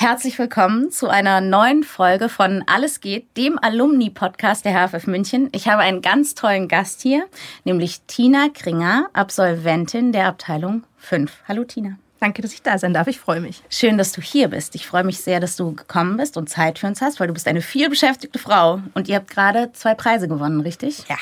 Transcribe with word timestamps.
Herzlich 0.00 0.38
willkommen 0.38 0.92
zu 0.92 1.08
einer 1.08 1.40
neuen 1.40 1.82
Folge 1.82 2.28
von 2.28 2.62
Alles 2.68 3.00
geht, 3.00 3.36
dem 3.36 3.58
Alumni-Podcast 3.60 4.64
der 4.64 4.72
HFF 4.72 5.08
München. 5.08 5.48
Ich 5.50 5.66
habe 5.66 5.82
einen 5.82 6.02
ganz 6.02 6.36
tollen 6.36 6.68
Gast 6.68 7.02
hier, 7.02 7.26
nämlich 7.64 8.02
Tina 8.06 8.48
Kringer, 8.54 9.08
Absolventin 9.12 10.12
der 10.12 10.26
Abteilung 10.26 10.84
5. 10.98 11.32
Hallo 11.48 11.64
Tina. 11.64 11.98
Danke, 12.20 12.42
dass 12.42 12.52
ich 12.52 12.62
da 12.62 12.78
sein 12.78 12.94
darf. 12.94 13.08
Ich 13.08 13.18
freue 13.18 13.40
mich. 13.40 13.64
Schön, 13.70 13.98
dass 13.98 14.12
du 14.12 14.20
hier 14.20 14.46
bist. 14.46 14.76
Ich 14.76 14.86
freue 14.86 15.02
mich 15.02 15.18
sehr, 15.18 15.40
dass 15.40 15.56
du 15.56 15.74
gekommen 15.74 16.16
bist 16.16 16.36
und 16.36 16.48
Zeit 16.48 16.78
für 16.78 16.86
uns 16.86 17.00
hast, 17.00 17.18
weil 17.18 17.26
du 17.26 17.34
bist 17.34 17.48
eine 17.48 17.60
vielbeschäftigte 17.60 18.38
Frau 18.38 18.80
und 18.94 19.08
ihr 19.08 19.16
habt 19.16 19.30
gerade 19.30 19.72
zwei 19.72 19.94
Preise 19.94 20.28
gewonnen, 20.28 20.60
richtig? 20.60 21.08
Ja. 21.08 21.16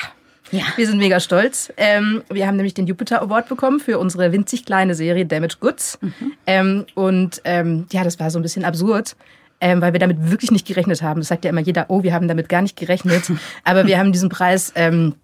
Ja. 0.51 0.63
Wir 0.75 0.87
sind 0.87 0.97
mega 0.97 1.19
stolz. 1.19 1.71
Ähm, 1.77 2.23
wir 2.29 2.47
haben 2.47 2.55
nämlich 2.55 2.73
den 2.73 2.87
Jupiter 2.87 3.21
Award 3.21 3.49
bekommen 3.49 3.79
für 3.79 3.99
unsere 3.99 4.31
winzig 4.31 4.65
kleine 4.65 4.95
Serie 4.95 5.25
Damage 5.25 5.57
Goods. 5.59 5.99
Mhm. 6.01 6.33
Ähm, 6.45 6.85
und 6.95 7.41
ähm, 7.43 7.85
ja, 7.91 8.03
das 8.03 8.19
war 8.19 8.31
so 8.31 8.39
ein 8.39 8.43
bisschen 8.43 8.65
absurd. 8.65 9.15
Ähm, 9.59 9.81
weil 9.81 9.91
wir 9.91 9.99
damit 9.99 10.29
wirklich 10.29 10.51
nicht 10.51 10.67
gerechnet 10.67 11.01
haben. 11.01 11.19
Das 11.19 11.29
sagt 11.29 11.43
ja 11.43 11.49
immer 11.49 11.61
jeder, 11.61 11.87
oh, 11.87 12.03
wir 12.03 12.13
haben 12.13 12.27
damit 12.27 12.47
gar 12.47 12.61
nicht 12.61 12.77
gerechnet. 12.77 13.31
Aber 13.63 13.87
wir 13.87 13.97
haben 13.97 14.11
diesen 14.11 14.29
Preis 14.29 14.71
ähm, 14.75 15.15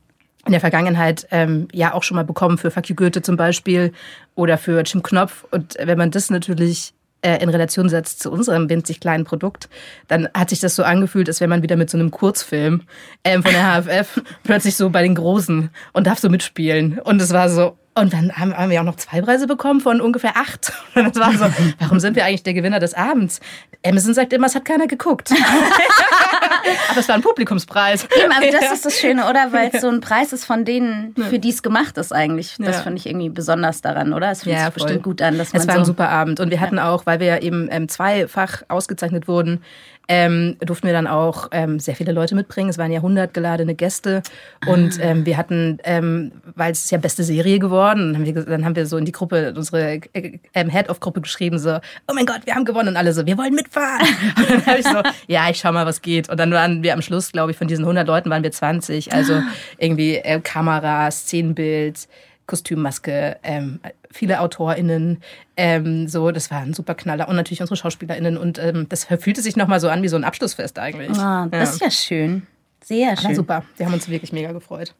in 0.46 0.52
der 0.52 0.60
Vergangenheit 0.60 1.28
ähm, 1.30 1.68
ja 1.72 1.94
auch 1.94 2.02
schon 2.02 2.16
mal 2.16 2.26
bekommen 2.26 2.58
für 2.58 2.72
Fuck 2.72 2.90
You 2.90 2.96
Goethe 2.96 3.22
zum 3.22 3.38
Beispiel 3.38 3.94
oder 4.34 4.58
für 4.58 4.82
Jim 4.82 5.04
Knopf. 5.04 5.46
Und 5.52 5.76
wenn 5.80 6.00
man 6.00 6.10
das 6.10 6.32
natürlich 6.32 6.96
in 7.24 7.50
Relation 7.50 7.90
setzt 7.90 8.22
zu 8.22 8.32
unserem 8.32 8.70
winzig 8.70 9.00
kleinen 9.00 9.24
Produkt, 9.24 9.70
dann 10.08 10.28
hat 10.34 10.50
sich 10.50 10.60
das 10.60 10.76
so 10.76 10.84
angefühlt, 10.84 11.28
als 11.28 11.40
wäre 11.40 11.50
man 11.50 11.64
wieder 11.64 11.76
mit 11.76 11.90
so 11.90 11.98
einem 11.98 12.12
Kurzfilm 12.12 12.82
ähm, 13.24 13.44
von 13.44 13.54
der 13.54 13.82
HFF 13.82 14.22
plötzlich 14.44 14.76
so 14.76 14.90
bei 14.90 15.02
den 15.02 15.16
Großen 15.16 15.70
und 15.94 16.08
darf 16.08 16.20
so 16.20 16.30
mitspielen. 16.30 17.00
Und 17.00 17.22
es 17.22 17.32
war 17.32 17.50
so, 17.50 17.78
und 17.96 18.12
dann 18.12 18.36
haben, 18.36 18.56
haben 18.58 18.72
wir 18.72 18.82
auch 18.82 18.86
noch 18.86 18.96
zwei 18.96 19.22
Preise 19.22 19.46
bekommen 19.46 19.80
von 19.80 20.02
ungefähr 20.02 20.36
acht. 20.36 20.74
Und 20.96 21.16
das 21.16 21.20
war 21.20 21.32
so, 21.32 21.46
warum 21.80 22.00
sind 22.00 22.16
wir 22.16 22.26
eigentlich 22.26 22.44
der 22.44 22.54
Gewinner 22.54 22.80
des 22.80 22.94
Abends? 22.96 23.40
Amazon 23.86 24.14
sagt 24.14 24.34
immer, 24.34 24.48
es 24.48 24.56
hat 24.56 24.66
keiner 24.66 24.88
geguckt. 24.88 25.32
aber 26.90 27.00
es 27.00 27.08
war 27.08 27.16
ein 27.16 27.22
Publikumspreis. 27.22 28.06
Eben, 28.06 28.32
aber 28.32 28.48
das 28.52 28.72
ist 28.72 28.86
das 28.86 29.00
Schöne, 29.00 29.30
oder? 29.30 29.52
Weil 29.52 29.70
es 29.72 29.82
so 29.82 29.90
ein 29.90 30.02
Preis 30.02 30.34
ist 30.34 30.46
von 30.46 30.66
denen, 30.66 31.14
für 31.30 31.38
die 31.38 31.50
es 31.50 31.62
gemacht 31.62 31.98
ist 31.98 32.14
eigentlich. 32.14 32.56
Das 32.58 32.78
ja. 32.78 32.82
finde 32.82 32.98
ich 32.98 33.06
irgendwie 33.06 33.30
besonders 33.30 33.82
daran, 33.82 34.14
oder? 34.14 34.32
Es 34.32 34.44
fühlt 34.44 34.56
ja, 34.56 34.66
sich 34.66 34.74
voll. 34.74 34.84
bestimmt 34.84 35.04
gut 35.04 35.22
an. 35.22 35.38
Dass 35.38 35.54
man 35.54 35.62
es 35.62 35.68
war 35.68 35.76
so 35.76 35.82
ein 35.82 35.86
super 35.86 36.10
Abend. 36.10 36.40
Und 36.40 36.50
wir 36.50 36.62
hatten 36.62 36.80
auch, 36.80 37.06
weil 37.06 37.20
wir 37.20 37.28
ja 37.28 37.38
eben 37.40 37.68
ähm, 37.72 37.90
zweifach 37.90 38.64
ausgezeichnet 38.70 39.28
wurden, 39.28 39.62
ähm, 40.08 40.58
durften 40.59 40.88
wir 40.88 40.94
dann 40.94 41.08
auch 41.08 41.48
ähm, 41.52 41.80
sehr 41.80 41.96
viele 41.96 42.12
Leute 42.12 42.36
mitbringen. 42.36 42.70
Es 42.70 42.78
waren 42.78 42.92
ja 42.92 43.00
100 43.00 43.34
geladene 43.34 43.73
Gäste 43.73 44.22
und 44.68 45.00
ah. 45.00 45.04
ähm, 45.04 45.26
wir 45.26 45.38
hatten, 45.38 45.80
ähm, 45.84 46.32
weil 46.56 46.72
es 46.72 46.84
ist 46.84 46.92
ja 46.92 46.98
beste 46.98 47.23
Serie 47.23 47.59
geworden, 47.59 48.14
dann 48.14 48.22
haben, 48.22 48.36
wir, 48.36 48.44
dann 48.44 48.66
haben 48.66 48.76
wir 48.76 48.86
so 48.86 48.98
in 48.98 49.06
die 49.06 49.12
Gruppe, 49.12 49.54
unsere 49.56 50.02
äh, 50.14 50.40
ähm, 50.54 50.70
Head-of-Gruppe 50.70 51.22
geschrieben, 51.22 51.58
so, 51.58 51.76
oh 52.08 52.14
mein 52.14 52.26
Gott, 52.26 52.42
wir 52.46 52.56
haben 52.56 52.66
gewonnen 52.66 52.90
und 52.90 52.98
alle 52.98 53.14
so, 53.14 53.26
wir 53.26 53.38
wollen 53.38 53.54
mitfahren. 53.54 54.08
Und 54.38 54.50
dann 54.50 54.66
habe 54.66 54.80
ich 54.80 54.88
so, 54.88 55.02
ja, 55.28 55.50
ich 55.50 55.58
schau 55.58 55.72
mal, 55.72 55.86
was 55.86 56.02
geht. 56.02 56.30
Und 56.30 56.40
dann 56.40 56.52
waren 56.52 56.84
wir 56.84 56.94
am 56.94 57.02
Schluss, 57.02 57.31
glaube 57.31 57.52
ich, 57.52 57.58
von 57.58 57.68
diesen 57.68 57.84
100 57.84 58.08
Leuten 58.08 58.30
waren 58.30 58.44
wir 58.44 58.52
20, 58.52 59.14
also 59.14 59.41
irgendwie 59.78 60.16
äh, 60.16 60.40
Kamera, 60.41 61.09
Szenenbild, 61.12 62.08
Kostümmaske, 62.46 63.38
ähm, 63.44 63.80
viele 64.13 64.40
AutorInnen, 64.40 65.22
ähm, 65.57 66.07
so, 66.07 66.31
das 66.31 66.51
war 66.51 66.59
ein 66.62 66.74
super 66.74 66.96
Knaller 66.96 67.28
und 67.28 67.35
natürlich 67.35 67.62
unsere 67.62 67.75
SchauspielerInnen 67.75 68.38
und 68.38 68.59
ähm, 68.59 68.88
das 68.90 69.06
fühlte 69.06 69.41
sich 69.41 69.56
nochmal 69.56 69.79
so 69.79 69.90
an 69.90 70.01
wie 70.03 70.07
so 70.07 70.16
ein 70.16 70.24
Abschlussfest 70.24 70.79
eigentlich. 70.79 71.09
Das 71.09 71.18
ja. 71.18 71.62
ist 71.62 71.81
ja 71.81 71.91
schön. 71.91 72.47
Sehr 72.84 73.16
schön. 73.18 73.25
Aber 73.25 73.35
super, 73.35 73.63
wir 73.78 73.85
haben 73.85 73.94
uns 73.94 74.09
wirklich 74.09 74.31
mega 74.31 74.52
gefreut. 74.52 74.94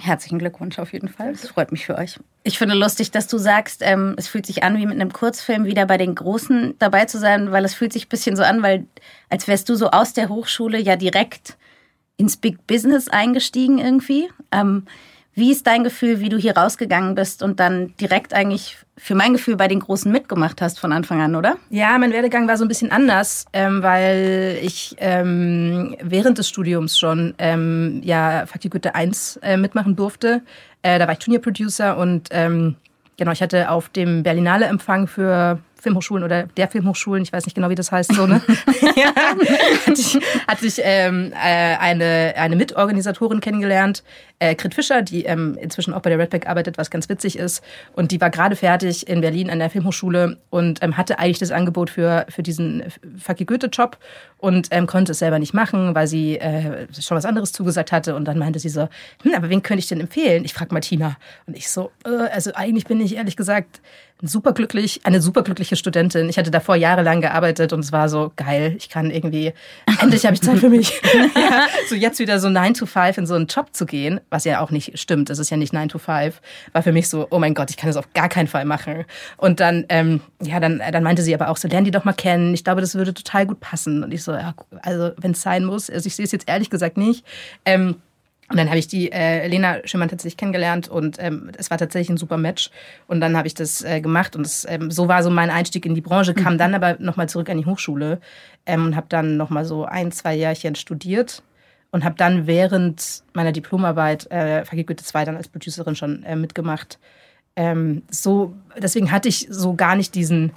Herzlichen 0.00 0.38
Glückwunsch 0.38 0.78
auf 0.78 0.92
jeden 0.92 1.08
Fall. 1.08 1.32
Das 1.32 1.48
freut 1.48 1.72
mich 1.72 1.84
für 1.84 1.96
euch. 1.96 2.18
Ich 2.42 2.58
finde 2.58 2.74
lustig, 2.74 3.10
dass 3.10 3.26
du 3.26 3.38
sagst, 3.38 3.82
ähm, 3.84 4.14
es 4.16 4.28
fühlt 4.28 4.46
sich 4.46 4.62
an, 4.62 4.78
wie 4.78 4.86
mit 4.86 4.94
einem 4.94 5.12
Kurzfilm 5.12 5.64
wieder 5.64 5.84
bei 5.84 5.98
den 5.98 6.14
Großen 6.14 6.74
dabei 6.78 7.04
zu 7.04 7.18
sein, 7.18 7.52
weil 7.52 7.64
es 7.64 7.74
fühlt 7.74 7.92
sich 7.92 8.06
ein 8.06 8.08
bisschen 8.08 8.34
so 8.34 8.42
an, 8.42 8.62
weil 8.62 8.86
als 9.28 9.46
wärst 9.46 9.68
du 9.68 9.74
so 9.74 9.90
aus 9.90 10.14
der 10.14 10.28
Hochschule 10.28 10.80
ja 10.80 10.96
direkt 10.96 11.58
ins 12.16 12.36
Big 12.36 12.66
Business 12.66 13.08
eingestiegen 13.08 13.78
irgendwie. 13.78 14.30
Ähm, 14.52 14.86
wie 15.34 15.52
ist 15.52 15.66
dein 15.66 15.84
Gefühl, 15.84 16.20
wie 16.20 16.28
du 16.28 16.36
hier 16.36 16.56
rausgegangen 16.56 17.14
bist 17.14 17.42
und 17.42 17.60
dann 17.60 17.94
direkt 18.00 18.34
eigentlich 18.34 18.78
für 18.96 19.14
mein 19.14 19.32
Gefühl 19.32 19.56
bei 19.56 19.68
den 19.68 19.80
Großen 19.80 20.10
mitgemacht 20.10 20.60
hast 20.60 20.78
von 20.78 20.92
Anfang 20.92 21.20
an, 21.20 21.36
oder? 21.36 21.56
Ja, 21.70 21.96
mein 21.98 22.12
Werdegang 22.12 22.48
war 22.48 22.56
so 22.56 22.64
ein 22.64 22.68
bisschen 22.68 22.90
anders, 22.90 23.46
ähm, 23.52 23.82
weil 23.82 24.58
ich 24.62 24.96
ähm, 24.98 25.96
während 26.02 26.38
des 26.38 26.48
Studiums 26.48 26.98
schon 26.98 27.34
ähm, 27.38 28.00
ja 28.04 28.44
Fakultät 28.46 28.94
1 28.94 29.38
äh, 29.42 29.56
mitmachen 29.56 29.96
durfte. 29.96 30.42
Äh, 30.82 30.98
da 30.98 31.06
war 31.06 31.14
ich 31.14 31.24
Junior 31.24 31.42
Producer 31.42 31.96
und 31.96 32.28
ähm, 32.32 32.76
genau, 33.16 33.32
ich 33.32 33.40
hatte 33.40 33.70
auf 33.70 33.88
dem 33.88 34.22
Berlinale 34.22 34.66
Empfang 34.66 35.06
für 35.06 35.60
Filmhochschulen 35.80 36.24
oder 36.24 36.44
der 36.44 36.68
Filmhochschulen, 36.68 37.22
ich 37.22 37.32
weiß 37.32 37.46
nicht 37.46 37.54
genau, 37.54 37.70
wie 37.70 37.74
das 37.74 37.90
heißt, 37.90 38.14
so, 38.14 38.26
ne? 38.26 38.40
ja, 38.96 39.14
hatte 39.86 40.00
ich, 40.00 40.18
hatte 40.46 40.66
ich 40.66 40.80
ähm, 40.82 41.32
äh, 41.32 41.76
eine, 41.76 42.34
eine 42.36 42.56
Mitorganisatorin 42.56 43.40
kennengelernt, 43.40 44.02
äh, 44.38 44.54
Grit 44.54 44.74
Fischer, 44.74 45.02
die 45.02 45.24
ähm, 45.24 45.56
inzwischen 45.60 45.94
auch 45.94 46.00
bei 46.00 46.10
der 46.10 46.18
Redback 46.18 46.46
arbeitet, 46.48 46.78
was 46.78 46.90
ganz 46.90 47.08
witzig 47.08 47.38
ist. 47.38 47.62
Und 47.92 48.10
die 48.10 48.20
war 48.20 48.30
gerade 48.30 48.56
fertig 48.56 49.08
in 49.08 49.20
Berlin 49.20 49.50
an 49.50 49.58
der 49.58 49.70
Filmhochschule 49.70 50.38
und 50.50 50.82
ähm, 50.82 50.96
hatte 50.96 51.18
eigentlich 51.18 51.38
das 51.38 51.50
Angebot 51.50 51.90
für, 51.90 52.26
für 52.28 52.42
diesen 52.42 52.84
Fucky 53.18 53.44
Goethe-Job 53.44 53.98
und 54.38 54.68
ähm, 54.70 54.86
konnte 54.86 55.12
es 55.12 55.18
selber 55.18 55.38
nicht 55.38 55.52
machen, 55.52 55.94
weil 55.94 56.06
sie 56.06 56.38
äh, 56.38 56.86
schon 56.98 57.16
was 57.16 57.26
anderes 57.26 57.52
zugesagt 57.52 57.92
hatte. 57.92 58.14
Und 58.16 58.24
dann 58.24 58.38
meinte 58.38 58.58
sie 58.58 58.70
so, 58.70 58.88
hm, 59.22 59.34
aber 59.34 59.50
wen 59.50 59.62
könnte 59.62 59.80
ich 59.80 59.88
denn 59.88 60.00
empfehlen? 60.00 60.44
Ich 60.44 60.54
frage 60.54 60.72
Martina. 60.72 61.16
Und 61.46 61.56
ich 61.56 61.68
so, 61.68 61.90
äh, 62.04 62.28
also 62.32 62.52
eigentlich 62.54 62.86
bin 62.86 63.00
ich 63.00 63.16
ehrlich 63.16 63.36
gesagt 63.36 63.80
superglücklich, 64.22 65.00
eine 65.04 65.20
superglückliche 65.20 65.76
Studentin. 65.76 66.28
Ich 66.28 66.38
hatte 66.38 66.50
davor 66.50 66.76
jahrelang 66.76 67.20
gearbeitet 67.20 67.72
und 67.72 67.80
es 67.80 67.92
war 67.92 68.08
so 68.08 68.32
geil. 68.36 68.74
Ich 68.78 68.88
kann 68.88 69.10
irgendwie, 69.10 69.52
endlich 70.00 70.26
habe 70.26 70.34
ich 70.34 70.42
Zeit 70.42 70.58
für 70.58 70.68
mich. 70.68 71.00
ja, 71.34 71.66
so 71.88 71.94
jetzt 71.94 72.18
wieder 72.18 72.38
so 72.40 72.48
9 72.48 72.74
to 72.74 72.86
5 72.86 73.18
in 73.18 73.26
so 73.26 73.34
einen 73.34 73.46
Job 73.46 73.68
zu 73.72 73.86
gehen, 73.86 74.20
was 74.30 74.44
ja 74.44 74.60
auch 74.60 74.70
nicht 74.70 74.98
stimmt. 74.98 75.30
Es 75.30 75.38
ist 75.38 75.50
ja 75.50 75.56
nicht 75.56 75.72
9 75.72 75.88
to 75.88 75.98
5. 75.98 76.40
War 76.72 76.82
für 76.82 76.92
mich 76.92 77.08
so, 77.08 77.26
oh 77.30 77.38
mein 77.38 77.54
Gott, 77.54 77.70
ich 77.70 77.76
kann 77.76 77.88
das 77.88 77.96
auf 77.96 78.12
gar 78.14 78.28
keinen 78.28 78.48
Fall 78.48 78.64
machen. 78.64 79.04
Und 79.36 79.60
dann, 79.60 79.86
ähm, 79.88 80.20
ja, 80.42 80.60
dann, 80.60 80.82
dann 80.92 81.02
meinte 81.02 81.22
sie 81.22 81.34
aber 81.34 81.48
auch 81.48 81.56
so, 81.56 81.68
lern 81.68 81.84
die 81.84 81.90
doch 81.90 82.04
mal 82.04 82.12
kennen. 82.12 82.54
Ich 82.54 82.64
glaube, 82.64 82.80
das 82.80 82.94
würde 82.94 83.14
total 83.14 83.46
gut 83.46 83.60
passen. 83.60 84.04
Und 84.04 84.12
ich 84.12 84.22
so, 84.22 84.32
ja, 84.32 84.54
also 84.82 85.12
wenn 85.18 85.32
es 85.32 85.42
sein 85.42 85.64
muss, 85.64 85.90
also 85.90 86.06
ich 86.06 86.16
sehe 86.16 86.24
es 86.24 86.32
jetzt 86.32 86.48
ehrlich 86.48 86.70
gesagt 86.70 86.96
nicht. 86.96 87.24
Ähm, 87.64 87.96
und 88.50 88.56
dann 88.56 88.68
habe 88.68 88.78
ich 88.78 88.88
die 88.88 89.12
äh, 89.12 89.46
Lena 89.46 89.78
Schimmern 89.84 90.08
tatsächlich 90.08 90.36
kennengelernt 90.36 90.88
und 90.88 91.18
ähm, 91.20 91.52
es 91.56 91.70
war 91.70 91.78
tatsächlich 91.78 92.10
ein 92.10 92.16
super 92.16 92.36
Match. 92.36 92.70
Und 93.06 93.20
dann 93.20 93.36
habe 93.36 93.46
ich 93.46 93.54
das 93.54 93.82
äh, 93.82 94.00
gemacht 94.00 94.34
und 94.34 94.44
das, 94.44 94.66
ähm, 94.68 94.90
so 94.90 95.06
war 95.06 95.22
so 95.22 95.30
mein 95.30 95.50
Einstieg 95.50 95.86
in 95.86 95.94
die 95.94 96.00
Branche, 96.00 96.34
kam 96.34 96.54
mhm. 96.54 96.58
dann 96.58 96.74
aber 96.74 96.96
nochmal 96.98 97.28
zurück 97.28 97.48
an 97.48 97.58
die 97.58 97.66
Hochschule 97.66 98.20
ähm, 98.66 98.86
und 98.86 98.96
habe 98.96 99.06
dann 99.08 99.36
nochmal 99.36 99.64
so 99.64 99.84
ein, 99.84 100.10
zwei 100.10 100.34
Jahrchen 100.34 100.74
studiert 100.74 101.44
und 101.92 102.02
habe 102.04 102.16
dann 102.16 102.48
während 102.48 103.22
meiner 103.34 103.52
Diplomarbeit 103.52 104.28
äh, 104.32 104.64
Vergeht 104.64 104.88
Goethe 104.88 105.04
2 105.04 105.24
dann 105.26 105.36
als 105.36 105.46
Producerin 105.46 105.94
schon 105.94 106.24
äh, 106.24 106.34
mitgemacht. 106.34 106.98
Ähm, 107.54 108.02
so, 108.10 108.54
deswegen 108.76 109.12
hatte 109.12 109.28
ich 109.28 109.46
so 109.48 109.74
gar 109.74 109.94
nicht 109.94 110.16
diesen 110.16 110.52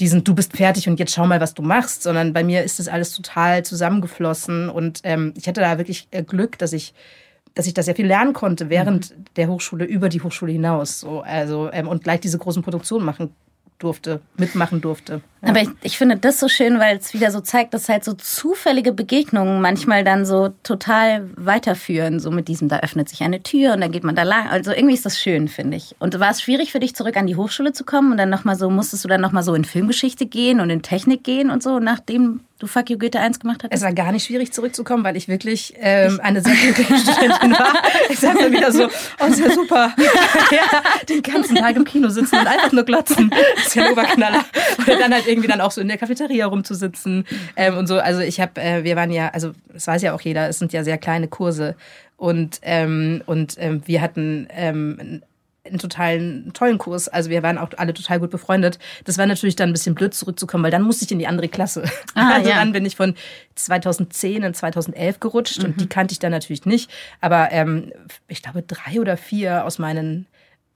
diesen 0.00 0.24
Du 0.24 0.34
bist 0.34 0.56
fertig 0.56 0.88
und 0.88 0.98
jetzt 0.98 1.14
schau 1.14 1.26
mal, 1.26 1.40
was 1.40 1.54
du 1.54 1.62
machst, 1.62 2.02
sondern 2.02 2.32
bei 2.32 2.44
mir 2.44 2.64
ist 2.64 2.78
das 2.78 2.88
alles 2.88 3.14
total 3.14 3.64
zusammengeflossen 3.64 4.68
und 4.68 5.00
ähm, 5.04 5.34
ich 5.36 5.46
hatte 5.48 5.60
da 5.60 5.78
wirklich 5.78 6.08
äh, 6.10 6.22
Glück, 6.22 6.58
dass 6.58 6.72
ich 6.72 6.94
dass 7.54 7.66
ich 7.66 7.74
da 7.74 7.82
sehr 7.82 7.94
viel 7.94 8.06
lernen 8.06 8.32
konnte 8.32 8.70
während 8.70 9.10
mhm. 9.10 9.24
der 9.36 9.48
Hochschule 9.48 9.84
über 9.84 10.08
die 10.08 10.22
Hochschule 10.22 10.52
hinaus 10.52 11.00
so 11.00 11.20
also 11.20 11.70
ähm, 11.72 11.86
und 11.88 12.02
gleich 12.04 12.20
diese 12.20 12.38
großen 12.38 12.62
Produktionen 12.62 13.04
machen 13.04 13.34
durfte, 13.82 14.20
mitmachen 14.36 14.80
durfte. 14.80 15.20
Ja. 15.42 15.48
Aber 15.48 15.60
ich, 15.60 15.68
ich 15.82 15.98
finde 15.98 16.16
das 16.16 16.38
so 16.38 16.48
schön, 16.48 16.78
weil 16.78 16.96
es 16.96 17.14
wieder 17.14 17.30
so 17.30 17.40
zeigt, 17.40 17.74
dass 17.74 17.88
halt 17.88 18.04
so 18.04 18.12
zufällige 18.12 18.92
Begegnungen 18.92 19.60
manchmal 19.60 20.04
dann 20.04 20.24
so 20.24 20.50
total 20.62 21.28
weiterführen. 21.36 22.20
So 22.20 22.30
mit 22.30 22.48
diesem, 22.48 22.68
da 22.68 22.80
öffnet 22.80 23.08
sich 23.08 23.22
eine 23.22 23.42
Tür 23.42 23.74
und 23.74 23.80
dann 23.80 23.92
geht 23.92 24.04
man 24.04 24.14
da 24.14 24.22
lang. 24.22 24.48
Also 24.48 24.72
irgendwie 24.72 24.94
ist 24.94 25.04
das 25.04 25.18
schön, 25.18 25.48
finde 25.48 25.76
ich. 25.76 25.96
Und 25.98 26.18
war 26.20 26.30
es 26.30 26.42
schwierig 26.42 26.72
für 26.72 26.80
dich, 26.80 26.94
zurück 26.94 27.16
an 27.16 27.26
die 27.26 27.36
Hochschule 27.36 27.72
zu 27.72 27.84
kommen 27.84 28.12
und 28.12 28.18
dann 28.18 28.30
nochmal 28.30 28.56
so, 28.56 28.70
musstest 28.70 29.04
du 29.04 29.08
dann 29.08 29.20
nochmal 29.20 29.42
so 29.42 29.54
in 29.54 29.64
Filmgeschichte 29.64 30.26
gehen 30.26 30.60
und 30.60 30.70
in 30.70 30.82
Technik 30.82 31.24
gehen 31.24 31.50
und 31.50 31.62
so, 31.62 31.80
nachdem 31.80 32.40
du 32.62 32.68
Fuck 32.68 32.90
You 32.90 32.98
Goethe 32.98 33.18
1 33.18 33.40
gemacht 33.40 33.64
hattest? 33.64 33.82
Es 33.82 33.86
war 33.86 33.92
gar 33.92 34.12
nicht 34.12 34.24
schwierig 34.24 34.52
zurückzukommen, 34.52 35.02
weil 35.02 35.16
ich 35.16 35.28
wirklich 35.28 35.74
ähm, 35.78 36.20
eine 36.22 36.40
sehr 36.40 36.54
gute 36.54 36.84
Studentin 36.96 37.52
war. 37.52 37.72
Ich 38.08 38.18
sag 38.18 38.38
dann 38.38 38.52
wieder 38.52 38.70
so, 38.70 38.88
oh, 39.20 39.26
ist 39.26 39.40
ja 39.40 39.50
super. 39.50 39.94
ja, 40.50 40.82
den 41.08 41.22
ganzen 41.22 41.56
Tag 41.56 41.76
im 41.76 41.84
Kino 41.84 42.08
sitzen 42.08 42.38
und 42.38 42.46
einfach 42.46 42.72
nur 42.72 42.84
glotzen. 42.84 43.30
Das 43.56 43.68
ist 43.68 43.74
ja 43.74 43.86
ein 43.86 43.92
Oberknaller. 43.92 44.44
Oder 44.82 44.98
dann 44.98 45.12
halt 45.12 45.26
irgendwie 45.26 45.48
dann 45.48 45.60
auch 45.60 45.70
so 45.70 45.80
in 45.80 45.88
der 45.88 45.96
Cafeteria 45.96 46.46
rumzusitzen 46.46 47.24
ähm, 47.56 47.76
und 47.78 47.86
so. 47.86 47.98
Also 47.98 48.20
ich 48.20 48.40
habe, 48.40 48.60
äh, 48.60 48.84
wir 48.84 48.96
waren 48.96 49.10
ja, 49.10 49.28
also 49.28 49.52
das 49.72 49.86
weiß 49.86 50.02
ja 50.02 50.14
auch 50.14 50.20
jeder, 50.20 50.48
es 50.48 50.58
sind 50.58 50.72
ja 50.72 50.84
sehr 50.84 50.98
kleine 50.98 51.28
Kurse. 51.28 51.74
Und, 52.16 52.60
ähm, 52.62 53.22
und 53.26 53.56
ähm, 53.58 53.82
wir 53.86 54.00
hatten 54.00 54.46
ähm, 54.50 55.22
einen 55.64 55.78
totalen 55.78 56.52
tollen 56.52 56.78
Kurs. 56.78 57.08
Also 57.08 57.30
wir 57.30 57.42
waren 57.42 57.58
auch 57.58 57.70
alle 57.76 57.94
total 57.94 58.20
gut 58.20 58.30
befreundet. 58.30 58.78
Das 59.04 59.18
war 59.18 59.26
natürlich 59.26 59.56
dann 59.56 59.70
ein 59.70 59.72
bisschen 59.72 59.94
blöd 59.94 60.12
zurückzukommen, 60.14 60.64
weil 60.64 60.70
dann 60.70 60.82
musste 60.82 61.04
ich 61.04 61.12
in 61.12 61.18
die 61.18 61.26
andere 61.26 61.48
Klasse. 61.48 61.84
Ah, 62.14 62.34
also 62.34 62.50
ja. 62.50 62.56
dann 62.56 62.72
bin 62.72 62.84
ich 62.84 62.96
von 62.96 63.14
2010 63.54 64.42
in 64.42 64.54
2011 64.54 65.18
gerutscht 65.18 65.60
mhm. 65.60 65.64
und 65.64 65.80
die 65.80 65.86
kannte 65.86 66.12
ich 66.12 66.18
dann 66.18 66.30
natürlich 66.30 66.66
nicht. 66.66 66.90
Aber 67.22 67.50
ähm, 67.50 67.90
ich 68.28 68.42
glaube 68.42 68.62
drei 68.62 69.00
oder 69.00 69.16
vier 69.16 69.64
aus 69.64 69.78
meinen 69.78 70.26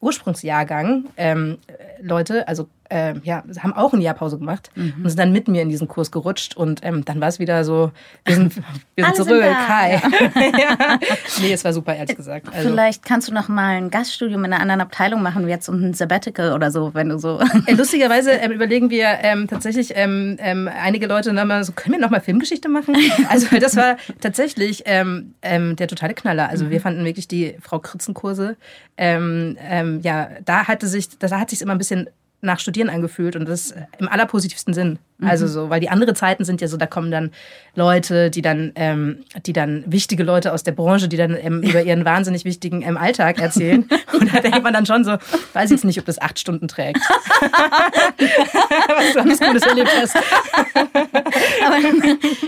Ursprungsjahrgang 0.01 1.05
ähm, 1.17 1.59
Leute, 2.01 2.49
also 2.49 2.69
äh, 2.91 3.15
ja, 3.23 3.43
haben 3.61 3.73
auch 3.73 3.93
ein 3.93 4.01
Jahr 4.01 4.15
Pause 4.15 4.39
gemacht 4.39 4.71
mhm. 4.75 4.95
und 5.03 5.09
sind 5.09 5.19
dann 5.19 5.33
mit 5.33 5.49
mir 5.49 5.63
in 5.63 5.69
diesen 5.69 5.89
Kurs 5.89 6.11
gerutscht 6.11 6.57
und 6.57 6.81
ähm, 6.83 7.05
dann 7.05 7.21
war 7.21 7.29
es 7.29 7.39
wieder 7.39 7.65
so, 7.65 7.91
wir 8.25 8.35
sind, 8.35 8.57
wir 8.95 9.05
sind 9.05 9.17
zurück, 9.17 9.45
hi. 9.45 10.01
Ja. 10.57 10.99
Nee, 11.41 11.53
es 11.53 11.65
war 11.65 11.73
super, 11.73 11.95
ehrlich 11.95 12.17
gesagt. 12.17 12.49
Also. 12.53 12.69
Vielleicht 12.69 13.05
kannst 13.05 13.29
du 13.29 13.35
noch 13.35 13.49
mal 13.49 13.77
ein 13.77 13.91
Gaststudium 13.91 14.45
in 14.45 14.53
einer 14.53 14.63
anderen 14.63 14.81
Abteilung 14.81 15.23
machen, 15.23 15.47
wie 15.47 15.51
jetzt 15.51 15.69
ein 15.69 15.95
Sabbatical 15.95 16.53
oder 16.53 16.71
so, 16.71 16.95
wenn 16.95 17.09
du 17.09 17.19
so. 17.19 17.41
Äh, 17.67 17.73
lustigerweise 17.73 18.33
ähm, 18.33 18.53
überlegen 18.53 18.91
wir 18.91 19.07
ähm, 19.23 19.49
tatsächlich, 19.49 19.93
ähm, 19.95 20.37
ähm, 20.41 20.69
einige 20.69 21.07
Leute 21.07 21.33
dann 21.33 21.49
mal 21.49 21.65
so, 21.65 21.73
können 21.73 21.95
wir 21.95 22.01
noch 22.01 22.11
mal 22.11 22.21
Filmgeschichte 22.21 22.69
machen? 22.69 22.97
Also 23.29 23.59
das 23.59 23.77
war 23.77 23.97
tatsächlich 24.21 24.83
ähm, 24.87 25.35
ähm, 25.43 25.75
der 25.77 25.89
totale 25.89 26.15
Knaller. 26.15 26.49
Also 26.49 26.67
mhm. 26.67 26.71
wir 26.71 26.81
fanden 26.81 27.05
wirklich 27.05 27.27
die 27.27 27.57
Frau 27.61 27.79
Kritzenkurse, 27.79 28.57
ähm, 28.97 29.57
ähm, 29.61 30.01
ja, 30.03 30.29
da 30.45 30.69
hatte 30.69 30.87
sich, 30.87 31.19
da 31.19 31.29
hat 31.39 31.51
sich 31.51 31.63
immer 31.63 31.73
ein 31.73 31.79
bisschen 31.79 32.09
nach 32.41 32.61
Studieren 32.61 32.91
angefühlt 32.91 33.37
und 33.37 33.49
das 33.49 33.75
im 33.99 34.09
allerpositivsten 34.09 34.75
Sinn. 34.75 34.99
Mhm. 35.19 35.29
Also 35.29 35.47
so, 35.47 35.71
weil 35.71 35.81
die 35.81 35.89
anderen 35.89 36.15
Zeiten 36.15 36.45
sind 36.45 36.61
ja 36.61 36.69
so, 36.69 36.77
da 36.77 36.87
kommen 36.87 37.11
dann 37.11 37.31
Leute, 37.75 38.31
die 38.31 38.43
dann, 38.43 38.73
ähm, 38.75 39.25
die 39.47 39.53
dann 39.53 39.85
wichtige 39.87 40.23
Leute 40.23 40.53
aus 40.53 40.63
der 40.63 40.73
Branche, 40.73 41.09
die 41.09 41.17
dann 41.17 41.37
ähm, 41.41 41.63
über 41.63 41.83
ihren 41.83 42.05
wahnsinnig 42.07 42.45
wichtigen 42.45 42.83
ähm, 42.83 42.97
Alltag 42.97 43.41
erzählen. 43.41 43.89
Und 44.13 44.35
da 44.35 44.41
denkt 44.41 44.63
man 44.63 44.75
dann 44.75 44.85
schon 44.87 45.05
so, 45.05 45.17
weiß 45.55 45.71
jetzt 45.71 45.85
nicht, 45.85 45.99
ob 45.99 46.05
das 46.05 46.21
acht 46.21 46.39
Stunden 46.39 46.69
trägt. 46.69 46.99
Was 48.89 49.13
du 49.15 49.21
alles 49.21 49.41
Gutes 49.41 49.63
erlebt 49.63 49.91
hast. 50.01 50.17
Aber 50.17 51.77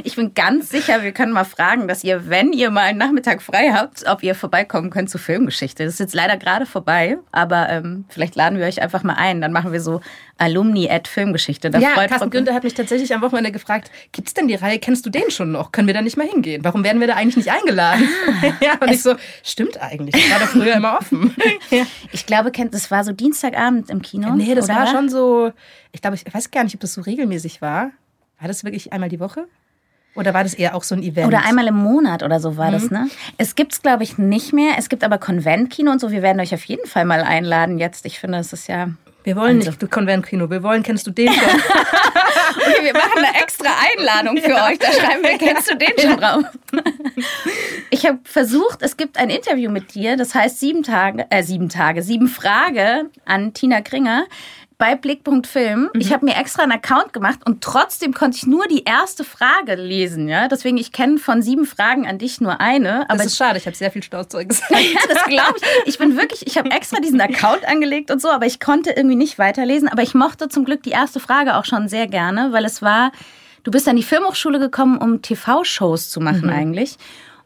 ich 0.04 0.16
bin 0.16 0.34
ganz 0.34 0.70
sicher, 0.70 1.02
wir 1.02 1.12
können 1.12 1.32
mal 1.32 1.44
fragen, 1.44 1.88
dass 1.88 2.04
ihr, 2.04 2.28
wenn 2.28 2.52
ihr 2.52 2.70
mal 2.70 2.82
einen 2.82 2.98
Nachmittag 2.98 3.42
frei 3.42 3.72
habt, 3.72 4.06
ob 4.06 4.22
ihr 4.22 4.34
vorbeikommen 4.34 4.90
könnt 4.90 5.10
zur 5.10 5.20
Filmgeschichte. 5.20 5.84
Das 5.84 5.94
ist 5.94 6.00
jetzt 6.00 6.14
leider 6.14 6.36
gerade 6.36 6.66
vorbei, 6.66 7.18
aber 7.32 7.68
ähm, 7.68 8.04
vielleicht 8.08 8.36
laden 8.36 8.58
wir 8.58 8.66
euch 8.66 8.82
einfach 8.82 9.02
mal 9.02 9.14
ein. 9.14 9.40
Dann 9.40 9.52
machen 9.52 9.72
wir 9.72 9.80
so 9.80 10.00
Alumni 10.38 10.88
at 10.88 11.08
Filmgeschichte. 11.08 11.70
Da 11.70 11.78
ja, 11.78 12.06
Carsten 12.06 12.30
Günther 12.30 12.54
hat 12.54 12.64
mich 12.64 12.74
tatsächlich 12.74 13.12
am 13.12 13.20
Wochenende 13.22 13.52
gefragt, 13.52 13.90
gibt 14.12 14.28
es 14.28 14.34
denn 14.34 14.48
die 14.48 14.54
Reihe, 14.54 14.78
kennst 14.78 15.04
du 15.04 15.10
den 15.10 15.30
schon 15.30 15.52
noch? 15.52 15.72
Können 15.72 15.88
wir 15.88 15.94
da 15.94 16.00
nicht 16.00 16.16
mal 16.16 16.26
hingehen? 16.26 16.64
Warum 16.64 16.84
werden 16.84 17.00
wir 17.00 17.08
da 17.08 17.14
eigentlich 17.14 17.36
nicht 17.36 17.50
eingeladen? 17.50 18.08
Ah, 18.28 18.46
ja, 18.64 18.78
und 18.80 18.90
ich 18.90 19.02
so, 19.02 19.16
stimmt 19.42 19.80
eigentlich, 19.80 20.14
das 20.14 20.30
war 20.30 20.38
doch 20.38 20.52
früher 20.52 20.76
immer 20.76 20.98
offen. 20.98 21.34
ja. 21.70 21.84
Ich 22.12 22.24
glaube, 22.24 22.52
das 22.52 22.90
war 22.90 23.04
so 23.04 23.12
Dienstagabend 23.12 23.90
im 23.90 24.00
Kino. 24.00 24.34
Nee, 24.36 24.54
das 24.54 24.66
oder? 24.66 24.76
war 24.76 24.86
schon 24.86 25.08
so, 25.08 25.52
ich 25.92 26.00
glaube, 26.00 26.16
ich 26.16 26.32
weiß 26.32 26.50
gar 26.50 26.64
nicht, 26.64 26.74
ob 26.74 26.80
das 26.80 26.94
so 26.94 27.00
regelmäßig 27.02 27.60
war. 27.60 27.90
War 28.38 28.48
das 28.48 28.62
wirklich 28.62 28.92
einmal 28.92 29.08
die 29.08 29.20
Woche? 29.20 29.48
Oder 30.14 30.34
war 30.34 30.42
das 30.42 30.54
eher 30.54 30.74
auch 30.74 30.82
so 30.82 30.94
ein 30.94 31.02
Event? 31.02 31.28
Oder 31.28 31.44
einmal 31.44 31.66
im 31.66 31.76
Monat 31.76 32.22
oder 32.22 32.40
so 32.40 32.56
war 32.56 32.68
mhm. 32.68 32.72
das, 32.72 32.90
ne? 32.90 33.08
Es 33.36 33.54
gibt 33.54 33.72
es, 33.72 33.82
glaube 33.82 34.02
ich, 34.02 34.18
nicht 34.18 34.52
mehr. 34.52 34.74
Es 34.76 34.88
gibt 34.88 35.04
aber 35.04 35.18
Konventkino 35.18 35.92
und 35.92 36.00
so. 36.00 36.10
Wir 36.10 36.22
werden 36.22 36.40
euch 36.40 36.54
auf 36.54 36.64
jeden 36.64 36.86
Fall 36.86 37.04
mal 37.04 37.22
einladen 37.22 37.78
jetzt. 37.78 38.06
Ich 38.06 38.18
finde, 38.18 38.38
es 38.38 38.52
ist 38.52 38.68
ja 38.68 38.90
wir 39.28 39.36
wollen 39.36 39.58
also. 39.58 39.72
nicht 39.72 39.90
Konventkino, 39.90 40.48
wir 40.48 40.62
wollen, 40.62 40.82
kennst 40.82 41.06
du 41.06 41.10
den 41.10 41.30
schon? 41.30 41.44
okay, 41.44 42.82
wir 42.82 42.94
machen 42.94 43.22
eine 43.22 43.38
extra 43.38 43.68
Einladung 43.92 44.38
für 44.38 44.52
ja. 44.52 44.68
euch. 44.68 44.78
Da 44.78 44.90
schreiben 44.90 45.22
wir, 45.22 45.36
kennst 45.36 45.70
du 45.70 45.76
den 45.76 45.92
schon 46.00 46.16
drauf? 46.16 46.44
ich 47.90 48.06
habe 48.06 48.20
versucht, 48.24 48.80
es 48.80 48.96
gibt 48.96 49.18
ein 49.18 49.28
Interview 49.28 49.70
mit 49.70 49.94
dir, 49.94 50.16
das 50.16 50.34
heißt 50.34 50.58
sieben 50.58 50.82
Tage, 50.82 51.26
äh, 51.28 51.42
sieben 51.42 51.68
Tage, 51.68 52.02
sieben 52.02 52.26
Frage 52.26 53.10
an 53.26 53.52
Tina 53.52 53.82
Kringer 53.82 54.24
bei 54.78 54.94
Blickpunkt 54.94 55.48
Film. 55.48 55.90
Mhm. 55.92 56.00
Ich 56.00 56.12
habe 56.12 56.24
mir 56.24 56.36
extra 56.36 56.62
einen 56.62 56.72
Account 56.72 57.12
gemacht 57.12 57.40
und 57.44 57.62
trotzdem 57.62 58.14
konnte 58.14 58.38
ich 58.38 58.46
nur 58.46 58.66
die 58.68 58.84
erste 58.84 59.24
Frage 59.24 59.74
lesen. 59.74 60.28
Ja, 60.28 60.46
deswegen 60.46 60.76
ich 60.76 60.92
kenne 60.92 61.18
von 61.18 61.42
sieben 61.42 61.66
Fragen 61.66 62.06
an 62.06 62.18
dich 62.18 62.40
nur 62.40 62.60
eine. 62.60 63.02
Aber 63.10 63.18
das 63.18 63.26
ist 63.26 63.36
schade. 63.36 63.58
Ich 63.58 63.66
habe 63.66 63.76
sehr 63.76 63.90
viel 63.90 64.04
Stauszeug 64.04 64.48
gesagt. 64.48 64.70
ja, 64.70 65.00
das 65.12 65.24
glaube 65.24 65.54
ich. 65.56 65.88
Ich 65.88 65.98
bin 65.98 66.16
wirklich. 66.16 66.46
Ich 66.46 66.56
habe 66.56 66.70
extra 66.70 67.00
diesen 67.00 67.20
Account 67.20 67.66
angelegt 67.66 68.12
und 68.12 68.22
so, 68.22 68.30
aber 68.30 68.46
ich 68.46 68.60
konnte 68.60 68.90
irgendwie 68.90 69.16
nicht 69.16 69.38
weiterlesen. 69.38 69.88
Aber 69.88 70.02
ich 70.02 70.14
mochte 70.14 70.48
zum 70.48 70.64
Glück 70.64 70.84
die 70.84 70.90
erste 70.90 71.18
Frage 71.18 71.56
auch 71.56 71.64
schon 71.64 71.88
sehr 71.88 72.06
gerne, 72.06 72.52
weil 72.52 72.64
es 72.64 72.80
war. 72.80 73.10
Du 73.64 73.72
bist 73.72 73.88
an 73.88 73.96
die 73.96 74.04
Filmhochschule 74.04 74.60
gekommen, 74.60 74.96
um 74.96 75.20
TV-Shows 75.20 76.08
zu 76.08 76.20
machen 76.20 76.46
mhm. 76.46 76.52
eigentlich. 76.52 76.96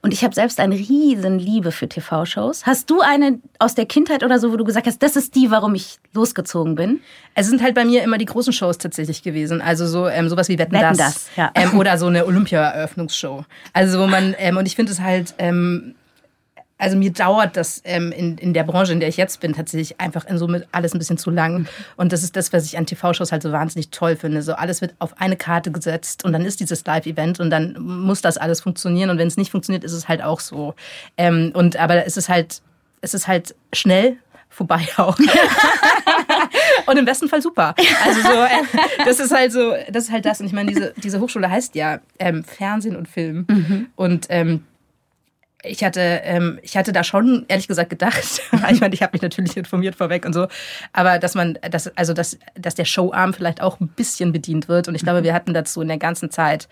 Und 0.04 0.12
ich 0.12 0.24
habe 0.24 0.34
selbst 0.34 0.58
eine 0.58 0.74
riesen 0.74 1.38
Liebe 1.38 1.70
für 1.70 1.88
TV-Shows. 1.88 2.66
Hast 2.66 2.90
du 2.90 3.00
eine 3.00 3.38
aus 3.60 3.76
der 3.76 3.86
Kindheit 3.86 4.24
oder 4.24 4.40
so, 4.40 4.52
wo 4.52 4.56
du 4.56 4.64
gesagt 4.64 4.88
hast, 4.88 5.00
das 5.00 5.14
ist 5.14 5.36
die, 5.36 5.52
warum 5.52 5.76
ich 5.76 5.98
losgezogen 6.12 6.74
bin? 6.74 7.00
Es 7.36 7.46
sind 7.46 7.62
halt 7.62 7.76
bei 7.76 7.84
mir 7.84 8.02
immer 8.02 8.18
die 8.18 8.24
großen 8.24 8.52
Shows 8.52 8.78
tatsächlich 8.78 9.22
gewesen. 9.22 9.62
Also 9.62 9.86
so 9.86 10.08
ähm, 10.08 10.28
sowas 10.28 10.48
wie 10.48 10.58
Wetten, 10.58 10.72
Wetten 10.72 10.98
das. 10.98 11.14
das 11.14 11.30
ja. 11.36 11.52
ähm, 11.54 11.78
oder 11.78 11.96
so 11.98 12.06
eine 12.06 12.26
Olympia-Eröffnungsshow. 12.26 13.44
Also 13.72 14.00
wo 14.00 14.08
man, 14.08 14.34
ähm, 14.38 14.56
und 14.56 14.66
ich 14.66 14.74
finde 14.74 14.90
es 14.90 15.00
halt... 15.00 15.34
Ähm, 15.38 15.94
also 16.82 16.96
mir 16.96 17.12
dauert 17.12 17.56
das 17.56 17.80
ähm, 17.84 18.10
in, 18.10 18.36
in 18.38 18.52
der 18.54 18.64
Branche, 18.64 18.92
in 18.92 18.98
der 18.98 19.08
ich 19.08 19.16
jetzt 19.16 19.38
bin, 19.38 19.52
tatsächlich 19.52 20.00
einfach 20.00 20.24
in 20.24 20.36
Summe 20.36 20.66
alles 20.72 20.94
ein 20.94 20.98
bisschen 20.98 21.16
zu 21.16 21.30
lang. 21.30 21.68
Und 21.96 22.12
das 22.12 22.24
ist 22.24 22.34
das, 22.34 22.52
was 22.52 22.64
ich 22.64 22.76
an 22.76 22.86
TV-Shows 22.86 23.30
halt 23.30 23.44
so 23.44 23.52
wahnsinnig 23.52 23.90
toll 23.90 24.16
finde. 24.16 24.42
So 24.42 24.54
alles 24.54 24.80
wird 24.80 24.92
auf 24.98 25.20
eine 25.20 25.36
Karte 25.36 25.70
gesetzt 25.70 26.24
und 26.24 26.32
dann 26.32 26.44
ist 26.44 26.58
dieses 26.58 26.84
Live-Event 26.84 27.38
und 27.38 27.50
dann 27.50 27.76
muss 27.78 28.20
das 28.20 28.36
alles 28.36 28.60
funktionieren. 28.60 29.10
Und 29.10 29.18
wenn 29.18 29.28
es 29.28 29.36
nicht 29.36 29.52
funktioniert, 29.52 29.84
ist 29.84 29.92
es 29.92 30.08
halt 30.08 30.24
auch 30.24 30.40
so. 30.40 30.74
Ähm, 31.16 31.52
und 31.54 31.76
aber 31.76 32.04
es 32.04 32.16
ist 32.16 32.28
halt, 32.28 32.62
es 33.00 33.14
ist 33.14 33.28
halt 33.28 33.54
schnell 33.72 34.16
vorbei 34.48 34.84
auch. 34.96 35.16
und 36.86 36.96
im 36.96 37.04
besten 37.04 37.28
Fall 37.28 37.42
super. 37.42 37.76
Also 38.04 38.22
so, 38.22 38.42
äh, 38.42 39.04
das 39.04 39.20
ist 39.20 39.32
halt 39.32 39.52
so, 39.52 39.72
das 39.88 40.06
ist 40.06 40.10
halt 40.10 40.24
das. 40.24 40.40
Und 40.40 40.46
ich 40.46 40.52
meine, 40.52 40.72
diese, 40.72 40.94
diese 40.96 41.20
Hochschule 41.20 41.48
heißt 41.48 41.76
ja 41.76 42.00
ähm, 42.18 42.42
Fernsehen 42.42 42.96
und 42.96 43.06
Film. 43.06 43.46
Mhm. 43.48 43.86
Und 43.94 44.26
ähm, 44.30 44.64
ich 45.62 45.84
hatte, 45.84 46.00
ähm, 46.00 46.58
ich 46.62 46.76
hatte 46.76 46.92
da 46.92 47.04
schon 47.04 47.44
ehrlich 47.48 47.68
gesagt 47.68 47.90
gedacht, 47.90 48.42
ich 48.70 48.80
meine, 48.80 48.94
ich 48.94 49.02
habe 49.02 49.12
mich 49.12 49.22
natürlich 49.22 49.56
informiert 49.56 49.94
vorweg 49.96 50.24
und 50.26 50.32
so, 50.32 50.48
aber 50.92 51.18
dass 51.18 51.34
man, 51.34 51.58
dass, 51.70 51.88
also 51.96 52.12
dass, 52.12 52.38
dass 52.54 52.74
der 52.74 52.84
Showarm 52.84 53.32
vielleicht 53.32 53.60
auch 53.62 53.80
ein 53.80 53.88
bisschen 53.88 54.32
bedient 54.32 54.68
wird. 54.68 54.88
Und 54.88 54.94
ich 54.94 55.02
glaube, 55.02 55.20
mhm. 55.20 55.24
wir 55.24 55.34
hatten 55.34 55.54
dazu 55.54 55.80
in 55.80 55.88
der 55.88 55.98
ganzen 55.98 56.30
Zeit 56.30 56.68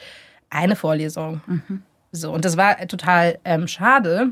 eine 0.51 0.77
Vorlesung. 0.77 1.41
Mhm. 1.47 1.83
So, 2.13 2.33
und 2.33 2.45
das 2.45 2.57
war 2.57 2.77
total 2.89 3.39
ähm, 3.45 3.69
schade 3.69 4.31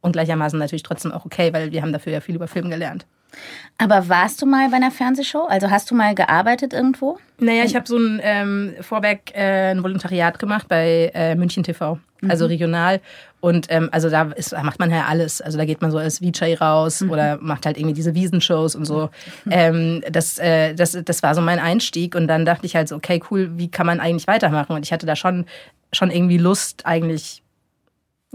und 0.00 0.12
gleichermaßen 0.12 0.58
natürlich 0.58 0.82
trotzdem 0.82 1.12
auch 1.12 1.24
okay, 1.24 1.52
weil 1.52 1.70
wir 1.70 1.80
haben 1.80 1.92
dafür 1.92 2.12
ja 2.12 2.20
viel 2.20 2.34
über 2.34 2.48
Film 2.48 2.70
gelernt. 2.70 3.06
Aber 3.76 4.08
warst 4.08 4.40
du 4.40 4.46
mal 4.46 4.68
bei 4.70 4.76
einer 4.76 4.90
Fernsehshow? 4.90 5.46
Also 5.46 5.70
hast 5.70 5.90
du 5.90 5.94
mal 5.94 6.14
gearbeitet 6.14 6.72
irgendwo? 6.72 7.18
Naja, 7.38 7.64
ich 7.64 7.74
habe 7.74 7.86
so 7.86 7.96
ein 7.96 8.20
ähm, 8.22 8.74
Vorweg 8.80 9.32
äh, 9.34 9.72
ein 9.72 9.82
Volontariat 9.82 10.38
gemacht 10.38 10.68
bei 10.68 11.10
äh, 11.12 11.34
München 11.34 11.64
TV, 11.64 11.98
mhm. 12.20 12.30
also 12.30 12.46
regional. 12.46 13.00
Und 13.40 13.66
ähm, 13.68 13.90
also 13.92 14.08
da, 14.08 14.30
ist, 14.36 14.52
da 14.52 14.62
macht 14.62 14.78
man 14.78 14.90
ja 14.90 15.04
alles. 15.06 15.42
Also 15.42 15.58
da 15.58 15.64
geht 15.64 15.82
man 15.82 15.90
so 15.90 15.98
als 15.98 16.20
VJ 16.20 16.54
raus 16.54 17.02
mhm. 17.02 17.10
oder 17.10 17.38
macht 17.42 17.66
halt 17.66 17.76
irgendwie 17.76 17.94
diese 17.94 18.14
Wiesenshows 18.14 18.74
und 18.74 18.86
so. 18.86 19.10
Mhm. 19.44 19.52
Ähm, 19.52 20.04
das, 20.10 20.38
äh, 20.38 20.74
das, 20.74 20.96
das 21.04 21.22
war 21.22 21.34
so 21.34 21.42
mein 21.42 21.58
Einstieg. 21.58 22.14
Und 22.14 22.28
dann 22.28 22.46
dachte 22.46 22.64
ich 22.64 22.76
halt 22.76 22.88
so, 22.88 22.96
okay, 22.96 23.20
cool, 23.30 23.50
wie 23.58 23.70
kann 23.70 23.86
man 23.86 24.00
eigentlich 24.00 24.26
weitermachen? 24.26 24.74
Und 24.74 24.84
ich 24.84 24.92
hatte 24.92 25.04
da 25.04 25.14
schon, 25.14 25.44
schon 25.92 26.10
irgendwie 26.10 26.38
Lust, 26.38 26.86
eigentlich 26.86 27.43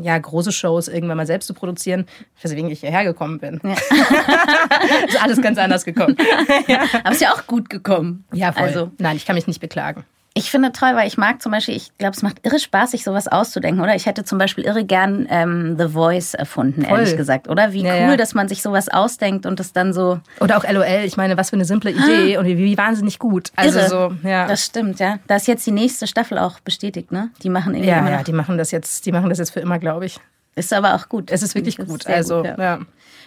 ja, 0.02 0.18
große 0.18 0.52
Shows 0.52 0.88
irgendwann 0.88 1.18
mal 1.18 1.26
selbst 1.26 1.48
zu 1.48 1.54
produzieren, 1.54 2.06
weswegen 2.42 2.70
ich 2.70 2.82
hierher 2.82 3.04
gekommen 3.04 3.40
bin. 3.40 3.60
Ja. 3.64 3.74
ist 5.08 5.22
alles 5.22 5.42
ganz 5.42 5.58
anders 5.58 5.86
gekommen. 5.86 6.16
ja. 6.68 6.84
Aber 7.04 7.12
ist 7.12 7.22
ja 7.22 7.34
auch 7.34 7.46
gut 7.48 7.70
gekommen. 7.70 8.26
Ja, 8.34 8.52
voll. 8.52 8.64
Also. 8.64 8.92
Nein, 8.98 9.18
ich 9.18 9.26
kann 9.26 9.36
mich 9.36 9.48
nicht 9.48 9.60
beklagen. 9.60 10.06
Ich 10.40 10.52
finde 10.52 10.72
toll, 10.72 10.92
weil 10.96 11.06
ich 11.06 11.18
mag 11.18 11.42
zum 11.42 11.52
Beispiel, 11.52 11.76
ich 11.76 11.92
glaube, 11.98 12.16
es 12.16 12.22
macht 12.22 12.38
irre 12.44 12.60
Spaß, 12.60 12.92
sich 12.92 13.04
sowas 13.04 13.28
auszudenken, 13.28 13.84
oder? 13.84 13.96
Ich 13.96 14.06
hätte 14.06 14.24
zum 14.24 14.38
Beispiel 14.38 14.64
irre 14.64 14.86
gern 14.86 15.28
ähm, 15.30 15.76
The 15.78 15.90
Voice 15.90 16.34
erfunden, 16.34 16.86
Voll. 16.86 17.00
ehrlich 17.00 17.18
gesagt, 17.18 17.50
oder? 17.50 17.74
Wie 17.74 17.84
ja, 17.84 17.94
cool, 17.96 18.12
ja. 18.12 18.16
dass 18.16 18.34
man 18.34 18.48
sich 18.48 18.62
sowas 18.62 18.88
ausdenkt 18.88 19.46
und 19.46 19.60
das 19.60 19.74
dann 19.74 19.92
so. 19.92 20.22
Oder 20.40 20.58
auch 20.58 20.64
LOL, 20.64 21.04
ich 21.04 21.18
meine, 21.18 21.36
was 21.36 21.50
für 21.50 21.58
eine 21.58 21.66
simple 21.66 21.92
Idee 21.92 22.38
ah. 22.38 22.40
und 22.40 22.46
wie, 22.46 22.58
wie, 22.58 22.78
wahnsinnig 22.78 23.20
gut. 23.20 23.52
Also 23.58 23.80
irre. 23.80 23.90
so, 23.90 24.28
ja. 24.28 24.48
Das 24.48 24.64
stimmt, 24.64 25.02
ja. 25.02 25.20
Da 25.28 25.36
ist 25.36 25.48
jetzt 25.48 25.68
die 25.68 25.72
nächste 25.72 26.08
Staffel 26.08 26.38
auch 26.38 26.62
bestätigt, 26.62 27.12
ne? 27.12 27.32
Die 27.44 27.50
machen 27.50 27.74
irgendwie. 27.74 27.90
Ja, 27.90 28.10
ja, 28.10 28.24
die 28.24 28.32
machen 28.32 28.58
das 28.58 28.72
jetzt, 28.72 29.06
die 29.06 29.12
machen 29.12 29.28
das 29.28 29.40
jetzt 29.40 29.52
für 29.52 29.60
immer, 29.60 29.78
glaube 29.78 30.06
ich. 30.06 30.22
Ist 30.56 30.72
aber 30.72 30.96
auch 30.96 31.10
gut. 31.10 31.32
Es 31.32 31.44
ist 31.44 31.54
wirklich 31.54 31.76
gut. 31.76 32.08
Also, 32.08 32.38
gut, 32.38 32.46
ja. 32.46 32.58
ja. 32.58 32.80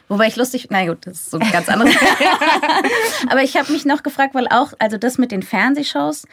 Wobei 0.08 0.28
ich 0.28 0.36
lustig, 0.36 0.68
na 0.70 0.86
gut, 0.86 1.06
das 1.06 1.14
ist 1.14 1.30
so 1.30 1.38
ganz 1.38 1.68
anderes. 1.68 1.94
aber 3.28 3.42
ich 3.42 3.54
habe 3.58 3.70
mich 3.70 3.84
noch 3.84 4.02
gefragt, 4.02 4.34
weil 4.34 4.48
auch, 4.48 4.72
also 4.78 4.96
das 4.96 5.18
mit 5.18 5.30
den 5.30 5.42
Fernsehshows, 5.42 6.24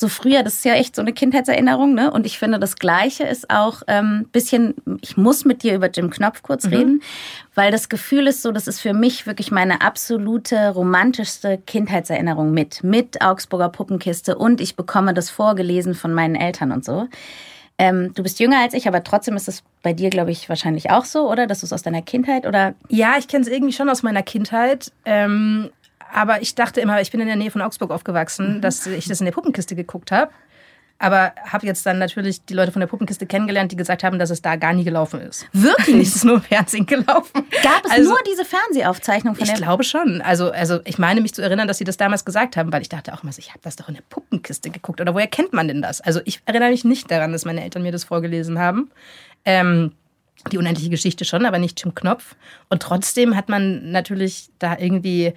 so 0.00 0.06
früher, 0.06 0.44
das 0.44 0.54
ist 0.54 0.64
ja 0.64 0.74
echt 0.74 0.94
so 0.94 1.02
eine 1.02 1.12
Kindheitserinnerung, 1.12 1.92
ne? 1.92 2.12
Und 2.12 2.24
ich 2.24 2.38
finde, 2.38 2.60
das 2.60 2.76
Gleiche 2.76 3.24
ist 3.24 3.50
auch 3.50 3.82
ein 3.88 4.20
ähm, 4.22 4.28
bisschen, 4.30 4.76
ich 5.00 5.16
muss 5.16 5.44
mit 5.44 5.64
dir 5.64 5.74
über 5.74 5.90
Jim 5.90 6.08
Knopf 6.08 6.42
kurz 6.42 6.66
mhm. 6.66 6.72
reden, 6.72 7.02
weil 7.56 7.72
das 7.72 7.88
Gefühl 7.88 8.28
ist 8.28 8.42
so, 8.42 8.52
das 8.52 8.68
ist 8.68 8.80
für 8.80 8.94
mich 8.94 9.26
wirklich 9.26 9.50
meine 9.50 9.80
absolute 9.80 10.68
romantischste 10.68 11.58
Kindheitserinnerung 11.66 12.52
mit, 12.52 12.84
mit 12.84 13.22
Augsburger 13.22 13.70
Puppenkiste 13.70 14.38
und 14.38 14.60
ich 14.60 14.76
bekomme 14.76 15.14
das 15.14 15.30
vorgelesen 15.30 15.96
von 15.96 16.14
meinen 16.14 16.36
Eltern 16.36 16.70
und 16.70 16.84
so. 16.84 17.08
Ähm, 17.76 18.12
du 18.14 18.22
bist 18.22 18.38
jünger 18.38 18.60
als 18.60 18.74
ich, 18.74 18.86
aber 18.86 19.02
trotzdem 19.02 19.34
ist 19.34 19.48
es 19.48 19.64
bei 19.82 19.92
dir, 19.92 20.10
glaube 20.10 20.30
ich, 20.30 20.48
wahrscheinlich 20.48 20.90
auch 20.90 21.04
so, 21.04 21.28
oder? 21.30 21.48
Dass 21.48 21.60
du 21.60 21.66
es 21.66 21.72
aus 21.72 21.82
deiner 21.82 22.02
Kindheit 22.02 22.46
oder? 22.46 22.74
Ja, 22.88 23.16
ich 23.18 23.26
kenne 23.26 23.42
es 23.42 23.50
irgendwie 23.50 23.72
schon 23.72 23.88
aus 23.88 24.04
meiner 24.04 24.22
Kindheit. 24.22 24.92
Ähm, 25.04 25.70
aber 26.12 26.42
ich 26.42 26.54
dachte 26.54 26.80
immer, 26.80 27.00
ich 27.00 27.10
bin 27.10 27.20
in 27.20 27.26
der 27.26 27.36
Nähe 27.36 27.50
von 27.50 27.62
Augsburg 27.62 27.90
aufgewachsen, 27.90 28.56
mhm. 28.56 28.60
dass 28.60 28.86
ich 28.86 29.06
das 29.06 29.20
in 29.20 29.26
der 29.26 29.32
Puppenkiste 29.32 29.74
geguckt 29.74 30.12
habe. 30.12 30.30
Aber 31.00 31.32
habe 31.44 31.64
jetzt 31.64 31.86
dann 31.86 31.98
natürlich 31.98 32.44
die 32.44 32.54
Leute 32.54 32.72
von 32.72 32.80
der 32.80 32.88
Puppenkiste 32.88 33.24
kennengelernt, 33.24 33.70
die 33.70 33.76
gesagt 33.76 34.02
haben, 34.02 34.18
dass 34.18 34.30
es 34.30 34.42
da 34.42 34.56
gar 34.56 34.72
nie 34.72 34.82
gelaufen 34.82 35.20
ist. 35.20 35.46
Wirklich? 35.52 36.02
es 36.08 36.16
ist 36.16 36.24
nur 36.24 36.36
im 36.36 36.42
Fernsehen 36.42 36.86
gelaufen. 36.86 37.46
Gab 37.62 37.84
es 37.84 37.92
also, 37.92 38.10
nur 38.10 38.18
diese 38.26 38.44
Fernsehaufzeichnung 38.44 39.36
von 39.36 39.46
Ich 39.46 39.54
glaube 39.54 39.84
schon. 39.84 40.20
Also, 40.22 40.50
also 40.50 40.80
ich 40.84 40.98
meine 40.98 41.20
mich 41.20 41.34
zu 41.34 41.42
erinnern, 41.42 41.68
dass 41.68 41.78
sie 41.78 41.84
das 41.84 41.98
damals 41.98 42.24
gesagt 42.24 42.56
haben, 42.56 42.72
weil 42.72 42.82
ich 42.82 42.88
dachte 42.88 43.14
auch 43.14 43.22
immer, 43.22 43.30
ich 43.36 43.50
habe 43.50 43.60
das 43.62 43.76
doch 43.76 43.88
in 43.88 43.94
der 43.94 44.02
Puppenkiste 44.10 44.70
geguckt. 44.70 45.00
Oder 45.00 45.14
woher 45.14 45.28
kennt 45.28 45.52
man 45.52 45.68
denn 45.68 45.82
das? 45.82 46.00
Also 46.00 46.20
ich 46.24 46.40
erinnere 46.46 46.70
mich 46.70 46.84
nicht 46.84 47.08
daran, 47.12 47.30
dass 47.30 47.44
meine 47.44 47.62
Eltern 47.62 47.84
mir 47.84 47.92
das 47.92 48.02
vorgelesen 48.02 48.58
haben. 48.58 48.90
Ähm, 49.44 49.92
die 50.50 50.58
unendliche 50.58 50.90
Geschichte 50.90 51.24
schon, 51.24 51.46
aber 51.46 51.58
nicht 51.58 51.80
Jim 51.82 51.94
Knopf. 51.94 52.34
Und 52.68 52.82
trotzdem 52.82 53.36
hat 53.36 53.48
man 53.48 53.92
natürlich 53.92 54.48
da 54.58 54.76
irgendwie 54.78 55.34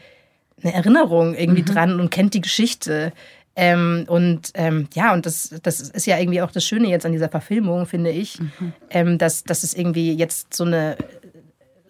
eine 0.63 0.73
Erinnerung 0.73 1.35
irgendwie 1.35 1.61
mhm. 1.61 1.65
dran 1.65 1.99
und 1.99 2.09
kennt 2.09 2.33
die 2.33 2.41
Geschichte. 2.41 3.13
Ähm, 3.55 4.05
und 4.07 4.51
ähm, 4.53 4.87
ja, 4.93 5.13
und 5.13 5.25
das, 5.25 5.53
das 5.61 5.81
ist 5.81 6.05
ja 6.05 6.17
irgendwie 6.17 6.41
auch 6.41 6.51
das 6.51 6.65
Schöne 6.65 6.87
jetzt 6.87 7.05
an 7.05 7.11
dieser 7.11 7.29
Verfilmung, 7.29 7.85
finde 7.85 8.11
ich, 8.11 8.39
mhm. 8.39 8.73
ähm, 8.89 9.17
dass, 9.17 9.43
dass 9.43 9.63
es 9.63 9.73
irgendwie 9.73 10.13
jetzt 10.13 10.53
so 10.53 10.63
eine 10.63 10.97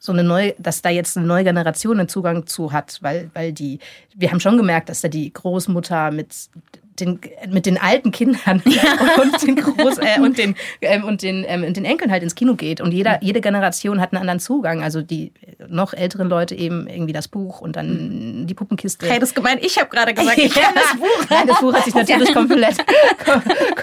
so 0.01 0.11
eine 0.11 0.23
neue, 0.23 0.55
dass 0.57 0.81
da 0.81 0.89
jetzt 0.89 1.15
eine 1.15 1.27
neue 1.27 1.43
Generation 1.43 1.99
einen 1.99 2.09
Zugang 2.09 2.47
zu 2.47 2.71
hat, 2.71 2.97
weil, 3.03 3.29
weil 3.35 3.53
die, 3.53 3.77
wir 4.15 4.31
haben 4.31 4.39
schon 4.39 4.57
gemerkt, 4.57 4.89
dass 4.89 5.01
da 5.01 5.07
die 5.07 5.31
Großmutter 5.31 6.09
mit 6.09 6.49
den, 7.01 7.19
mit 7.49 7.65
den 7.65 7.77
alten 7.77 8.11
Kindern 8.11 8.61
ja. 8.65 8.81
und 9.21 9.45
den 9.45 9.55
Groß 9.55 9.97
äh, 9.97 10.19
und 10.21 10.37
den 10.37 10.55
ähm, 10.81 11.03
und 11.03 11.21
den, 11.21 11.43
ähm, 11.47 11.73
den 11.73 11.85
Enkeln 11.85 12.11
halt 12.11 12.23
ins 12.23 12.35
Kino 12.35 12.55
geht 12.55 12.81
und 12.81 12.91
jeder 12.91 13.21
jede 13.21 13.41
Generation 13.41 13.99
hat 13.99 14.13
einen 14.13 14.21
anderen 14.21 14.39
Zugang. 14.39 14.83
Also 14.83 15.01
die 15.01 15.33
noch 15.67 15.93
älteren 15.93 16.29
Leute 16.29 16.55
eben 16.55 16.87
irgendwie 16.87 17.13
das 17.13 17.27
Buch 17.27 17.61
und 17.61 17.75
dann 17.75 18.45
die 18.47 18.53
Puppenkiste. 18.53 19.07
Hey, 19.07 19.19
das 19.19 19.29
ist 19.29 19.35
gemein. 19.35 19.57
Ich 19.61 19.77
habe 19.77 19.89
gerade 19.89 20.13
gesagt, 20.13 20.37
ich 20.37 20.53
kenne 20.53 20.73
das 20.73 20.99
Buch. 20.99 21.25
Nein, 21.29 21.47
das 21.47 21.59
Buch 21.59 21.73
hat 21.73 21.85
sich 21.85 21.93
natürlich 21.93 22.33
komplett 22.33 22.77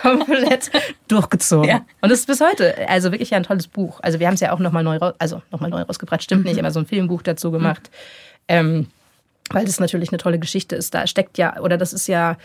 komplett 0.00 0.70
durchgezogen. 1.08 1.68
Ja. 1.68 1.84
Und 2.00 2.10
es 2.10 2.20
ist 2.20 2.26
bis 2.26 2.40
heute 2.40 2.88
also 2.88 3.12
wirklich 3.12 3.30
ja 3.30 3.36
ein 3.36 3.42
tolles 3.42 3.66
Buch. 3.66 4.00
Also 4.02 4.20
wir 4.20 4.26
haben 4.26 4.34
es 4.34 4.40
ja 4.40 4.52
auch 4.52 4.58
noch 4.58 4.72
mal 4.72 4.82
neu 4.82 4.98
also 5.18 5.42
noch 5.50 5.60
mal 5.60 5.68
neu 5.68 5.82
rausgebracht, 5.82 6.22
stimmt 6.22 6.44
mhm. 6.44 6.50
nicht, 6.50 6.58
aber 6.58 6.70
so 6.70 6.80
ein 6.80 6.86
Filmbuch 6.86 7.22
dazu 7.22 7.50
gemacht. 7.50 7.90
Mhm. 7.92 7.96
Ähm, 8.48 8.86
weil 9.50 9.64
das 9.64 9.80
natürlich 9.80 10.10
eine 10.10 10.18
tolle 10.18 10.38
Geschichte 10.38 10.76
ist. 10.76 10.94
Da 10.94 11.06
steckt 11.06 11.38
ja, 11.38 11.58
oder 11.60 11.76
das 11.76 11.92
ist 11.92 12.06
ja 12.06 12.36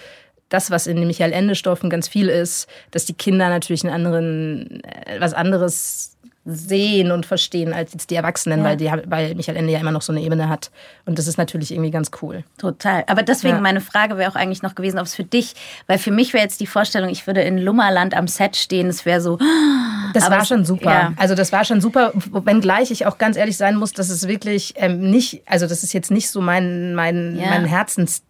das, 0.50 0.72
was 0.72 0.88
in 0.88 0.98
den 0.98 1.08
Michael 1.08 1.34
Ende 1.34 1.56
Stoffen 1.56 1.90
ganz 1.90 2.08
viel 2.08 2.30
ist, 2.30 2.68
dass 2.92 3.06
die 3.06 3.14
Kinder 3.14 3.50
natürlich 3.50 3.84
einen 3.84 3.94
anderen, 3.94 4.84
äh, 4.84 5.20
was 5.20 5.34
anderes 5.34 6.14
sehen 6.46 7.12
und 7.12 7.26
verstehen 7.26 7.74
als 7.74 7.94
jetzt 7.94 8.10
die 8.10 8.16
Erwachsenen, 8.16 8.60
ja. 8.60 8.66
weil, 8.66 8.78
die, 8.78 8.92
weil 9.06 9.34
Michael 9.36 9.58
Ende 9.58 9.72
ja 9.72 9.80
immer 9.80 9.92
noch 9.92 10.02
so 10.02 10.12
eine 10.12 10.22
Ebene 10.22 10.50
hat. 10.50 10.72
Und 11.06 11.18
das 11.18 11.28
ist 11.28 11.38
natürlich 11.38 11.72
irgendwie 11.72 11.92
ganz 11.92 12.12
cool. 12.22 12.44
Total. 12.58 13.06
Aber 13.08 13.24
deswegen 13.24 13.56
ja. 13.56 13.62
meine 13.62 13.80
Frage 13.80 14.18
wäre 14.18 14.30
auch 14.30 14.36
eigentlich 14.36 14.62
noch 14.62 14.76
gewesen, 14.76 15.00
ob 15.00 15.06
es 15.06 15.16
für 15.16 15.24
dich, 15.24 15.54
weil 15.88 15.98
für 15.98 16.12
mich 16.12 16.34
wäre 16.34 16.44
jetzt 16.44 16.60
die 16.60 16.68
Vorstellung, 16.68 17.10
ich 17.10 17.28
würde 17.28 17.42
in 17.42 17.58
Lummerland 17.58 18.14
am 18.14 18.28
Set 18.28 18.58
stehen, 18.58 18.88
es 18.88 19.06
wäre 19.06 19.22
so. 19.22 19.40
Das 20.14 20.30
war 20.30 20.46
schon 20.46 20.64
super. 20.66 20.92
Ja. 20.92 21.14
Also 21.18 21.34
das 21.34 21.52
war 21.52 21.64
schon 21.66 21.82
super, 21.82 22.12
wenngleich 22.14 22.92
ich 22.92 23.08
auch 23.08 23.18
ganz 23.18 23.36
ehrlich 23.36 23.58
sein 23.58 23.76
muss, 23.76 23.94
dass 23.94 24.10
es 24.10 24.28
wirklich 24.28 24.74
ähm, 24.76 25.10
nicht, 25.10 25.42
also 25.48 25.66
das 25.66 25.82
ist 25.82 25.94
jetzt 25.94 26.12
nicht 26.12 26.30
so 26.30 26.40
mein, 26.40 26.94
mein, 26.94 27.36
mein 27.38 27.66
Herzens 27.66 28.22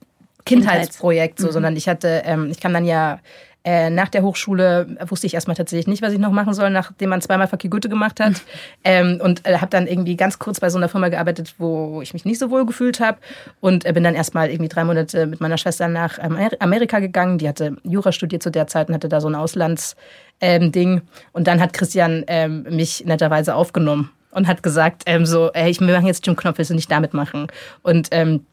Kindheitsprojekt, 0.46 1.40
so, 1.40 1.48
mhm. 1.48 1.52
sondern 1.52 1.76
ich 1.78 1.88
hatte, 1.88 2.24
ähm, 2.26 2.50
ich 2.52 2.60
kam 2.60 2.74
dann 2.74 2.86
ja 2.86 3.20
äh, 3.66 3.90
nach 3.90 4.10
der 4.10 4.24
Hochschule 4.24 4.98
wusste 5.08 5.26
ich 5.26 5.34
erstmal 5.34 5.56
tatsächlich 5.56 5.88
nicht, 5.88 6.02
was 6.02 6.12
ich 6.12 6.20
noch 6.20 6.32
machen 6.32 6.54
soll, 6.54 6.70
nachdem 6.70 7.10
man 7.10 7.22
zweimal 7.22 7.48
Fakir 7.48 7.70
Goethe 7.70 7.88
gemacht 7.88 8.20
hat. 8.20 8.42
ähm, 8.84 9.22
und 9.24 9.48
äh, 9.48 9.58
habe 9.58 9.70
dann 9.70 9.88
irgendwie 9.88 10.18
ganz 10.18 10.38
kurz 10.38 10.60
bei 10.60 10.70
so 10.70 10.78
einer 10.78 10.90
Firma 10.90 11.08
gearbeitet, 11.08 11.56
wo 11.60 12.02
ich 12.02 12.14
mich 12.14 12.26
nicht 12.26 12.40
so 12.40 12.52
wohl 12.52 12.66
gefühlt 12.66 13.00
habe. 13.00 13.20
Und 13.62 13.86
äh, 13.86 13.94
bin 13.94 14.04
dann 14.04 14.16
erstmal 14.16 14.50
irgendwie 14.50 14.68
drei 14.68 14.84
Monate 14.84 15.28
mit 15.28 15.40
meiner 15.40 15.58
Schwester 15.58 15.88
nach 15.88 16.20
ähm, 16.22 16.38
Amerika 16.60 17.00
gegangen. 17.00 17.38
Die 17.38 17.48
hatte 17.48 17.78
Jura 17.84 18.12
studiert 18.12 18.44
zu 18.44 18.52
der 18.52 18.68
Zeit 18.68 18.90
und 18.90 18.96
hatte 18.96 19.08
da 19.08 19.22
so 19.22 19.30
ein 19.30 19.36
Auslandsding. 19.36 19.96
Ähm, 20.42 21.02
und 21.32 21.48
dann 21.48 21.62
hat 21.62 21.72
Christian 21.72 22.26
ähm, 22.28 22.64
mich 22.70 23.06
netterweise 23.06 23.56
aufgenommen 23.56 24.12
und 24.32 24.48
hat 24.48 24.62
gesagt, 24.62 25.04
ähm, 25.06 25.26
so, 25.26 25.52
ey, 25.54 25.70
ich, 25.70 25.80
wir 25.80 25.88
machen 25.88 26.08
jetzt 26.08 26.28
Jim 26.28 26.36
Knopf, 26.36 26.58
willst 26.58 26.72
du 26.72 26.76
nicht 26.76 26.92
damit 26.92 27.14
machen? 27.14 27.48
Und 27.82 28.10
ähm, 28.12 28.46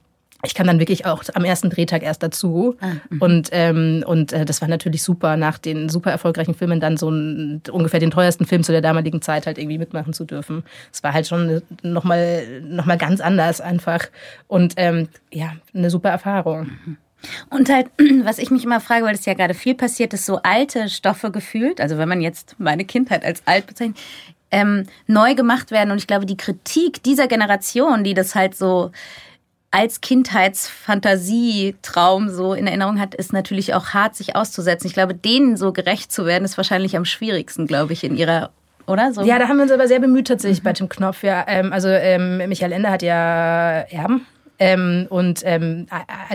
ich 0.42 0.54
kam 0.54 0.66
dann 0.66 0.78
wirklich 0.78 1.06
auch 1.06 1.23
am 1.35 1.44
ersten 1.44 1.70
Drehtag 1.70 2.02
erst 2.02 2.23
dazu. 2.23 2.76
Ah, 2.80 2.92
mhm. 3.11 3.23
und 3.23 3.49
ähm, 3.52 4.04
und 4.06 4.32
äh, 4.32 4.44
das 4.44 4.61
war 4.61 4.68
natürlich 4.68 5.02
super, 5.02 5.37
nach 5.37 5.59
den 5.59 5.88
super 5.88 6.11
erfolgreichen 6.11 6.54
Filmen 6.54 6.80
dann 6.80 6.97
so 6.97 7.11
ein, 7.11 7.62
ungefähr 7.70 8.00
den 8.00 8.11
teuersten 8.11 8.47
Film 8.47 8.62
zu 8.62 8.73
der 8.73 8.80
damaligen 8.80 9.23
Zeit 9.23 9.47
halt 9.47 9.59
irgendwie 9.59 9.78
mitmachen 9.78 10.12
zu 10.12 10.25
dürfen. 10.25 10.64
Es 10.92 11.02
war 11.02 11.12
halt 11.12 11.26
schon 11.26 11.62
nochmal 11.82 12.62
noch 12.62 12.87
mal 12.87 12.99
ganz 12.99 13.20
anders 13.20 13.61
einfach. 13.61 14.06
Und 14.49 14.75
ähm, 14.76 15.09
ja, 15.32 15.52
eine 15.75 15.90
super 15.90 16.11
Erfahrung. 16.11 16.70
Mhm. 16.85 16.97
Und 17.50 17.68
halt, 17.68 17.88
was 18.25 18.38
ich 18.38 18.50
mich 18.50 18.64
immer 18.64 18.80
frage, 18.80 19.04
weil 19.04 19.14
es 19.14 19.26
ja 19.26 19.35
gerade 19.35 19.54
viel 19.54 19.75
passiert 19.75 20.14
ist, 20.14 20.26
so 20.26 20.40
alte 20.42 20.88
Stoffe 20.88 21.30
gefühlt, 21.30 21.80
also 21.80 21.99
wenn 21.99 22.09
man 22.09 22.20
jetzt 22.20 22.56
meine 22.59 22.85
Kindheit 22.85 23.25
als 23.25 23.42
alt 23.47 23.66
bezeichnet, 23.66 23.99
ähm, 24.50 24.87
neu 25.06 25.35
gemacht 25.35 25.70
werden. 25.70 25.90
Und 25.90 25.99
ich 25.99 26.06
glaube, 26.06 26.26
die 26.26 26.37
Kritik 26.37 27.02
dieser 27.02 27.28
Generation, 27.28 28.04
die 28.04 28.14
das 28.14 28.35
halt 28.35 28.56
so 28.56 28.90
als 29.71 30.00
Kindheitsfantasietraum 30.00 32.29
so 32.29 32.55
in 32.55 32.67
Erinnerung 32.67 32.99
hat, 32.99 33.15
ist 33.15 33.33
natürlich 33.33 33.73
auch 33.75 33.91
hart, 33.91 34.17
sich 34.17 34.35
auszusetzen. 34.35 34.89
Ich 34.89 34.95
glaube, 34.95 35.15
denen 35.15 35.57
so 35.57 35.73
gerecht 35.73 36.11
zu 36.11 36.27
werden, 36.27 36.45
ist 36.45 36.57
wahrscheinlich 36.57 36.97
am 36.97 37.05
schwierigsten, 37.05 37.69
glaube 37.69 37.93
ich, 37.93 38.03
in 38.03 38.17
ihrer 38.17 38.50
oder 38.87 39.12
so? 39.12 39.23
Ja, 39.23 39.39
da 39.39 39.47
haben 39.47 39.59
wir 39.59 39.62
uns 39.62 39.73
aber 39.73 39.87
sehr 39.87 40.00
bemüht 40.00 40.27
tatsächlich 40.27 40.61
mhm. 40.61 40.65
bei 40.65 40.73
Tim 40.73 40.89
Knopf. 40.89 41.23
Ja, 41.23 41.45
ähm, 41.47 41.73
also 41.73 41.89
ähm, 41.89 42.39
Michael 42.49 42.73
Ende 42.73 42.91
hat 42.91 43.03
ja 43.03 43.83
Erben 43.91 44.27
ähm, 44.61 45.07
und 45.09 45.40
ähm, 45.47 45.87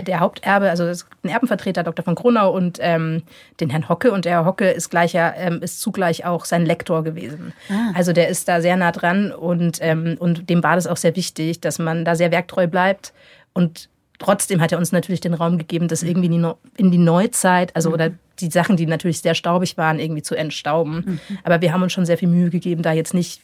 der 0.04 0.18
Haupterbe, 0.18 0.68
also 0.68 0.84
ein 0.84 1.30
Erbenvertreter, 1.30 1.84
Dr. 1.84 2.04
von 2.04 2.16
Kronau 2.16 2.52
und 2.52 2.78
ähm, 2.82 3.22
den 3.60 3.70
Herrn 3.70 3.88
Hocke. 3.88 4.10
Und 4.10 4.24
der 4.24 4.32
Herr 4.32 4.44
Hocke 4.44 4.68
ist, 4.68 4.90
gleicher, 4.90 5.34
ähm, 5.36 5.62
ist 5.62 5.80
zugleich 5.80 6.26
auch 6.26 6.44
sein 6.44 6.66
Lektor 6.66 7.04
gewesen. 7.04 7.52
Ah. 7.70 7.92
Also 7.94 8.12
der 8.12 8.26
ist 8.26 8.48
da 8.48 8.60
sehr 8.60 8.76
nah 8.76 8.90
dran 8.90 9.30
und, 9.30 9.78
ähm, 9.80 10.16
und 10.18 10.50
dem 10.50 10.64
war 10.64 10.74
das 10.74 10.88
auch 10.88 10.96
sehr 10.96 11.14
wichtig, 11.14 11.60
dass 11.60 11.78
man 11.78 12.04
da 12.04 12.16
sehr 12.16 12.32
werktreu 12.32 12.66
bleibt. 12.66 13.12
Und 13.52 13.88
trotzdem 14.18 14.60
hat 14.60 14.72
er 14.72 14.78
uns 14.78 14.90
natürlich 14.90 15.20
den 15.20 15.34
Raum 15.34 15.56
gegeben, 15.56 15.86
das 15.86 16.02
irgendwie 16.02 16.26
in 16.26 16.42
die, 16.42 16.52
in 16.78 16.90
die 16.90 16.98
Neuzeit, 16.98 17.76
also 17.76 17.90
mhm. 17.90 17.94
oder 17.94 18.10
die 18.40 18.50
Sachen, 18.50 18.76
die 18.76 18.86
natürlich 18.86 19.20
sehr 19.20 19.36
staubig 19.36 19.78
waren, 19.78 20.00
irgendwie 20.00 20.22
zu 20.22 20.34
entstauben. 20.34 21.04
Mhm. 21.06 21.20
Aber 21.44 21.60
wir 21.60 21.72
haben 21.72 21.82
uns 21.84 21.92
schon 21.92 22.06
sehr 22.06 22.18
viel 22.18 22.28
Mühe 22.28 22.50
gegeben, 22.50 22.82
da 22.82 22.92
jetzt 22.92 23.14
nicht 23.14 23.42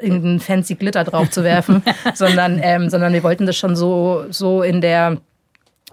irgendeinen 0.00 0.40
fancy 0.40 0.74
Glitter 0.74 1.04
drauf 1.04 1.30
zu 1.30 1.44
werfen, 1.44 1.82
sondern, 2.14 2.60
ähm, 2.62 2.90
sondern 2.90 3.12
wir 3.12 3.22
wollten 3.22 3.46
das 3.46 3.56
schon 3.56 3.76
so, 3.76 4.24
so 4.30 4.62
in 4.62 4.80
der 4.80 5.18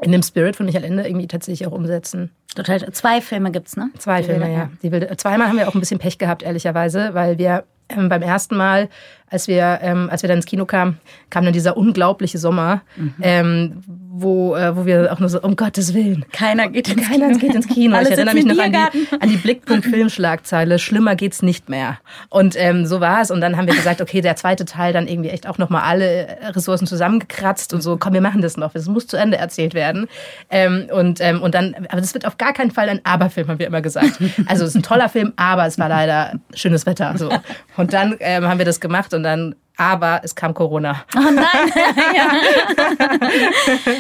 in 0.02 0.12
dem 0.12 0.24
Spirit 0.24 0.56
von 0.56 0.66
Michael 0.66 0.84
Ende 0.84 1.08
irgendwie 1.08 1.28
tatsächlich 1.28 1.68
auch 1.68 1.74
umsetzen. 1.74 2.32
Total. 2.56 2.92
Zwei 2.92 3.22
Filme 3.22 3.52
gibt's, 3.52 3.78
ne? 3.78 3.92
Zwei 4.00 4.24
Filme, 4.24 4.52
ja. 4.52 4.70
Die 4.82 4.92
Wilde, 4.92 5.16
zweimal 5.16 5.48
haben 5.48 5.58
wir 5.58 5.68
auch 5.68 5.76
ein 5.76 5.80
bisschen 5.80 6.00
Pech 6.00 6.18
gehabt, 6.18 6.42
ehrlicherweise, 6.42 7.14
weil 7.14 7.38
wir 7.38 7.66
ähm, 7.90 8.10
beim 8.10 8.22
ersten 8.22 8.58
Mal, 8.58 8.90
als 9.32 9.48
wir, 9.48 9.80
ähm, 9.82 10.10
als 10.12 10.24
wir 10.24 10.28
dann 10.28 10.40
ins 10.40 10.46
Kino 10.46 10.66
kamen, 10.66 11.00
kam 11.30 11.46
dann 11.46 11.54
dieser 11.54 11.78
unglaubliche 11.78 12.38
Sommer, 12.38 12.82
mhm. 12.98 13.14
ähm, 13.22 13.84
wo, 13.88 14.56
äh, 14.56 14.76
wo 14.76 14.86
wir 14.86 15.12
auch 15.12 15.20
nur 15.20 15.30
so, 15.30 15.42
um 15.42 15.56
Gottes 15.56 15.94
Willen. 15.94 16.26
Keiner 16.34 16.68
geht 16.68 16.90
ins 16.90 17.08
Keiner 17.08 17.28
Kino. 17.28 17.40
geht 17.40 17.56
ins 17.56 17.68
Kino. 17.68 17.98
ich 18.02 18.12
erinnere 18.12 18.36
mich 18.36 18.46
noch 18.46 18.60
an 18.60 18.74
die, 18.74 19.18
an 19.18 19.30
die 19.30 19.38
Blickpunkt-Filmschlagzeile, 19.38 20.80
schlimmer 20.80 21.16
geht's 21.16 21.42
nicht 21.42 21.70
mehr. 21.70 21.98
Und 22.30 22.56
ähm, 22.58 22.86
so 22.86 23.00
war 23.00 23.22
es. 23.22 23.32
Und 23.32 23.40
dann 23.40 23.56
haben 23.56 23.68
wir 23.68 23.74
gesagt, 23.74 24.02
okay, 24.02 24.20
der 24.20 24.36
zweite 24.36 24.66
Teil 24.66 24.92
dann 24.92 25.08
irgendwie 25.08 25.30
echt 25.30 25.48
auch 25.48 25.58
nochmal 25.58 25.84
alle 25.84 26.28
Ressourcen 26.50 26.86
zusammengekratzt 26.86 27.74
und 27.74 27.82
so, 27.82 27.96
komm, 27.96 28.14
wir 28.14 28.22
machen 28.22 28.42
das 28.42 28.58
noch. 28.58 28.74
Das 28.74 28.88
muss 28.88 29.08
zu 29.08 29.16
Ende 29.16 29.38
erzählt 29.38 29.74
werden. 29.74 30.08
Ähm, 30.50 30.90
und, 30.92 31.22
ähm, 31.22 31.42
und 31.42 31.56
dann, 31.56 31.74
aber 31.90 32.02
das 32.02 32.14
wird 32.14 32.26
auf 32.26 32.38
gar 32.38 32.52
keinen 32.52 32.72
Fall 32.72 32.90
ein 32.90 33.00
Aber-Film, 33.06 33.48
haben 33.48 33.60
wir 33.60 33.68
immer 33.68 33.82
gesagt. 33.82 34.20
Also 34.48 34.66
es 34.66 34.72
ist 34.72 34.76
ein 34.76 34.84
toller 34.84 35.08
Film, 35.08 35.32
aber 35.38 35.66
es 35.68 35.80
war 35.80 35.88
leider 35.88 36.34
schönes 36.54 36.86
Wetter. 36.86 37.18
So. 37.18 37.30
Und 37.78 37.94
dann 37.94 38.18
ähm, 38.20 38.46
haben 38.46 38.58
wir 38.58 38.66
das 38.66 38.82
gemacht 38.82 39.14
und 39.14 39.21
dann 39.24 39.56
aber 39.78 40.22
es 40.24 40.36
kam 40.36 40.54
Corona. 40.54 41.04
Oh 41.16 41.32
nein. 41.32 41.72
ja. 42.16 42.32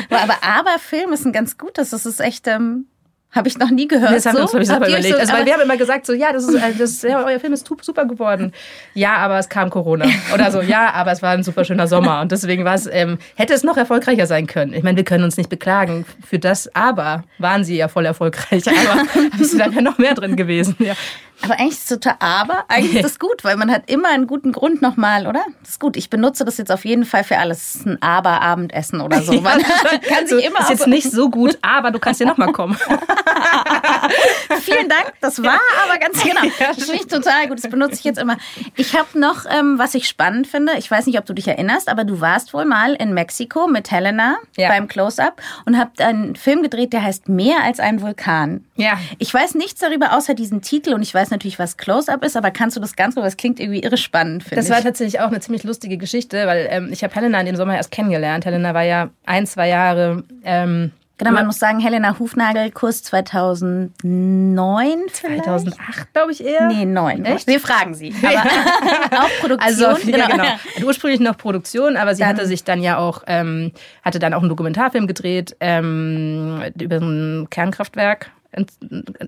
aber 0.21 0.43
aber 0.43 0.79
Film 0.79 1.11
ist 1.13 1.25
ein 1.25 1.33
ganz 1.33 1.57
gutes. 1.57 1.89
Das 1.89 2.05
ist 2.05 2.19
echt. 2.19 2.47
Ähm 2.47 2.87
Habe 3.33 3.47
ich 3.47 3.57
noch 3.57 3.69
nie 3.69 3.87
gehört. 3.87 4.11
Das, 4.11 4.25
haben, 4.25 4.35
so? 4.35 4.41
das 4.41 4.53
habe 4.53 4.63
ich 4.63 4.67
selber 4.67 4.87
überlegt. 4.89 5.13
so- 5.15 5.19
also, 5.19 5.33
weil 5.33 5.45
wir 5.45 5.53
haben 5.53 5.61
immer 5.61 5.77
gesagt, 5.77 6.05
so, 6.05 6.11
ja, 6.13 6.33
das 6.33 6.43
ist, 6.43 6.55
äh, 6.55 6.73
das 6.77 6.91
ist 6.91 7.03
ja, 7.03 7.23
euer 7.23 7.39
Film 7.39 7.53
ist 7.53 7.65
super 7.81 8.05
geworden. 8.05 8.51
Ja, 8.93 9.15
aber 9.17 9.39
es 9.39 9.47
kam 9.47 9.69
Corona. 9.69 10.05
Oder 10.33 10.51
so, 10.51 10.61
ja, 10.61 10.91
aber 10.93 11.11
es 11.13 11.21
war 11.21 11.31
ein 11.31 11.43
super 11.43 11.63
schöner 11.63 11.87
Sommer. 11.87 12.19
Und 12.21 12.31
deswegen 12.33 12.65
war 12.65 12.75
es, 12.75 12.87
ähm, 12.91 13.19
hätte 13.35 13.53
es 13.53 13.63
noch 13.63 13.77
erfolgreicher 13.77 14.27
sein 14.27 14.47
können. 14.47 14.73
Ich 14.73 14.83
meine, 14.83 14.97
wir 14.97 15.05
können 15.05 15.23
uns 15.23 15.37
nicht 15.37 15.49
beklagen 15.49 16.05
für 16.27 16.39
das, 16.39 16.73
aber 16.75 17.23
waren 17.37 17.63
sie 17.63 17.77
ja 17.77 17.87
voll 17.87 18.05
erfolgreich. 18.05 18.63
Aber 18.67 19.03
es 19.41 19.55
dann 19.57 19.71
ja 19.71 19.81
noch 19.81 19.97
mehr 19.97 20.13
drin 20.13 20.35
gewesen. 20.35 20.75
Ja. 20.79 20.93
Aber 21.43 21.53
eigentlich 21.55 21.71
ist 21.71 21.89
es 21.91 21.99
total 21.99 22.15
aber, 22.19 22.65
eigentlich 22.67 22.95
ist 22.97 23.03
das 23.03 23.17
gut, 23.19 23.43
weil 23.43 23.55
man 23.57 23.71
hat 23.71 23.89
immer 23.89 24.09
einen 24.09 24.27
guten 24.27 24.51
Grund 24.51 24.83
nochmal, 24.83 25.25
oder? 25.25 25.43
Das 25.61 25.71
ist 25.71 25.79
gut. 25.79 25.97
Ich 25.97 26.11
benutze 26.11 26.45
das 26.45 26.57
jetzt 26.59 26.71
auf 26.71 26.85
jeden 26.85 27.03
Fall 27.03 27.23
für 27.23 27.39
alles. 27.39 27.57
Es 27.69 27.75
ist 27.77 27.87
ein 27.87 27.97
Aber-Abendessen 27.99 29.01
oder 29.01 29.23
so. 29.23 29.33
Man 29.41 29.59
kann 30.07 30.27
so, 30.27 30.35
sich 30.35 30.45
immer 30.45 30.59
ist 30.59 30.65
auf 30.65 30.69
jetzt 30.71 30.87
nicht 30.87 31.11
so 31.11 31.31
gut, 31.31 31.57
aber 31.63 31.89
du 31.89 31.97
kannst 31.97 32.19
hier 32.19 32.27
nochmal 32.27 32.51
kommen. 32.51 32.77
Vielen 34.61 34.89
Dank, 34.89 35.13
das 35.21 35.41
war 35.43 35.59
aber 35.87 35.97
ganz 35.99 36.21
genau. 36.23 36.41
Das 36.59 36.77
finde 36.85 36.95
ich 37.01 37.07
total 37.07 37.47
gut, 37.47 37.63
das 37.63 37.69
benutze 37.69 37.95
ich 37.95 38.03
jetzt 38.03 38.19
immer. 38.19 38.37
Ich 38.75 38.95
habe 38.97 39.19
noch, 39.19 39.45
ähm, 39.49 39.77
was 39.79 39.95
ich 39.95 40.07
spannend 40.07 40.47
finde, 40.47 40.73
ich 40.77 40.89
weiß 40.89 41.05
nicht, 41.07 41.17
ob 41.17 41.25
du 41.25 41.33
dich 41.33 41.47
erinnerst, 41.47 41.89
aber 41.89 42.03
du 42.03 42.21
warst 42.21 42.53
wohl 42.53 42.65
mal 42.65 42.93
in 42.93 43.13
Mexiko 43.13 43.67
mit 43.67 43.91
Helena 43.91 44.37
Ja. 44.57 44.69
beim 44.69 44.87
Close-Up 44.87 45.41
und 45.65 45.77
habt 45.77 46.01
einen 46.01 46.35
Film 46.35 46.61
gedreht, 46.63 46.93
der 46.93 47.03
heißt 47.03 47.29
Mehr 47.29 47.63
als 47.63 47.79
ein 47.79 48.01
Vulkan. 48.01 48.65
Ja. 48.75 48.99
Ich 49.19 49.33
weiß 49.33 49.55
nichts 49.55 49.79
darüber 49.81 50.15
außer 50.17 50.33
diesen 50.33 50.61
Titel 50.61 50.93
und 50.93 51.01
ich 51.01 51.13
weiß 51.13 51.31
natürlich, 51.31 51.59
was 51.59 51.77
Close-Up 51.77 52.23
ist, 52.23 52.35
aber 52.37 52.51
kannst 52.51 52.75
du 52.77 52.81
das 52.81 52.95
Ganze, 52.95 53.21
das 53.21 53.37
klingt 53.37 53.59
irgendwie 53.59 53.81
irre 53.81 53.97
spannend, 53.97 54.43
finde 54.43 54.55
Das 54.57 54.65
ich. 54.65 54.71
war 54.71 54.81
tatsächlich 54.81 55.19
auch 55.21 55.27
eine 55.27 55.39
ziemlich 55.39 55.63
lustige 55.63 55.97
Geschichte, 55.97 56.45
weil 56.47 56.67
ähm, 56.69 56.89
ich 56.91 57.03
habe 57.03 57.13
Helena 57.15 57.39
in 57.39 57.45
dem 57.45 57.55
Sommer 57.55 57.75
erst 57.75 57.91
kennengelernt. 57.91 58.45
Helena 58.45 58.73
war 58.73 58.83
ja 58.83 59.09
ein, 59.25 59.45
zwei 59.47 59.67
Jahre 59.69 60.23
ähm, 60.43 60.91
Genau, 61.21 61.33
man 61.33 61.45
muss 61.45 61.59
sagen, 61.59 61.79
Helena 61.79 62.17
Hufnagel, 62.17 62.71
Kurs 62.71 63.03
2009 63.03 63.91
vielleicht? 65.11 65.43
2008, 65.43 66.13
glaube 66.13 66.31
ich 66.31 66.43
eher. 66.43 66.67
Nee, 66.67 66.85
9. 66.85 67.25
Echt? 67.25 67.45
Wir 67.47 67.59
fragen 67.59 67.93
sie. 67.93 68.11
Aber 68.23 68.39
auch 69.25 69.29
Produktion. 69.39 69.61
Also 69.61 70.05
genau. 70.11 70.27
Ja. 70.35 70.59
Ursprünglich 70.83 71.19
noch 71.19 71.37
Produktion, 71.37 71.95
aber 71.95 72.15
sie 72.15 72.21
Dann- 72.21 72.29
hatte 72.29 72.47
sich 72.47 72.63
dann 72.63 72.81
ja 72.81 72.97
auch 72.97 73.21
ähm, 73.27 73.71
hatte 74.03 74.17
dann 74.17 74.33
auch 74.33 74.39
einen 74.39 74.49
Dokumentarfilm 74.49 75.05
gedreht 75.05 75.55
ähm, 75.59 76.61
über 76.79 76.95
ein 76.97 77.47
Kernkraftwerk. 77.51 78.31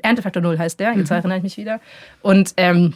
Erntefaktor 0.01 0.41
Null 0.41 0.57
heißt 0.57 0.79
der. 0.79 0.93
Jetzt 0.93 1.11
erinnere 1.11 1.37
ich 1.37 1.43
mich 1.43 1.57
wieder. 1.57 1.79
Und 2.23 2.53
ähm, 2.57 2.95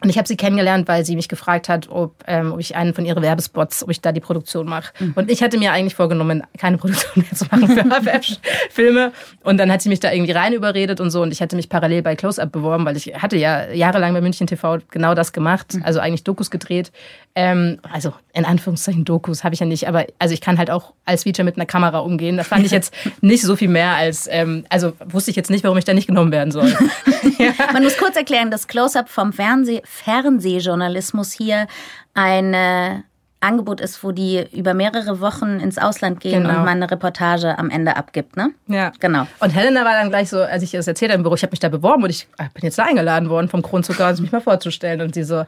und 0.00 0.10
ich 0.10 0.16
habe 0.16 0.28
sie 0.28 0.36
kennengelernt, 0.36 0.86
weil 0.86 1.04
sie 1.04 1.16
mich 1.16 1.28
gefragt 1.28 1.68
hat, 1.68 1.88
ob, 1.90 2.22
ähm, 2.28 2.52
ob 2.52 2.60
ich 2.60 2.76
einen 2.76 2.94
von 2.94 3.04
ihren 3.04 3.20
Werbespots, 3.20 3.82
ob 3.82 3.90
ich 3.90 4.00
da 4.00 4.12
die 4.12 4.20
Produktion 4.20 4.66
mache. 4.66 4.92
Und 5.16 5.28
ich 5.28 5.42
hatte 5.42 5.58
mir 5.58 5.72
eigentlich 5.72 5.96
vorgenommen, 5.96 6.44
keine 6.56 6.78
Produktion 6.78 7.24
mehr 7.24 7.32
zu 7.34 7.46
machen 7.50 7.68
für 7.68 7.82
HFF-Filme. 8.18 9.12
Und 9.42 9.58
dann 9.58 9.72
hat 9.72 9.82
sie 9.82 9.88
mich 9.88 9.98
da 9.98 10.12
irgendwie 10.12 10.30
rein 10.30 10.52
überredet 10.52 11.00
und 11.00 11.10
so. 11.10 11.22
Und 11.22 11.32
ich 11.32 11.42
hatte 11.42 11.56
mich 11.56 11.68
parallel 11.68 12.02
bei 12.02 12.14
Close-Up 12.14 12.52
beworben, 12.52 12.84
weil 12.84 12.96
ich 12.96 13.12
hatte 13.14 13.36
ja 13.36 13.72
jahrelang 13.72 14.12
bei 14.12 14.20
München 14.20 14.46
TV 14.46 14.78
genau 14.90 15.14
das 15.14 15.32
gemacht. 15.32 15.76
Also 15.82 15.98
eigentlich 15.98 16.22
Dokus 16.22 16.50
gedreht. 16.50 16.92
Ähm, 17.34 17.80
also 17.92 18.12
in 18.32 18.44
Anführungszeichen 18.44 19.04
Dokus 19.04 19.42
habe 19.42 19.54
ich 19.54 19.60
ja 19.60 19.66
nicht. 19.66 19.88
Aber 19.88 20.06
also 20.20 20.32
ich 20.32 20.40
kann 20.40 20.58
halt 20.58 20.70
auch 20.70 20.92
als 21.06 21.24
Feature 21.24 21.44
mit 21.44 21.56
einer 21.56 21.66
Kamera 21.66 21.98
umgehen. 21.98 22.36
Da 22.36 22.44
fand 22.44 22.64
ich 22.64 22.70
jetzt 22.70 22.94
nicht 23.20 23.42
so 23.42 23.56
viel 23.56 23.68
mehr 23.68 23.96
als, 23.96 24.28
ähm, 24.30 24.64
also 24.68 24.92
wusste 25.06 25.32
ich 25.32 25.36
jetzt 25.36 25.50
nicht, 25.50 25.64
warum 25.64 25.76
ich 25.76 25.84
da 25.84 25.92
nicht 25.92 26.06
genommen 26.06 26.30
werden 26.30 26.52
soll. 26.52 26.72
Man 27.72 27.82
muss 27.82 27.96
kurz 27.96 28.16
erklären, 28.16 28.52
dass 28.52 28.68
Close-Up 28.68 29.08
vom 29.08 29.32
Fernseh 29.32 29.82
Fernsehjournalismus 29.88 31.32
hier 31.32 31.66
ein 32.14 32.54
äh, 32.54 32.96
Angebot 33.40 33.80
ist, 33.80 34.02
wo 34.02 34.10
die 34.10 34.44
über 34.52 34.74
mehrere 34.74 35.20
Wochen 35.20 35.60
ins 35.60 35.78
Ausland 35.78 36.18
gehen 36.20 36.42
Genau. 36.42 36.50
und 36.58 36.64
man 36.64 36.68
eine 36.82 36.90
Reportage 36.90 37.56
am 37.56 37.70
Ende 37.70 37.96
abgibt, 37.96 38.36
ne? 38.36 38.50
Ja. 38.66 38.92
Genau. 38.98 39.26
Und 39.38 39.50
Helena 39.50 39.84
war 39.84 39.92
dann 39.92 40.08
gleich 40.10 40.28
so, 40.28 40.42
als 40.42 40.62
ich 40.64 40.74
ihr 40.74 40.80
das 40.80 40.88
erzählt 40.88 41.12
habe 41.12 41.18
im 41.18 41.22
Büro, 41.22 41.34
ich 41.36 41.42
habe 41.42 41.52
mich 41.52 41.60
da 41.60 41.68
beworben 41.68 42.02
und 42.02 42.10
ich 42.10 42.26
bin 42.36 42.62
jetzt 42.64 42.78
da 42.78 42.84
eingeladen 42.84 43.28
worden 43.30 43.48
vom 43.48 43.62
Kronzucker, 43.62 44.10
um 44.10 44.22
mich 44.22 44.32
mal 44.32 44.40
vorzustellen. 44.40 45.00
Und 45.02 45.14
sie 45.14 45.22
so, 45.22 45.44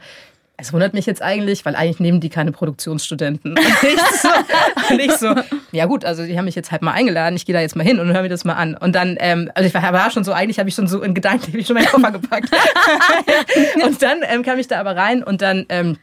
es 0.61 0.73
wundert 0.73 0.95
mich 0.95 1.07
jetzt 1.07 1.23
eigentlich, 1.23 1.65
weil 1.65 1.75
eigentlich 1.75 2.01
nehmen 2.01 2.21
die 2.21 2.29
keine 2.29 2.53
Produktionsstudenten. 2.53 3.55
Und 3.59 3.61
ich 3.83 4.01
so, 4.21 4.29
und 4.91 5.01
ich 5.01 5.13
so 5.13 5.35
ja 5.73 5.87
gut, 5.87 6.05
also 6.05 6.25
die 6.25 6.37
haben 6.37 6.45
mich 6.45 6.55
jetzt 6.55 6.73
halt 6.73 6.83
mal 6.83 6.93
eingeladen, 6.93 7.37
ich 7.37 7.47
gehe 7.47 7.55
da 7.55 7.61
jetzt 7.61 7.77
mal 7.77 7.85
hin 7.85 8.01
und 8.01 8.13
höre 8.13 8.23
mir 8.23 8.29
das 8.29 8.45
mal 8.45 8.55
an. 8.55 8.77
Und 8.77 8.95
dann, 8.95 9.17
ähm, 9.21 9.51
also 9.55 9.67
ich 9.67 9.75
war, 9.75 9.93
war 9.93 10.11
schon 10.11 10.25
so, 10.25 10.33
eigentlich 10.33 10.59
habe 10.59 10.69
ich 10.69 10.75
schon 10.75 10.87
so 10.87 11.03
in 11.03 11.15
Gedanken, 11.15 11.47
habe 11.49 11.59
ich 11.59 11.67
schon 11.67 11.75
meinen 11.75 11.87
Koffer 11.87 12.11
gepackt. 12.11 12.51
und 13.85 14.03
dann 14.03 14.19
ähm, 14.29 14.43
kam 14.43 14.59
ich 14.59 14.69
da 14.69 14.81
aber 14.81 14.97
rein 14.97 15.23
und 15.23 15.43
dann... 15.43 15.67
Ähm, 15.69 15.97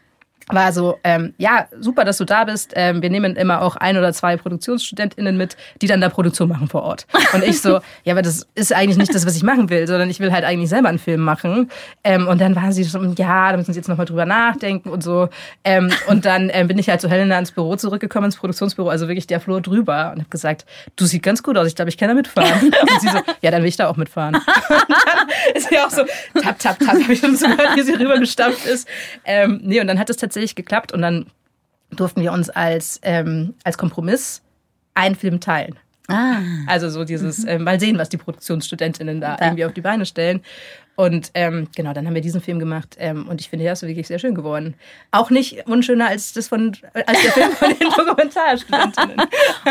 war 0.50 0.72
so, 0.72 0.98
ähm, 1.04 1.34
ja, 1.38 1.68
super, 1.80 2.06
dass 2.06 2.18
du 2.18 2.26
da 2.26 2.46
bist. 2.46 2.72
Ähm, 2.76 3.02
wir 3.02 3.10
nehmen 3.10 3.36
immer 3.36 3.62
auch 3.62 3.76
ein 3.76 3.98
oder 3.98 4.14
zwei 4.14 4.38
ProduktionsstudentInnen 4.38 5.36
mit, 5.38 5.58
die 5.82 5.88
dann 5.88 6.00
da 6.00 6.10
Produktion 6.10 6.48
machen 6.48 6.68
vor 6.68 6.84
Ort. 6.84 7.06
Und 7.34 7.44
ich 7.44 7.62
so, 7.62 7.80
ja, 8.04 8.14
aber 8.14 8.22
das 8.22 8.48
ist 8.56 8.74
eigentlich 8.74 8.98
nicht 8.98 9.14
das, 9.14 9.26
was 9.26 9.36
ich 9.36 9.44
machen 9.44 9.70
will, 9.70 9.88
sondern 9.88 10.10
ich 10.10 10.20
will 10.20 10.32
halt 10.32 10.46
eigentlich 10.46 10.70
selber 10.70 10.90
einen 10.90 11.00
Film 11.00 11.22
machen. 11.22 11.70
Ähm, 12.04 12.28
und 12.28 12.40
dann 12.40 12.56
waren 12.56 12.72
sie 12.72 12.84
so, 12.84 13.04
ja, 13.18 13.52
da 13.52 13.58
müssen 13.58 13.74
sie 13.74 13.80
jetzt 13.80 13.90
nochmal 13.90 14.06
drüber 14.06 14.26
nachdenken 14.26 14.90
und 14.90 15.04
so. 15.04 15.30
Ähm, 15.64 15.92
und 16.08 16.26
dann 16.26 16.50
ähm, 16.54 16.68
bin 16.68 16.78
ich 16.78 16.90
halt 16.90 17.02
zu 17.02 17.10
Helena 17.10 17.38
ins 17.38 17.52
Büro 17.52 17.76
zurückgekommen, 17.76 18.26
ins 18.26 18.38
Produktionsbüro, 18.38 18.90
also 18.90 19.08
wirklich 19.08 19.28
der 19.28 19.42
Flur 19.42 19.62
drüber 19.62 20.12
und 20.14 20.20
habe 20.20 20.30
gesagt, 20.30 20.66
du 20.96 21.06
siehst 21.06 21.24
ganz 21.24 21.44
gut 21.44 21.58
aus, 21.58 21.68
ich 21.68 21.76
glaube, 21.76 21.90
ich 21.90 21.98
kann 21.98 22.08
da 22.08 22.14
mitfahren. 22.14 22.72
Und 22.82 23.02
sie 23.02 23.10
so, 23.10 23.20
ja, 23.42 23.52
dann 23.52 23.62
will 23.62 23.70
ich 23.70 23.78
da 23.78 23.88
auch 23.88 23.98
mitfahren. 23.98 24.36
Und 24.36 24.46
dann 24.46 25.28
ist 25.56 25.70
sie 25.70 25.78
auch 25.80 25.90
so, 25.90 26.04
tap, 26.42 26.58
tap, 26.60 26.80
tap, 26.80 26.88
habe 26.88 27.14
ich 27.14 27.20
schon 27.20 27.36
so 27.36 27.48
gehört, 27.48 27.76
wie 27.76 27.82
sie 27.82 27.94
rübergestampft 27.94 28.66
ist. 28.66 28.88
Ähm, 29.26 29.60
nee, 29.64 29.82
und 29.82 29.88
dann 29.88 30.00
hat 30.00 30.10
es 30.10 30.18
tatsächlich 30.18 30.37
geklappt 30.56 30.92
und 30.94 31.02
dann 31.02 31.28
durften 31.92 32.22
wir 32.22 32.32
uns 32.34 32.50
als, 32.50 33.00
ähm, 33.04 33.54
als 33.64 33.78
Kompromiss 33.78 34.42
einen 34.94 35.16
Film 35.16 35.40
teilen. 35.40 35.76
Ah. 36.10 36.38
Also 36.68 36.90
so 36.90 37.04
dieses, 37.04 37.44
ähm, 37.46 37.64
mal 37.64 37.80
sehen, 37.80 37.98
was 37.98 38.10
die 38.10 38.18
Produktionsstudentinnen 38.18 39.20
da 39.20 39.36
Da. 39.36 39.46
irgendwie 39.46 39.66
auf 39.66 39.74
die 39.74 39.82
Beine 39.82 40.06
stellen. 40.06 40.42
Und 40.96 41.32
ähm, 41.36 41.68
genau, 41.76 41.94
dann 41.94 42.08
haben 42.08 42.16
wir 42.16 42.22
diesen 42.22 42.42
Film 42.42 42.58
gemacht 42.60 42.96
ähm, 42.98 43.28
und 43.28 43.40
ich 43.40 43.50
finde, 43.50 43.64
der 43.64 43.74
ist 43.74 43.84
wirklich 43.84 44.08
sehr 44.08 44.18
schön 44.18 44.34
geworden. 44.34 44.74
Auch 45.12 45.30
nicht 45.30 45.68
unschöner 45.68 46.08
als 46.08 46.34
das 46.34 46.48
von 46.48 46.76
als 46.94 47.22
der 47.22 47.32
Film 47.32 47.52
von 47.52 47.70
den 47.70 47.90
Dokumentarstudentinnen. 47.98 49.20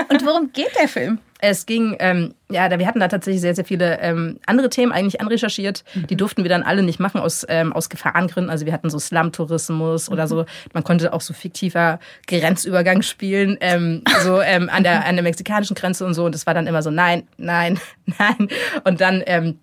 Und 0.09 0.24
worum 0.26 0.52
geht 0.52 0.70
der 0.79 0.88
Film? 0.88 1.18
Es 1.40 1.66
ging, 1.66 1.96
ähm, 1.99 2.35
ja, 2.51 2.68
da, 2.68 2.79
wir 2.79 2.87
hatten 2.87 3.01
da 3.01 3.09
tatsächlich 3.09 3.42
sehr, 3.42 3.55
sehr 3.55 3.64
viele 3.64 4.01
ähm, 4.01 4.38
andere 4.46 4.70
Themen 4.70 4.90
eigentlich 4.90 5.20
anrecherchiert. 5.20 5.85
Die 6.09 6.16
durften 6.16 6.42
wir 6.42 6.49
dann 6.49 6.62
alle 6.62 6.83
nicht 6.83 6.99
machen 6.99 7.20
aus, 7.20 7.44
ähm, 7.49 7.72
aus 7.75 7.90
Gefahrengründen. 7.90 8.51
Also 8.51 8.64
wir 8.64 8.72
hatten 8.72 8.88
so 8.88 8.99
Slum-Tourismus 8.99 10.09
oder 10.09 10.29
so. 10.29 10.46
Man 10.72 10.83
konnte 10.83 11.12
auch 11.12 11.20
so 11.20 11.35
fiktiver 11.35 12.01
Grenzübergang 12.27 13.03
spielen, 13.03 13.59
ähm, 13.61 14.03
so 14.22 14.40
ähm, 14.40 14.70
an, 14.70 14.83
der, 14.83 15.05
an 15.05 15.16
der 15.16 15.22
mexikanischen 15.22 15.75
Grenze 15.75 16.07
und 16.07 16.14
so. 16.14 16.25
Und 16.25 16.35
das 16.35 16.46
war 16.46 16.55
dann 16.55 16.66
immer 16.66 16.83
so, 16.83 16.90
nein, 16.90 17.25
nein, 17.37 17.79
nein. 18.18 18.49
Und 18.85 19.03
dann 19.03 19.22
ähm, 19.27 19.59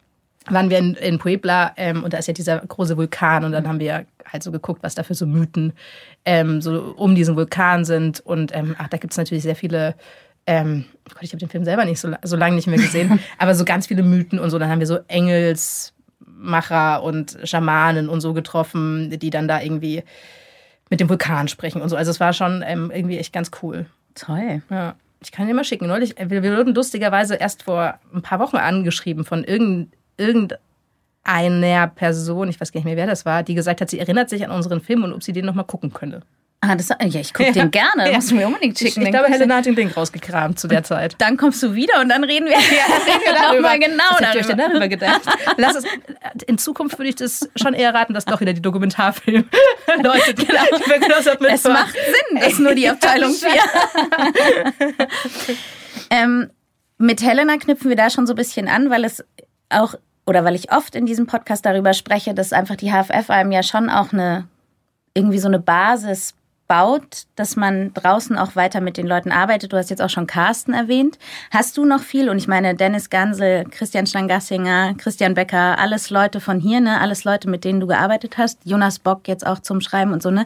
waren 0.49 0.69
wir 0.69 0.77
in, 0.77 0.93
in 0.95 1.17
Puebla 1.17 1.73
ähm, 1.77 2.03
und 2.03 2.13
da 2.13 2.17
ist 2.17 2.27
ja 2.27 2.33
dieser 2.33 2.59
große 2.59 2.97
Vulkan 2.97 3.45
und 3.45 3.51
dann 3.53 3.67
haben 3.67 3.79
wir 3.79 4.05
halt 4.31 4.43
so 4.43 4.51
geguckt, 4.51 4.83
was 4.83 4.95
da 4.95 5.03
für 5.03 5.13
so 5.13 5.25
Mythen 5.25 5.73
ähm, 6.25 6.61
so 6.61 6.93
um 6.97 7.15
diesen 7.15 7.35
Vulkan 7.35 7.85
sind. 7.85 8.19
Und 8.19 8.53
ähm, 8.55 8.75
ach, 8.77 8.89
da 8.89 8.97
gibt 8.97 9.13
es 9.13 9.17
natürlich 9.17 9.43
sehr 9.43 9.55
viele 9.55 9.95
ähm, 10.45 10.85
oh 11.09 11.13
Gott, 11.13 11.23
ich 11.23 11.31
habe 11.31 11.39
den 11.39 11.49
Film 11.49 11.63
selber 11.63 11.85
nicht 11.85 11.99
so, 11.99 12.11
so 12.23 12.35
lange 12.35 12.55
nicht 12.55 12.67
mehr 12.67 12.77
gesehen, 12.77 13.19
aber 13.37 13.55
so 13.55 13.65
ganz 13.65 13.87
viele 13.87 14.03
Mythen 14.03 14.39
und 14.39 14.49
so. 14.49 14.59
Dann 14.59 14.69
haben 14.69 14.79
wir 14.79 14.87
so 14.87 14.99
Engelsmacher 15.07 17.03
und 17.03 17.37
Schamanen 17.43 18.09
und 18.09 18.21
so 18.21 18.33
getroffen, 18.33 19.09
die 19.17 19.29
dann 19.29 19.47
da 19.47 19.61
irgendwie 19.61 20.03
mit 20.89 20.99
dem 20.99 21.09
Vulkan 21.09 21.47
sprechen 21.47 21.81
und 21.81 21.89
so. 21.89 21.95
Also 21.95 22.11
es 22.11 22.19
war 22.19 22.33
schon 22.33 22.63
ähm, 22.65 22.91
irgendwie 22.93 23.17
echt 23.17 23.33
ganz 23.33 23.51
cool. 23.61 23.85
Toll. 24.15 24.61
Ja. 24.69 24.95
Ich 25.21 25.31
kann 25.31 25.47
dir 25.47 25.53
mal 25.53 25.63
schicken. 25.63 25.87
Neulich, 25.87 26.19
äh, 26.19 26.29
wir, 26.29 26.43
wir 26.43 26.57
wurden 26.57 26.75
lustigerweise 26.75 27.35
erst 27.35 27.63
vor 27.63 27.99
ein 28.13 28.21
paar 28.21 28.39
Wochen 28.39 28.57
angeschrieben 28.57 29.23
von 29.23 29.43
irgend, 29.43 29.93
irgendeiner 30.17 31.87
Person, 31.87 32.49
ich 32.49 32.59
weiß 32.59 32.71
gar 32.71 32.79
nicht 32.79 32.85
mehr, 32.85 32.97
wer 32.97 33.07
das 33.07 33.25
war, 33.25 33.43
die 33.43 33.55
gesagt 33.55 33.81
hat, 33.81 33.89
sie 33.89 33.99
erinnert 33.99 34.29
sich 34.29 34.45
an 34.45 34.51
unseren 34.51 34.81
Film 34.81 35.03
und 35.03 35.13
ob 35.13 35.23
sie 35.23 35.31
den 35.31 35.45
nochmal 35.45 35.65
gucken 35.65 35.93
könne. 35.93 36.21
Ah, 36.65 36.75
das, 36.75 36.87
ja, 36.87 37.19
ich 37.19 37.33
gucke 37.33 37.47
Ja. 37.49 37.51
den 37.53 37.71
gerne. 37.71 38.07
Ja. 38.09 38.15
Musst 38.15 38.31
du 38.31 38.35
mir 38.35 38.47
unbedingt 38.47 38.79
Ich, 38.79 38.87
schicken. 38.87 39.01
ich 39.05 39.11
Dann 39.11 39.21
glaube, 39.23 39.33
Helena 39.33 39.57
hat 39.57 39.65
den 39.65 39.75
Ding 39.75 39.91
rausgekramt 39.91 40.57
zu 40.57 40.69
der 40.69 40.81
Zeit. 40.83 41.13
Dann 41.17 41.35
kommst 41.35 41.61
du 41.61 41.73
wieder 41.75 41.99
und 41.99 42.07
dann 42.07 42.23
reden 42.23 42.45
wir, 42.45 42.51
ja, 42.53 42.57
reden 43.05 43.21
wir 43.25 43.33
darüber. 43.33 43.77
genau 43.77 44.03
Was 44.11 44.21
ihr 44.33 44.39
euch 44.39 44.47
denn 44.47 44.57
darüber. 44.57 44.79
darüber 44.79 44.87
gedacht? 44.87 45.21
Lass 45.57 45.75
es, 45.75 45.83
in 46.47 46.57
Zukunft 46.57 46.97
würde 46.97 47.09
ich 47.09 47.15
das 47.15 47.49
schon 47.57 47.73
eher 47.73 47.93
raten, 47.93 48.13
dass 48.13 48.23
doch 48.23 48.39
wieder 48.39 48.53
die 48.53 48.61
Dokumentarfilme 48.61 49.43
Leute, 50.03 50.33
die 50.35 50.45
Close-Up 50.45 51.41
mitfahren. 51.41 51.53
Es 51.53 51.63
macht 51.65 51.93
Sinn, 51.93 52.39
dass 52.39 52.59
nur 52.59 52.75
die 52.75 52.87
Abteilung 52.89 53.33
4. 53.33 53.49
ähm, 56.09 56.49
mit 56.97 57.21
Helena 57.21 57.57
knüpfen 57.57 57.89
wir 57.89 57.97
da 57.97 58.09
schon 58.09 58.27
so 58.27 58.33
ein 58.33 58.37
bisschen 58.37 58.67
an, 58.67 58.89
weil 58.89 59.03
es 59.03 59.23
auch, 59.69 59.95
oder 60.25 60.45
weil 60.45 60.55
ich 60.55 60.71
oft 60.71 60.95
in 60.95 61.05
diesem 61.05 61.27
Podcast 61.27 61.65
darüber 61.65 61.93
spreche, 61.93 62.33
dass 62.33 62.53
einfach 62.53 62.75
die 62.75 62.91
HFF 62.91 63.29
einem 63.29 63.51
ja 63.51 63.63
schon 63.63 63.89
auch 63.89 64.13
eine, 64.13 64.47
irgendwie 65.13 65.39
so 65.39 65.47
eine 65.47 65.59
Basis 65.59 66.35
baut, 66.67 67.23
dass 67.35 67.55
man 67.55 67.93
draußen 67.93 68.37
auch 68.37 68.55
weiter 68.55 68.81
mit 68.81 68.97
den 68.97 69.07
Leuten 69.07 69.31
arbeitet. 69.31 69.73
Du 69.73 69.77
hast 69.77 69.89
jetzt 69.89 70.01
auch 70.01 70.09
schon 70.09 70.27
Carsten 70.27 70.73
erwähnt. 70.73 71.19
Hast 71.51 71.77
du 71.77 71.85
noch 71.85 72.01
viel? 72.01 72.29
Und 72.29 72.37
ich 72.37 72.47
meine, 72.47 72.75
Dennis 72.75 73.09
Gansel, 73.09 73.65
Christian 73.69 74.07
Stangassinger, 74.07 74.95
Christian 74.97 75.33
Becker, 75.33 75.77
alles 75.77 76.09
Leute 76.09 76.39
von 76.39 76.59
hier, 76.59 76.79
ne? 76.79 76.99
Alles 76.99 77.23
Leute, 77.23 77.49
mit 77.49 77.63
denen 77.63 77.79
du 77.79 77.87
gearbeitet 77.87 78.37
hast. 78.37 78.59
Jonas 78.63 78.99
Bock 78.99 79.27
jetzt 79.27 79.45
auch 79.45 79.59
zum 79.59 79.81
Schreiben 79.81 80.13
und 80.13 80.23
so, 80.23 80.31
ne? 80.31 80.45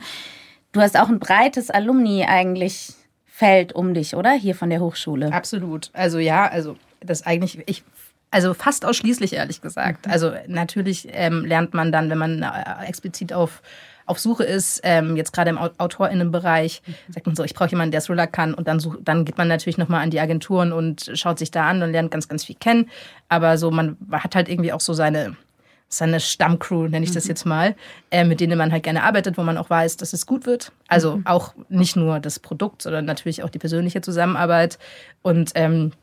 Du 0.71 0.82
hast 0.82 0.99
auch 0.99 1.10
ein 1.10 1.19
breites 1.19 1.69
Alumni 1.69 2.25
eigentlich 2.25 2.93
Feld 3.25 3.73
um 3.73 3.93
dich, 3.93 4.15
oder? 4.15 4.32
Hier 4.32 4.56
von 4.56 4.69
der 4.69 4.80
Hochschule. 4.80 5.32
Absolut. 5.32 5.91
Also 5.93 6.17
ja, 6.19 6.47
also 6.47 6.75
das 7.01 7.25
eigentlich, 7.25 7.62
ich 7.67 7.84
also 8.32 8.53
fast 8.53 8.86
ausschließlich, 8.86 9.34
ehrlich 9.34 9.62
gesagt. 9.62 10.06
Mhm. 10.06 10.12
Also 10.12 10.34
natürlich 10.47 11.08
ähm, 11.12 11.45
lernt 11.45 11.73
man 11.73 11.91
dann, 11.91 12.10
wenn 12.10 12.17
man 12.17 12.43
äh, 12.43 12.86
explizit 12.86 13.34
auf, 13.34 13.62
auf 14.07 14.19
Suche 14.19 14.43
ist, 14.43 14.81
ähm, 14.83 15.15
jetzt 15.15 15.33
gerade 15.33 15.49
im 15.49 15.57
AutorInnenbereich, 15.57 16.81
mhm. 16.85 17.13
sagt 17.13 17.25
man 17.25 17.35
so, 17.35 17.43
ich 17.43 17.53
brauche 17.53 17.69
jemanden, 17.69 17.91
der 17.91 18.01
Thriller 18.01 18.25
kann. 18.25 18.53
Und 18.53 18.67
dann, 18.67 18.79
such, 18.79 18.95
dann 19.01 19.25
geht 19.25 19.37
man 19.37 19.47
natürlich 19.47 19.77
nochmal 19.77 20.01
an 20.01 20.09
die 20.09 20.19
Agenturen 20.19 20.71
und 20.71 21.11
schaut 21.13 21.37
sich 21.39 21.51
da 21.51 21.67
an 21.67 21.83
und 21.83 21.91
lernt 21.91 22.09
ganz, 22.09 22.27
ganz 22.27 22.45
viel 22.45 22.55
kennen. 22.55 22.89
Aber 23.29 23.57
so, 23.57 23.69
man 23.69 23.97
hat 24.11 24.35
halt 24.35 24.49
irgendwie 24.49 24.73
auch 24.73 24.81
so 24.81 24.93
seine 24.93 25.35
seine 25.89 26.19
Stammcrew, 26.19 26.87
nenne 26.87 27.05
ich 27.05 27.13
das 27.13 27.25
mhm. 27.25 27.29
jetzt 27.29 27.45
mal, 27.45 27.75
äh, 28.11 28.25
mit 28.25 28.41
denen 28.41 28.57
man 28.57 28.71
halt 28.71 28.83
gerne 28.83 29.03
arbeitet, 29.03 29.37
wo 29.37 29.43
man 29.43 29.57
auch 29.57 29.69
weiß, 29.69 29.95
dass 29.97 30.11
es 30.11 30.25
gut 30.25 30.45
wird. 30.45 30.71
Also 30.87 31.17
mhm. 31.17 31.25
auch 31.25 31.53
nicht 31.69 31.95
nur 31.95 32.19
das 32.19 32.39
Produkt, 32.39 32.81
sondern 32.81 33.05
natürlich 33.05 33.41
auch 33.43 33.49
die 33.49 33.59
persönliche 33.59 34.01
Zusammenarbeit. 34.01 34.79
Und 35.21 35.51
ähm, 35.55 35.93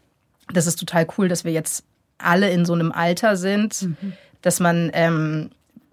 das 0.53 0.67
ist 0.67 0.77
total 0.77 1.07
cool, 1.19 1.29
dass 1.29 1.45
wir 1.45 1.53
jetzt 1.53 1.85
alle 2.17 2.51
in 2.51 2.65
so 2.65 2.73
einem 2.73 2.93
Alter 2.93 3.37
sind, 3.37 3.83
mhm. 3.83 4.15
dass 4.41 4.59
man 4.59 4.91
ähm, 4.95 5.51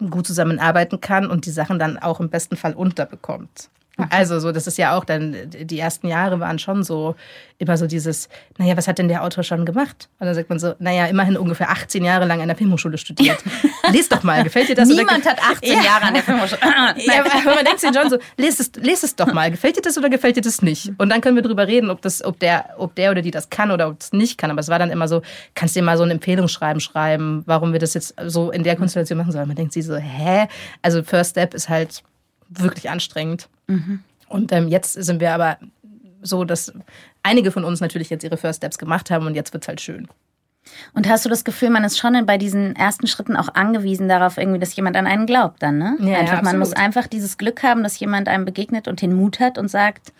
gut 0.10 0.28
zusammenarbeiten 0.28 1.02
kann 1.02 1.30
und 1.30 1.46
die 1.46 1.52
Sachen 1.52 1.80
dann 1.80 1.98
auch 1.98 2.20
im 2.20 2.30
besten 2.30 2.56
Fall 2.56 2.74
unterbekommt. 2.74 3.70
Also 4.10 4.40
so, 4.40 4.52
das 4.52 4.68
ist 4.68 4.78
ja 4.78 4.96
auch 4.98 5.06
dann, 5.06 5.36
die 5.50 5.80
ersten 5.80 6.08
Jahre 6.08 6.40
waren 6.40 6.60
schon 6.60 6.84
so, 6.84 7.16
immer 7.62 7.78
so 7.78 7.86
dieses, 7.86 8.28
naja, 8.58 8.76
was 8.76 8.88
hat 8.88 8.98
denn 8.98 9.08
der 9.08 9.24
Autor 9.24 9.44
schon 9.44 9.66
gemacht? 9.66 10.10
Und 10.20 10.26
dann 10.26 10.34
sagt 10.34 10.50
man 10.50 10.58
so, 10.58 10.74
naja, 10.80 11.06
immerhin 11.06 11.38
ungefähr 11.38 11.70
18 11.70 12.04
Jahre 12.04 12.26
lang 12.26 12.42
an 12.42 12.48
der 12.48 12.58
Filmhochschule 12.58 12.98
studiert. 12.98 13.38
Lies 13.92 14.10
doch 14.10 14.24
mal, 14.24 14.44
gefällt 14.44 14.70
dir 14.70 14.76
das? 14.76 14.90
Niemand 14.90 15.26
hat 15.28 15.40
18 15.40 15.72
ja. 15.72 15.84
Jahre 15.84 16.06
an 16.06 16.14
der 16.16 16.24
Filmhochschule. 16.24 16.62
ja, 16.98 17.24
aber 17.24 17.56
man 17.56 17.64
denkt 17.64 17.80
sich 17.80 17.92
schon 17.94 18.10
so, 18.10 18.18
lest 18.38 18.60
es, 18.60 18.72
lest 18.78 19.04
es 19.04 19.16
doch 19.16 19.32
mal, 19.32 19.52
gefällt 19.52 19.78
dir 19.78 19.82
das 19.82 19.98
oder 19.98 20.10
gefällt 20.10 20.38
dir 20.38 20.42
das 20.42 20.64
nicht? 20.64 20.92
Und 20.98 21.10
dann 21.10 21.22
können 21.22 21.36
wir 21.36 21.44
drüber 21.44 21.68
reden, 21.68 21.92
ob, 21.92 22.02
das, 22.02 22.24
ob, 22.24 22.40
der, 22.40 22.72
ob 22.78 22.96
der 22.96 23.12
oder 23.12 23.22
die 23.22 23.32
das 23.32 23.52
kann 23.52 23.70
oder 23.70 23.90
ob 23.90 24.02
es 24.02 24.12
nicht 24.12 24.40
kann. 24.40 24.50
Aber 24.50 24.60
es 24.60 24.70
war 24.70 24.80
dann 24.80 24.90
immer 24.90 25.08
so, 25.08 25.22
kannst 25.54 25.76
du 25.76 25.82
dir 25.82 25.86
mal 25.86 25.98
so 25.98 26.04
ein 26.04 26.12
Empfehlungsschreiben 26.12 26.80
schreiben, 26.80 27.44
warum 27.46 27.74
wir 27.74 27.80
das 27.80 27.94
jetzt 27.94 28.16
so 28.26 28.50
in 28.50 28.64
der 28.64 28.76
Konstellation 28.76 29.20
machen 29.20 29.32
sollen? 29.32 29.48
Man 29.48 29.56
denkt 29.56 29.74
sich 29.74 29.86
so, 29.86 29.96
hä? 29.96 30.48
Also 30.82 31.04
First 31.04 31.32
Step 31.32 31.54
ist 31.54 31.70
halt 31.70 32.02
wirklich 32.60 32.90
anstrengend. 32.90 33.50
Mhm. 33.68 34.00
Und 34.28 34.52
ähm, 34.52 34.68
jetzt 34.68 34.94
sind 34.94 35.20
wir 35.20 35.34
aber 35.34 35.58
so, 36.22 36.44
dass 36.44 36.74
einige 37.24 37.52
von 37.52 37.64
uns 37.64 37.82
natürlich 37.82 38.10
jetzt 38.10 38.24
ihre 38.24 38.38
First 38.38 38.58
Steps 38.58 38.78
gemacht 38.78 39.12
haben 39.12 39.26
und 39.26 39.36
jetzt 39.36 39.54
wird 39.54 39.64
es 39.64 39.68
halt 39.68 39.82
schön. 39.82 40.08
Und 40.94 41.10
hast 41.10 41.26
du 41.26 41.30
das 41.30 41.44
Gefühl, 41.44 41.70
man 41.70 41.84
ist 41.84 41.98
schon 41.98 42.26
bei 42.26 42.38
diesen 42.38 42.76
ersten 42.76 43.08
Schritten 43.08 43.36
auch 43.36 43.50
angewiesen 43.54 44.08
darauf, 44.08 44.38
irgendwie, 44.38 44.60
dass 44.60 44.76
jemand 44.76 44.96
an 44.96 45.08
einen 45.08 45.26
glaubt 45.26 45.62
dann, 45.64 45.80
ne? 45.80 45.98
Ja, 46.00 46.20
einfach, 46.20 46.38
ja, 46.38 46.42
man 46.44 46.60
muss 46.60 46.74
einfach 46.74 47.08
dieses 47.08 47.38
Glück 47.38 47.64
haben, 47.64 47.84
dass 47.84 48.00
jemand 48.00 48.28
einem 48.28 48.46
begegnet 48.46 48.88
und 48.88 49.02
den 49.02 49.14
Mut 49.14 49.40
hat 49.40 49.58
und 49.58 49.70
sagt, 49.70 50.14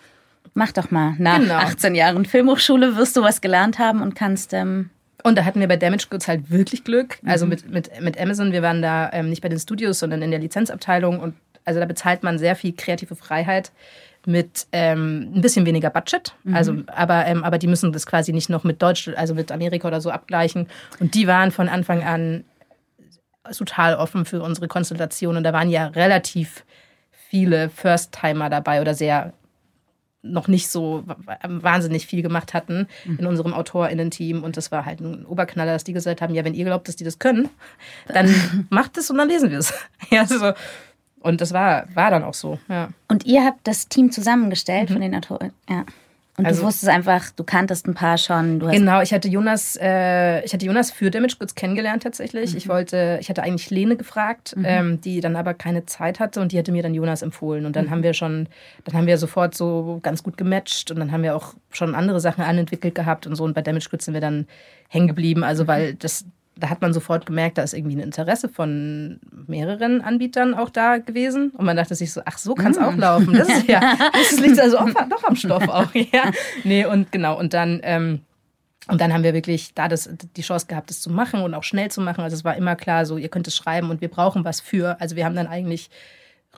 mach 0.54 0.72
doch 0.72 0.90
mal. 0.90 1.14
Nach 1.18 1.38
genau. 1.38 1.54
18 1.54 1.94
Jahren 1.94 2.24
Filmhochschule 2.24 2.96
wirst 2.96 3.16
du 3.16 3.22
was 3.22 3.40
gelernt 3.40 3.78
haben 3.78 4.02
und 4.02 4.14
kannst. 4.14 4.52
Ähm 4.52 4.90
und 5.22 5.38
da 5.38 5.44
hatten 5.44 5.60
wir 5.60 5.68
bei 5.68 5.76
Damage 5.76 6.06
Goods 6.10 6.26
halt 6.26 6.50
wirklich 6.50 6.82
Glück. 6.82 7.18
Also 7.24 7.46
mhm. 7.46 7.50
mit, 7.50 7.70
mit, 7.70 8.00
mit 8.00 8.20
Amazon, 8.20 8.52
wir 8.52 8.62
waren 8.62 8.82
da 8.82 9.10
ähm, 9.12 9.30
nicht 9.30 9.42
bei 9.42 9.48
den 9.48 9.60
Studios, 9.60 10.00
sondern 10.00 10.22
in 10.22 10.32
der 10.32 10.40
Lizenzabteilung 10.40 11.20
und 11.20 11.34
also 11.64 11.80
da 11.80 11.86
bezahlt 11.86 12.22
man 12.22 12.38
sehr 12.38 12.56
viel 12.56 12.74
kreative 12.74 13.16
Freiheit 13.16 13.72
mit 14.26 14.66
ähm, 14.72 15.32
ein 15.34 15.40
bisschen 15.40 15.66
weniger 15.66 15.90
Budget. 15.90 16.34
Mhm. 16.44 16.54
Also, 16.54 16.74
aber, 16.86 17.26
ähm, 17.26 17.42
aber 17.42 17.58
die 17.58 17.66
müssen 17.66 17.92
das 17.92 18.06
quasi 18.06 18.32
nicht 18.32 18.50
noch 18.50 18.64
mit 18.64 18.80
Deutsch, 18.80 19.08
also 19.16 19.34
mit 19.34 19.50
Amerika 19.50 19.88
oder 19.88 20.00
so 20.00 20.10
abgleichen. 20.10 20.68
Und 21.00 21.14
die 21.14 21.26
waren 21.26 21.50
von 21.50 21.68
Anfang 21.68 22.04
an 22.04 22.44
total 23.56 23.96
offen 23.96 24.24
für 24.24 24.42
unsere 24.42 24.68
Konstellation. 24.68 25.36
Und 25.36 25.42
da 25.42 25.52
waren 25.52 25.68
ja 25.68 25.86
relativ 25.86 26.64
viele 27.10 27.68
First-Timer 27.70 28.48
dabei 28.48 28.80
oder 28.80 28.94
sehr 28.94 29.32
noch 30.24 30.46
nicht 30.46 30.68
so 30.68 31.02
wahnsinnig 31.42 32.06
viel 32.06 32.22
gemacht 32.22 32.54
hatten 32.54 32.86
mhm. 33.04 33.18
in 33.18 33.26
unserem 33.26 33.52
AutorInnen-Team. 33.54 34.44
Und 34.44 34.56
das 34.56 34.70
war 34.70 34.86
halt 34.86 35.00
ein 35.00 35.26
Oberknaller, 35.26 35.72
dass 35.72 35.82
die 35.82 35.92
gesagt 35.92 36.22
haben, 36.22 36.32
ja, 36.32 36.44
wenn 36.44 36.54
ihr 36.54 36.64
glaubt, 36.64 36.86
dass 36.86 36.94
die 36.94 37.04
das 37.04 37.18
können, 37.18 37.48
dann 38.06 38.32
macht 38.70 38.96
es 38.98 39.10
und 39.10 39.18
dann 39.18 39.28
lesen 39.28 39.50
wir 39.50 39.58
es. 39.58 39.74
Ja, 40.10 40.26
so. 40.26 40.52
Und 41.22 41.40
das 41.40 41.52
war, 41.52 41.84
war 41.94 42.10
dann 42.10 42.24
auch 42.24 42.34
so, 42.34 42.58
ja. 42.68 42.88
Und 43.08 43.24
ihr 43.26 43.44
habt 43.44 43.66
das 43.66 43.88
Team 43.88 44.10
zusammengestellt 44.10 44.90
mhm. 44.90 44.94
von 44.94 45.02
den 45.02 45.14
Autoren, 45.14 45.52
ja. 45.68 45.84
Und 46.38 46.46
also, 46.46 46.62
du 46.62 46.68
wusstest 46.68 46.88
einfach, 46.88 47.28
du 47.30 47.44
kanntest 47.44 47.86
ein 47.86 47.92
paar 47.92 48.16
schon. 48.16 48.58
genau, 48.58 49.02
ich 49.02 49.12
hatte 49.12 49.28
Jonas, 49.28 49.78
äh, 49.80 50.42
ich 50.44 50.54
hatte 50.54 50.64
Jonas 50.64 50.90
für 50.90 51.10
Damage 51.10 51.36
Goods 51.38 51.54
kennengelernt 51.54 52.04
tatsächlich. 52.04 52.52
Mhm. 52.52 52.56
Ich 52.56 52.68
wollte, 52.68 53.18
ich 53.20 53.28
hatte 53.28 53.42
eigentlich 53.42 53.68
Lene 53.68 53.96
gefragt, 53.96 54.56
mhm. 54.56 54.64
ähm, 54.66 55.00
die 55.02 55.20
dann 55.20 55.36
aber 55.36 55.52
keine 55.52 55.84
Zeit 55.84 56.20
hatte 56.20 56.40
und 56.40 56.52
die 56.52 56.58
hatte 56.58 56.72
mir 56.72 56.82
dann 56.82 56.94
Jonas 56.94 57.20
empfohlen. 57.20 57.66
Und 57.66 57.76
dann 57.76 57.86
mhm. 57.86 57.90
haben 57.90 58.02
wir 58.02 58.14
schon, 58.14 58.48
dann 58.84 58.94
haben 58.94 59.06
wir 59.06 59.18
sofort 59.18 59.54
so 59.54 60.00
ganz 60.02 60.22
gut 60.22 60.38
gematcht 60.38 60.90
und 60.90 60.98
dann 61.00 61.12
haben 61.12 61.22
wir 61.22 61.36
auch 61.36 61.52
schon 61.70 61.94
andere 61.94 62.18
Sachen 62.18 62.42
anentwickelt 62.42 62.94
gehabt 62.94 63.26
und 63.26 63.36
so. 63.36 63.44
Und 63.44 63.52
bei 63.52 63.60
Damage 63.60 63.88
Goods 63.90 64.06
sind 64.06 64.14
wir 64.14 64.22
dann 64.22 64.46
hängen 64.88 65.08
geblieben. 65.08 65.44
Also 65.44 65.64
mhm. 65.64 65.68
weil 65.68 65.94
das 65.94 66.24
da 66.56 66.68
hat 66.68 66.82
man 66.82 66.92
sofort 66.92 67.26
gemerkt, 67.26 67.58
da 67.58 67.62
ist 67.62 67.72
irgendwie 67.72 67.96
ein 67.96 68.00
Interesse 68.00 68.48
von 68.48 69.20
mehreren 69.46 70.02
Anbietern 70.02 70.54
auch 70.54 70.70
da 70.70 70.98
gewesen. 70.98 71.50
Und 71.50 71.64
man 71.64 71.76
dachte 71.76 71.94
sich 71.94 72.12
so, 72.12 72.20
ach, 72.24 72.38
so 72.38 72.54
kann 72.54 72.72
es 72.72 72.78
mm. 72.78 72.82
auch 72.82 72.96
laufen. 72.96 73.32
Das 73.32 73.48
ist 73.48 73.68
ja, 73.68 73.80
das 74.12 74.38
liegt 74.38 74.60
also 74.60 74.78
auch, 74.78 74.88
doch 75.08 75.24
am 75.24 75.36
Stoff 75.36 75.68
auch. 75.68 75.88
Ja. 76.12 76.30
Nee, 76.64 76.84
und 76.84 77.12
genau, 77.12 77.38
und 77.38 77.54
dann, 77.54 77.80
ähm, 77.84 78.20
und 78.88 79.00
dann 79.00 79.12
haben 79.12 79.22
wir 79.22 79.34
wirklich 79.34 79.72
da 79.74 79.88
das, 79.88 80.10
die 80.36 80.42
Chance 80.42 80.66
gehabt, 80.66 80.90
das 80.90 81.00
zu 81.00 81.10
machen 81.10 81.42
und 81.42 81.54
auch 81.54 81.62
schnell 81.62 81.90
zu 81.90 82.00
machen. 82.00 82.22
Also 82.22 82.34
es 82.34 82.44
war 82.44 82.56
immer 82.56 82.76
klar, 82.76 83.06
so, 83.06 83.16
ihr 83.16 83.28
könnt 83.28 83.46
es 83.46 83.56
schreiben 83.56 83.90
und 83.90 84.00
wir 84.00 84.08
brauchen 84.08 84.44
was 84.44 84.60
für. 84.60 85.00
Also 85.00 85.16
wir 85.16 85.24
haben 85.24 85.36
dann 85.36 85.46
eigentlich 85.46 85.90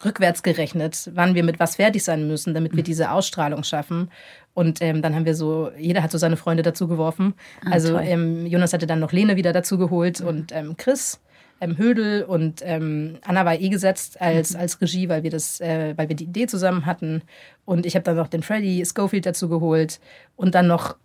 rückwärts 0.04 0.42
gerechnet, 0.42 1.10
wann 1.14 1.34
wir 1.34 1.44
mit 1.44 1.60
was 1.60 1.76
fertig 1.76 2.02
sein 2.02 2.26
müssen, 2.26 2.54
damit 2.54 2.72
wir 2.72 2.82
mhm. 2.82 2.86
diese 2.86 3.10
Ausstrahlung 3.10 3.62
schaffen. 3.62 4.10
Und 4.54 4.80
ähm, 4.80 5.02
dann 5.02 5.14
haben 5.14 5.26
wir 5.26 5.34
so, 5.34 5.70
jeder 5.76 6.02
hat 6.02 6.12
so 6.12 6.18
seine 6.18 6.36
Freunde 6.36 6.62
dazu 6.62 6.86
geworfen. 6.86 7.34
Ah, 7.64 7.72
also 7.72 7.98
ähm, 7.98 8.46
Jonas 8.46 8.72
hatte 8.72 8.86
dann 8.86 9.00
noch 9.00 9.12
Lene 9.12 9.36
wieder 9.36 9.52
dazu 9.52 9.76
geholt 9.76 10.20
mhm. 10.20 10.26
und 10.26 10.52
ähm, 10.52 10.76
Chris. 10.76 11.20
Ähm, 11.60 11.78
Hödel 11.78 12.24
und 12.24 12.62
ähm, 12.64 13.18
Anna 13.24 13.44
war 13.44 13.54
eh 13.54 13.68
gesetzt 13.68 14.20
als, 14.20 14.54
mhm. 14.54 14.60
als 14.60 14.80
Regie, 14.80 15.08
weil 15.08 15.22
wir 15.22 15.30
das, 15.30 15.60
äh, 15.60 15.94
weil 15.96 16.08
wir 16.08 16.16
die 16.16 16.24
Idee 16.24 16.46
zusammen 16.46 16.84
hatten. 16.84 17.22
Und 17.64 17.86
ich 17.86 17.94
habe 17.94 18.02
dann 18.02 18.16
noch 18.16 18.26
den 18.26 18.42
Freddy 18.42 18.84
Schofield 18.84 19.24
dazu 19.24 19.48
geholt 19.48 20.00
und 20.34 20.56
dann 20.56 20.66
noch, 20.66 20.96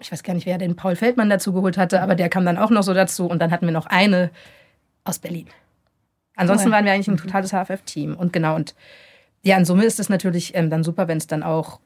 ich 0.00 0.10
weiß 0.10 0.22
gar 0.22 0.32
nicht, 0.32 0.46
wer 0.46 0.56
den 0.56 0.74
Paul 0.74 0.96
Feldmann 0.96 1.28
dazu 1.28 1.52
geholt 1.52 1.76
hatte, 1.76 2.00
aber 2.00 2.14
der 2.14 2.30
kam 2.30 2.46
dann 2.46 2.56
auch 2.56 2.70
noch 2.70 2.82
so 2.82 2.94
dazu. 2.94 3.26
Und 3.26 3.40
dann 3.40 3.50
hatten 3.50 3.66
wir 3.66 3.72
noch 3.72 3.86
eine 3.86 4.30
aus 5.04 5.18
Berlin. 5.18 5.48
Ansonsten 6.34 6.70
waren 6.70 6.86
wir 6.86 6.92
eigentlich 6.92 7.08
ein 7.08 7.14
mhm. 7.14 7.18
totales 7.18 7.52
HFF-Team. 7.52 8.16
Und 8.16 8.32
genau, 8.32 8.56
und 8.56 8.74
ja, 9.42 9.56
in 9.58 9.66
Summe 9.66 9.84
ist 9.84 10.00
es 10.00 10.08
natürlich 10.08 10.54
ähm, 10.54 10.70
dann 10.70 10.82
super, 10.82 11.08
wenn 11.08 11.18
es 11.18 11.26
dann 11.26 11.42
auch 11.42 11.80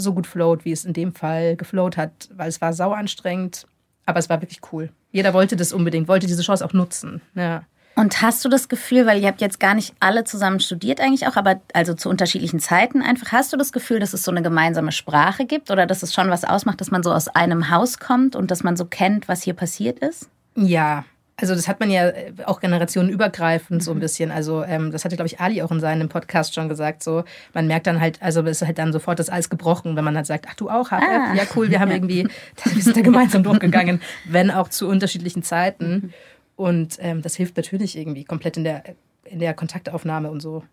so 0.00 0.14
gut 0.14 0.26
float, 0.26 0.64
wie 0.64 0.72
es 0.72 0.84
in 0.84 0.92
dem 0.92 1.14
Fall 1.14 1.56
geflowt 1.56 1.96
hat, 1.96 2.28
weil 2.34 2.48
es 2.48 2.60
war 2.60 2.72
sau 2.72 2.92
anstrengend, 2.92 3.66
aber 4.06 4.18
es 4.18 4.28
war 4.28 4.40
wirklich 4.40 4.60
cool. 4.72 4.90
Jeder 5.10 5.34
wollte 5.34 5.56
das 5.56 5.72
unbedingt, 5.72 6.08
wollte 6.08 6.26
diese 6.26 6.42
Chance 6.42 6.64
auch 6.64 6.72
nutzen. 6.72 7.20
Ja. 7.34 7.64
Und 7.94 8.22
hast 8.22 8.44
du 8.44 8.48
das 8.48 8.68
Gefühl, 8.68 9.06
weil 9.06 9.20
ihr 9.20 9.26
habt 9.26 9.40
jetzt 9.40 9.58
gar 9.58 9.74
nicht 9.74 9.92
alle 9.98 10.22
zusammen 10.22 10.60
studiert 10.60 11.00
eigentlich 11.00 11.26
auch, 11.26 11.34
aber 11.34 11.60
also 11.72 11.94
zu 11.94 12.08
unterschiedlichen 12.08 12.60
Zeiten 12.60 13.02
einfach, 13.02 13.32
hast 13.32 13.52
du 13.52 13.56
das 13.56 13.72
Gefühl, 13.72 13.98
dass 13.98 14.12
es 14.12 14.22
so 14.22 14.30
eine 14.30 14.42
gemeinsame 14.42 14.92
Sprache 14.92 15.46
gibt 15.46 15.70
oder 15.72 15.84
dass 15.84 16.04
es 16.04 16.14
schon 16.14 16.30
was 16.30 16.44
ausmacht, 16.44 16.80
dass 16.80 16.92
man 16.92 17.02
so 17.02 17.12
aus 17.12 17.26
einem 17.26 17.70
Haus 17.70 17.98
kommt 17.98 18.36
und 18.36 18.52
dass 18.52 18.62
man 18.62 18.76
so 18.76 18.84
kennt, 18.84 19.26
was 19.26 19.42
hier 19.42 19.54
passiert 19.54 19.98
ist? 19.98 20.30
Ja, 20.54 21.04
also 21.40 21.54
das 21.54 21.68
hat 21.68 21.78
man 21.78 21.90
ja 21.90 22.08
äh, 22.08 22.32
auch 22.44 22.60
generationenübergreifend 22.60 23.82
so 23.82 23.92
ein 23.92 23.98
mhm. 23.98 24.00
bisschen. 24.00 24.30
Also 24.30 24.64
ähm, 24.64 24.90
das 24.90 25.04
hatte, 25.04 25.16
glaube 25.16 25.28
ich, 25.28 25.40
Ali 25.40 25.62
auch 25.62 25.70
in 25.70 25.80
seinem 25.80 26.08
Podcast 26.08 26.54
schon 26.54 26.68
gesagt. 26.68 27.02
So, 27.02 27.24
man 27.54 27.68
merkt 27.68 27.86
dann 27.86 28.00
halt, 28.00 28.20
also 28.20 28.42
es 28.42 28.60
ist 28.60 28.66
halt 28.66 28.78
dann 28.78 28.92
sofort 28.92 29.18
das 29.18 29.30
Eis 29.30 29.48
gebrochen, 29.48 29.96
wenn 29.96 30.04
man 30.04 30.16
halt 30.16 30.26
sagt, 30.26 30.46
ach 30.48 30.54
du 30.54 30.68
auch, 30.68 30.90
HF? 30.90 30.94
Ah. 31.00 31.34
Ja, 31.34 31.44
cool, 31.54 31.70
wir 31.70 31.78
haben 31.78 31.90
irgendwie, 31.92 32.28
wir 32.64 32.82
sind 32.82 32.96
da 32.96 33.02
gemeinsam 33.02 33.44
durchgegangen, 33.44 34.02
wenn 34.24 34.50
auch 34.50 34.68
zu 34.68 34.88
unterschiedlichen 34.88 35.44
Zeiten. 35.44 35.90
Mhm. 35.90 36.12
Und 36.56 36.96
ähm, 37.00 37.22
das 37.22 37.36
hilft 37.36 37.56
natürlich 37.56 37.96
irgendwie 37.96 38.24
komplett 38.24 38.56
in 38.56 38.64
der, 38.64 38.82
in 39.24 39.38
der 39.38 39.54
Kontaktaufnahme 39.54 40.30
und 40.30 40.40
so. 40.40 40.64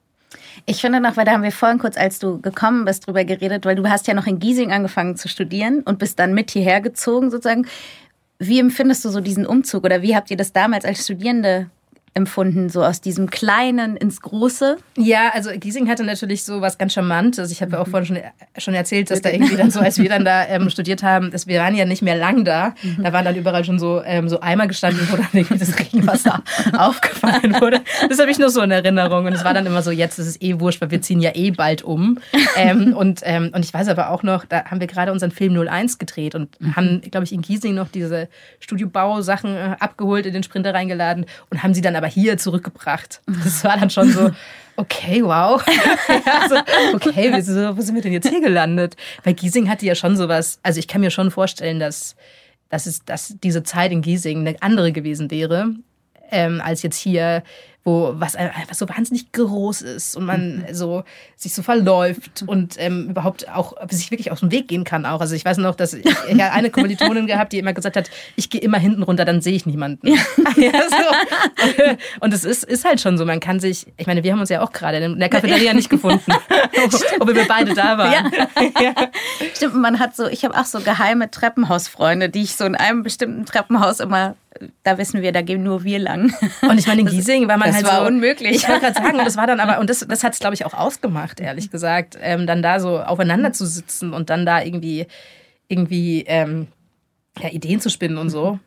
Ich 0.65 0.81
finde 0.81 0.99
noch, 0.99 1.15
weil 1.15 1.25
da 1.25 1.31
haben 1.31 1.43
wir 1.43 1.51
vorhin 1.51 1.77
kurz, 1.77 1.95
als 1.95 2.19
du 2.19 2.41
gekommen 2.41 2.85
bist, 2.85 3.05
drüber 3.05 3.23
geredet, 3.23 3.65
weil 3.65 3.75
du 3.75 3.87
hast 3.87 4.07
ja 4.07 4.13
noch 4.13 4.25
in 4.25 4.39
Giesing 4.39 4.71
angefangen 4.71 5.15
zu 5.15 5.27
studieren 5.27 5.81
und 5.81 5.99
bist 5.99 6.17
dann 6.17 6.33
mit 6.33 6.51
hierher 6.51 6.81
gezogen 6.81 7.29
sozusagen. 7.29 7.67
Wie 8.39 8.59
empfindest 8.59 9.05
du 9.05 9.09
so 9.09 9.21
diesen 9.21 9.45
Umzug 9.45 9.85
oder 9.85 10.01
wie 10.01 10.15
habt 10.15 10.29
ihr 10.29 10.37
das 10.37 10.51
damals 10.51 10.85
als 10.85 11.05
Studierende 11.05 11.69
empfunden, 12.15 12.69
so 12.69 12.81
aus 12.81 13.01
diesem 13.01 13.29
Kleinen 13.29 13.97
ins 13.97 14.21
Große? 14.21 14.77
Ja, 14.97 15.31
also 15.33 15.51
Giesing 15.51 15.89
hatte 15.89 16.05
natürlich 16.05 16.43
so 16.45 16.61
was 16.61 16.77
ganz 16.77 16.93
Charmantes. 16.93 17.51
Ich 17.51 17.61
habe 17.61 17.73
ja 17.73 17.79
auch 17.79 17.87
mhm. 17.87 17.91
vorhin 17.91 18.07
schon, 18.07 18.17
schon 18.57 18.73
erzählt, 18.73 19.11
dass 19.11 19.21
da 19.21 19.29
irgendwie 19.29 19.57
dann 19.57 19.69
so, 19.69 19.81
als 19.81 19.97
wir 19.97 20.07
dann 20.07 20.23
da 20.23 20.45
ähm, 20.49 20.69
studiert 20.69 21.03
haben, 21.03 21.29
dass 21.29 21.45
wir 21.45 21.59
waren 21.59 21.75
ja 21.75 21.83
nicht 21.83 22.01
mehr 22.01 22.15
lang 22.15 22.45
da. 22.45 22.73
Mhm. 22.81 23.03
Da 23.03 23.11
waren 23.11 23.25
dann 23.25 23.35
überall 23.35 23.65
schon 23.65 23.79
so, 23.79 24.01
ähm, 24.05 24.29
so 24.29 24.39
Eimer 24.39 24.67
gestanden, 24.67 25.05
wo 25.11 25.17
dann 25.17 25.27
irgendwie 25.33 25.57
das 25.57 25.77
Regenwasser 25.77 26.41
aufgefallen 26.77 27.59
wurde. 27.59 27.81
Das 28.07 28.17
habe 28.19 28.31
ich 28.31 28.39
nur 28.39 28.49
so 28.49 28.61
in 28.61 28.71
Erinnerung. 28.71 29.25
Und 29.25 29.33
es 29.33 29.43
war 29.43 29.53
dann 29.53 29.65
immer 29.65 29.81
so, 29.81 29.91
jetzt 29.91 30.17
ist 30.17 30.27
es 30.27 30.41
eh 30.41 30.57
wurscht, 30.61 30.79
weil 30.79 30.91
wir 30.91 31.01
ziehen 31.01 31.19
ja 31.19 31.31
eh 31.35 31.51
bald 31.51 31.81
um. 31.83 32.19
Ähm, 32.55 32.93
und, 32.93 33.21
ähm, 33.23 33.51
und 33.53 33.65
ich 33.65 33.73
weiß 33.73 33.89
aber 33.89 34.09
auch 34.09 34.23
noch, 34.23 34.45
da 34.45 34.63
haben 34.65 34.79
wir 34.79 34.87
gerade 34.87 35.11
unseren 35.11 35.31
Film 35.31 35.59
01 35.67 35.97
gedreht 35.97 36.33
und 36.33 36.59
mhm. 36.61 36.75
haben, 36.77 37.01
glaube 37.01 37.25
ich, 37.25 37.33
in 37.33 37.41
Giesing 37.41 37.75
noch 37.75 37.89
diese 37.89 38.29
Studiobau-Sachen 38.61 39.53
äh, 39.53 39.75
abgeholt, 39.79 40.25
in 40.25 40.33
den 40.33 40.43
Sprinter 40.43 40.73
reingeladen 40.73 41.25
und 41.49 41.61
haben 41.61 41.73
sie 41.73 41.81
dann 41.81 41.97
aber 41.97 42.04
aber 42.05 42.13
hier 42.13 42.37
zurückgebracht. 42.37 43.21
Das 43.43 43.63
war 43.63 43.77
dann 43.77 43.89
schon 43.89 44.11
so, 44.11 44.31
okay, 44.75 45.23
wow. 45.23 45.63
also, 46.41 46.55
okay, 46.93 47.31
wo 47.33 47.81
sind 47.81 47.95
wir 47.95 48.01
denn 48.01 48.13
jetzt 48.13 48.29
hier 48.29 48.41
gelandet? 48.41 48.95
Weil 49.23 49.33
Giesing 49.33 49.69
hatte 49.69 49.85
ja 49.85 49.95
schon 49.95 50.15
sowas, 50.15 50.59
also 50.61 50.79
ich 50.79 50.87
kann 50.87 51.01
mir 51.01 51.11
schon 51.11 51.31
vorstellen, 51.31 51.79
dass 51.79 52.15
dass, 52.69 52.87
es, 52.87 53.05
dass 53.05 53.35
diese 53.43 53.61
Zeit 53.61 53.91
in 53.91 54.01
Giesing 54.01 54.39
eine 54.39 54.61
andere 54.61 54.91
gewesen 54.91 55.29
wäre, 55.29 55.75
ähm, 56.31 56.61
als 56.61 56.81
jetzt 56.81 56.97
hier 56.97 57.43
wo 57.85 58.13
was 58.15 58.35
einfach 58.35 58.73
so 58.73 58.89
wahnsinnig 58.89 59.31
groß 59.31 59.83
ist 59.83 60.17
und 60.17 60.25
man 60.25 60.57
mhm. 60.57 60.73
so 60.73 61.03
sich 61.35 61.53
so 61.53 61.61
verläuft 61.61 62.43
und 62.47 62.75
ähm, 62.79 63.11
überhaupt 63.11 63.47
auch 63.47 63.73
sich 63.91 64.09
wirklich 64.09 64.31
aus 64.31 64.39
dem 64.39 64.51
Weg 64.51 64.67
gehen 64.67 64.83
kann 64.83 65.05
auch. 65.05 65.21
Also 65.21 65.35
ich 65.35 65.45
weiß 65.45 65.57
noch, 65.59 65.75
dass 65.75 65.93
ich, 65.93 66.03
ich 66.03 66.35
ja 66.35 66.51
eine 66.51 66.71
Kommilitonin 66.71 67.27
gehabt, 67.27 67.53
die 67.53 67.59
immer 67.59 67.73
gesagt 67.73 67.95
hat, 67.95 68.09
ich 68.35 68.49
gehe 68.49 68.59
immer 68.59 68.79
hinten 68.79 69.03
runter, 69.03 69.23
dann 69.23 69.39
sehe 69.39 69.53
ich 69.53 69.67
niemanden. 69.67 70.07
Ja. 70.07 70.15
ja, 70.57 70.71
so. 70.89 71.95
Und 72.21 72.33
es 72.33 72.43
ist, 72.43 72.63
ist 72.63 72.85
halt 72.85 73.01
schon 73.01 73.19
so, 73.19 73.25
man 73.25 73.39
kann 73.39 73.59
sich, 73.59 73.85
ich 73.97 74.07
meine, 74.07 74.23
wir 74.23 74.31
haben 74.31 74.39
uns 74.39 74.49
ja 74.49 74.61
auch 74.61 74.71
gerade 74.71 74.97
in 74.97 75.19
der 75.19 75.29
Cafeteria 75.29 75.75
nicht 75.75 75.91
gefunden, 75.91 76.25
obwohl 77.19 77.35
wir 77.35 77.47
beide 77.47 77.75
da 77.75 77.99
waren. 77.99 78.31
Ja. 78.81 78.95
Stimmt, 79.53 79.75
man 79.75 79.99
hat 79.99 80.15
so, 80.15 80.25
ich 80.25 80.43
habe 80.43 80.59
auch 80.59 80.65
so 80.65 80.79
geheime 80.79 81.29
Treppenhausfreunde, 81.29 82.29
die 82.29 82.41
ich 82.41 82.55
so 82.55 82.65
in 82.65 82.75
einem 82.75 83.03
bestimmten 83.03 83.45
Treppenhaus 83.45 83.99
immer 83.99 84.35
da 84.83 84.97
wissen 84.97 85.21
wir, 85.21 85.31
da 85.31 85.41
gehen 85.41 85.63
nur 85.63 85.83
wir 85.83 85.99
lang. 85.99 86.33
Und 86.61 86.79
ich 86.79 86.87
meine, 86.87 87.01
in 87.01 87.07
Giesing 87.07 87.47
war 87.47 87.57
man 87.57 87.73
das 87.81 87.91
halt 87.91 87.99
war 87.99 88.05
so, 88.05 88.07
unmöglich. 88.07 88.55
Ich 88.55 88.67
wollte 88.67 88.81
gerade 88.81 88.95
sagen, 88.95 89.19
und 89.19 89.25
das 89.25 89.37
war 89.37 89.47
dann 89.47 89.59
aber, 89.61 89.79
und 89.79 89.89
das, 89.89 89.99
das 89.99 90.23
hat 90.23 90.33
es, 90.33 90.39
glaube 90.39 90.55
ich, 90.55 90.65
auch 90.65 90.73
ausgemacht, 90.73 91.39
ehrlich 91.39 91.71
gesagt, 91.71 92.17
ähm, 92.21 92.47
dann 92.47 92.61
da 92.61 92.79
so 92.79 92.99
aufeinander 92.99 93.53
zu 93.53 93.65
sitzen 93.65 94.13
und 94.13 94.29
dann 94.29 94.45
da 94.45 94.61
irgendwie, 94.61 95.07
irgendwie 95.67 96.23
ähm, 96.27 96.67
ja, 97.39 97.49
Ideen 97.49 97.79
zu 97.79 97.89
spinnen 97.89 98.17
und 98.17 98.29
so. 98.29 98.59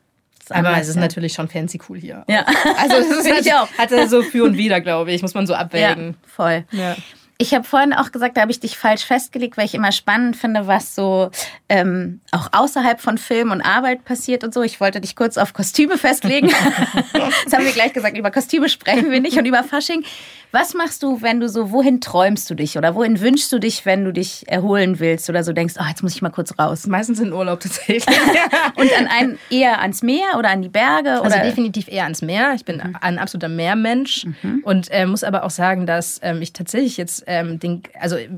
Aber 0.51 0.69
anders, 0.69 0.83
es 0.83 0.89
ist 0.89 0.95
ja. 0.97 1.03
natürlich 1.03 1.35
schon 1.35 1.49
fancy 1.49 1.79
cool 1.89 1.99
hier. 1.99 2.25
Ja. 2.29 2.47
Also 2.79 2.97
das 2.97 3.11
ist 3.11 3.31
halt, 3.33 3.47
ich 3.47 3.53
auch. 3.53 3.69
Hatte 3.77 4.09
so 4.09 4.23
für 4.23 4.45
und 4.45 4.57
wieder, 4.57 4.81
glaube 4.81 5.13
ich, 5.13 5.23
muss 5.23 5.35
man 5.35 5.47
so 5.47 5.55
abwägen. 5.55 6.11
Ja, 6.11 6.15
voll. 6.27 6.65
Ja. 6.73 6.97
Ich 7.41 7.55
habe 7.55 7.63
vorhin 7.63 7.93
auch 7.93 8.11
gesagt, 8.11 8.37
da 8.37 8.41
habe 8.41 8.51
ich 8.51 8.59
dich 8.59 8.77
falsch 8.77 9.05
festgelegt, 9.05 9.57
weil 9.57 9.65
ich 9.65 9.75
immer 9.75 9.93
spannend 9.93 10.37
finde, 10.37 10.67
was 10.67 10.97
so 10.97 11.31
ähm, 11.69 12.21
auch 12.33 12.49
außerhalb 12.51 13.01
von 13.01 13.17
Film 13.17 13.53
und 13.53 13.63
Arbeit 13.63 14.05
passiert 14.05 14.43
und 14.43 14.53
so. 14.53 14.63
Ich 14.63 14.81
wollte 14.81 15.01
dich 15.01 15.15
kurz 15.15 15.39
auf 15.39 15.53
Kostüme 15.53 15.99
festlegen. 15.99 16.49
das 17.13 17.53
haben 17.53 17.65
wir 17.65 17.71
gleich 17.71 17.93
gesagt, 17.93 18.19
über 18.19 18.33
Kostüme 18.33 18.69
sprechen 18.69 19.13
wir 19.13 19.21
nicht 19.21 19.39
und 19.39 19.47
über 19.47 19.63
Fasching. 19.63 20.03
Was 20.51 20.73
machst 20.73 21.03
du, 21.03 21.21
wenn 21.21 21.41
du 21.41 21.49
so, 21.49 21.73
wohin 21.73 22.01
träumst 22.01 22.49
du 22.49 22.55
dich 22.55 22.79
oder 22.79 22.95
wohin 22.95 23.21
wünschst 23.21 23.53
du 23.53 23.59
dich, 23.59 23.85
wenn 23.85 24.05
du 24.05 24.13
dich 24.13 24.49
erholen 24.49 24.99
willst 24.99 25.29
oder 25.29 25.45
so 25.45 25.53
denkst, 25.53 25.75
oh, 25.79 25.85
jetzt 25.87 26.03
muss 26.03 26.15
ich 26.15 26.23
mal 26.23 26.31
kurz 26.31 26.59
raus? 26.59 26.87
Meistens 26.87 27.21
in 27.21 27.35
Urlaub 27.35 27.61
tatsächlich. 27.61 28.07
und 28.77 28.99
an 28.99 29.09
ein, 29.09 29.39
eher 29.51 29.81
ans 29.81 30.03
Meer 30.03 30.39
oder 30.39 30.49
an 30.49 30.63
die 30.63 30.71
Berge? 30.71 31.21
Also 31.21 31.37
oder? 31.37 31.45
definitiv 31.45 31.87
eher 31.89 32.05
ans 32.05 32.23
Meer. 32.23 32.55
Ich 32.55 32.65
bin 32.65 32.79
mhm. 32.79 32.97
ein 32.99 33.19
absoluter 33.19 33.51
Meermensch 33.51 34.25
mhm. 34.43 34.61
und 34.65 34.91
äh, 34.91 35.05
muss 35.05 35.23
aber 35.23 35.45
auch 35.45 35.51
sagen, 35.51 35.85
dass 35.85 36.19
ähm, 36.23 36.41
ich 36.41 36.55
tatsächlich 36.55 36.97
jetzt 36.97 37.28
ähm, 37.29 37.61
den, 37.61 37.83
also 38.01 38.17
äh, 38.17 38.31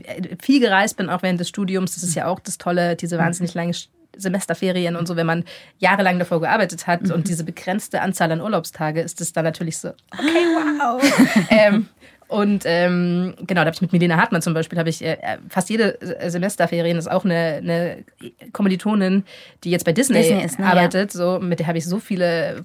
viel 0.42 0.61
gereist 0.61 0.96
bin, 0.96 1.09
auch 1.09 1.22
während 1.22 1.40
des 1.40 1.48
Studiums. 1.48 1.94
Das 1.94 2.03
ist 2.03 2.14
ja 2.14 2.26
auch 2.26 2.40
das 2.40 2.59
Tolle, 2.59 2.96
diese 2.96 3.16
mhm. 3.16 3.20
wahnsinnig 3.22 3.55
lange 3.55 3.72
Semesterferien 4.16 4.96
und 4.96 5.07
so, 5.07 5.16
wenn 5.16 5.26
man 5.26 5.44
jahrelang 5.79 6.18
davor 6.18 6.40
gearbeitet 6.40 6.87
hat 6.87 7.03
mhm. 7.03 7.12
und 7.12 7.29
diese 7.29 7.44
begrenzte 7.44 8.03
Anzahl 8.03 8.31
an 8.33 8.40
Urlaubstage, 8.40 9.00
ist 9.00 9.20
es 9.20 9.33
dann 9.33 9.44
natürlich 9.44 9.79
so, 9.79 9.90
okay, 10.12 10.44
wow. 10.79 11.03
ähm, 11.50 11.88
und 12.26 12.62
ähm, 12.64 13.35
genau, 13.38 13.62
da 13.62 13.66
habe 13.66 13.74
ich 13.74 13.83
mit 13.83 13.92
Milena 13.92 14.16
Hartmann 14.16 14.42
zum 14.42 14.55
Beispiel, 14.55 14.79
habe 14.79 14.88
ich 14.88 15.05
äh, 15.05 15.16
fast 15.48 15.70
jede 15.70 15.98
Semesterferien, 16.29 16.96
ist 16.96 17.11
auch 17.11 17.24
eine, 17.24 17.61
eine 17.62 18.05
Kommilitonin, 18.53 19.24
die 19.64 19.70
jetzt 19.70 19.85
bei 19.85 19.92
Disney, 19.92 20.18
Disney 20.18 20.44
ist, 20.44 20.59
ne, 20.59 20.66
arbeitet, 20.66 21.14
ja. 21.14 21.18
so, 21.18 21.40
mit 21.40 21.59
der 21.59 21.66
habe 21.66 21.79
ich 21.79 21.87
so 21.87 21.98
viele 21.98 22.64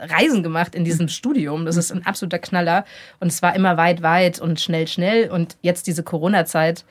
Reisen 0.00 0.42
gemacht 0.42 0.74
in 0.74 0.84
diesem 0.84 1.08
Studium. 1.08 1.64
Das 1.66 1.76
ist 1.76 1.92
ein 1.92 2.06
absoluter 2.06 2.38
Knaller. 2.38 2.84
Und 3.20 3.28
es 3.28 3.42
war 3.42 3.54
immer 3.54 3.76
weit, 3.76 4.02
weit 4.02 4.40
und 4.40 4.60
schnell, 4.60 4.86
schnell. 4.86 5.30
Und 5.30 5.56
jetzt 5.62 5.86
diese 5.86 6.02
Corona-Zeit 6.02 6.84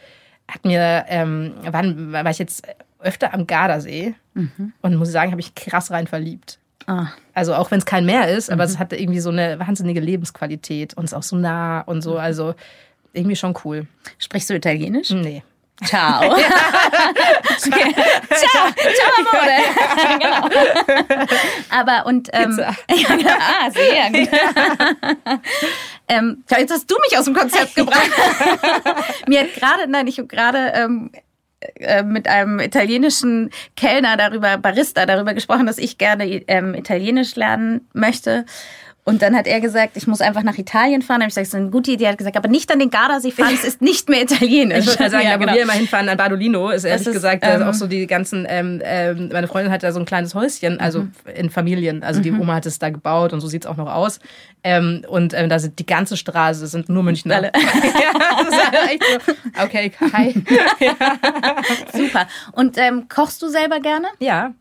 hat 0.49 0.65
mir, 0.65 1.05
ähm, 1.07 1.53
war, 1.63 1.83
war 2.23 2.31
ich 2.31 2.39
jetzt 2.39 2.67
öfter 2.99 3.33
am 3.33 3.47
Gardasee 3.47 4.15
mhm. 4.33 4.73
und 4.81 4.95
muss 4.95 5.11
sagen, 5.11 5.31
habe 5.31 5.41
ich 5.41 5.55
krass 5.55 5.91
rein 5.91 6.07
verliebt. 6.07 6.59
Ah. 6.87 7.07
Also 7.33 7.53
auch 7.53 7.69
wenn 7.69 7.79
es 7.79 7.85
kein 7.85 8.05
Meer 8.05 8.29
ist, 8.29 8.49
aber 8.49 8.63
mhm. 8.65 8.71
es 8.71 8.79
hat 8.79 8.93
irgendwie 8.93 9.19
so 9.19 9.29
eine 9.29 9.59
wahnsinnige 9.59 9.99
Lebensqualität 9.99 10.93
und 10.95 11.03
ist 11.03 11.13
auch 11.13 11.23
so 11.23 11.35
nah 11.35 11.81
und 11.81 12.01
so. 12.01 12.17
Also 12.17 12.55
irgendwie 13.13 13.35
schon 13.35 13.55
cool. 13.65 13.87
Sprichst 14.17 14.49
du 14.49 14.55
Italienisch? 14.55 15.09
Nee. 15.09 15.43
Ciao. 15.85 16.31
okay. 16.31 17.93
Ciao, 18.33 18.71
ciao 18.73 19.11
amore. 19.19 19.57
genau. 20.17 20.49
Aber 21.69 22.05
und 22.07 22.29
ähm, 22.33 22.59
ja, 22.89 23.15
genau. 23.15 23.31
ah, 23.31 23.69
sehr 23.69 24.09
gut. 24.11 24.29
ähm, 26.07 26.43
jetzt 26.49 26.71
hast 26.71 26.89
du 26.89 26.95
mich 27.07 27.17
aus 27.17 27.25
dem 27.25 27.35
Konzept 27.35 27.75
gebracht. 27.75 28.09
Mir 29.27 29.41
hat 29.41 29.53
gerade, 29.53 29.87
nein, 29.87 30.07
ich 30.07 30.17
habe 30.17 30.27
gerade 30.27 30.71
ähm, 30.73 31.11
äh, 31.75 32.03
mit 32.03 32.27
einem 32.27 32.59
italienischen 32.59 33.51
Kellner 33.75 34.17
darüber, 34.17 34.57
Barista 34.57 35.05
darüber 35.05 35.33
gesprochen, 35.33 35.67
dass 35.67 35.77
ich 35.77 35.97
gerne 35.97 36.25
ähm, 36.47 36.73
Italienisch 36.73 37.35
lernen 37.35 37.87
möchte. 37.93 38.45
Und 39.07 39.21
dann 39.21 39.37
hat 39.37 39.47
er 39.47 39.61
gesagt, 39.61 39.95
ich 39.95 40.05
muss 40.05 40.19
einfach 40.19 40.43
nach 40.43 40.57
Italien 40.57 41.01
fahren. 41.01 41.21
Dann 41.21 41.21
habe 41.21 41.29
ich 41.29 41.35
gesagt, 41.35 41.47
das 41.47 41.53
ist 41.53 41.55
eine 41.55 41.69
gute 41.69 41.91
Idee. 41.91 42.03
Er 42.03 42.11
hat 42.11 42.17
gesagt, 42.17 42.35
aber 42.35 42.49
nicht 42.49 42.69
an 42.73 42.79
den 42.79 42.89
Gardasee 42.89 43.31
fahren, 43.31 43.53
es 43.53 43.63
ist 43.63 43.81
nicht 43.81 44.09
mehr 44.09 44.21
italienisch. 44.23 44.79
Ich 44.79 44.99
würde 44.99 45.09
sagen, 45.09 45.23
ja, 45.23 45.35
da 45.35 45.35
wo 45.37 45.45
genau. 45.45 45.53
wir 45.53 45.61
immer 45.61 45.71
hinfahren, 45.71 46.09
an 46.09 46.17
Badolino, 46.17 46.71
ist 46.71 46.83
ehrlich 46.83 47.07
ist, 47.07 47.13
gesagt 47.13 47.41
ähm, 47.47 47.63
auch 47.63 47.73
so 47.73 47.87
die 47.87 48.05
ganzen, 48.05 48.45
ähm, 48.49 48.81
ähm, 48.83 49.29
meine 49.31 49.47
Freundin 49.47 49.71
hat 49.71 49.81
da 49.81 49.93
so 49.93 49.99
ein 50.01 50.05
kleines 50.05 50.35
Häuschen, 50.35 50.81
also 50.81 51.03
mhm. 51.03 51.11
in 51.33 51.49
Familien. 51.49 52.03
Also 52.03 52.19
die 52.19 52.31
mhm. 52.31 52.41
Oma 52.41 52.55
hat 52.55 52.65
es 52.65 52.79
da 52.79 52.89
gebaut 52.89 53.31
und 53.31 53.39
so 53.39 53.47
sieht 53.47 53.63
es 53.63 53.71
auch 53.71 53.77
noch 53.77 53.89
aus. 53.89 54.19
Ähm, 54.65 55.05
und 55.07 55.33
ähm, 55.33 55.47
da 55.47 55.57
sind 55.59 55.79
die 55.79 55.85
ganze 55.85 56.17
Straße, 56.17 56.67
sind 56.67 56.89
nur 56.89 57.03
Münchner. 57.03 57.37
Alle. 57.37 57.51
ja, 57.55 58.43
das 58.43 58.49
ist 58.49 58.91
echt 58.91 59.03
so. 59.25 59.63
Okay, 59.63 59.91
hi. 60.11 60.33
Super. 61.97 62.27
Und 62.51 62.77
ähm, 62.77 63.07
kochst 63.07 63.41
du 63.41 63.47
selber 63.47 63.79
gerne? 63.79 64.07
Ja. 64.19 64.53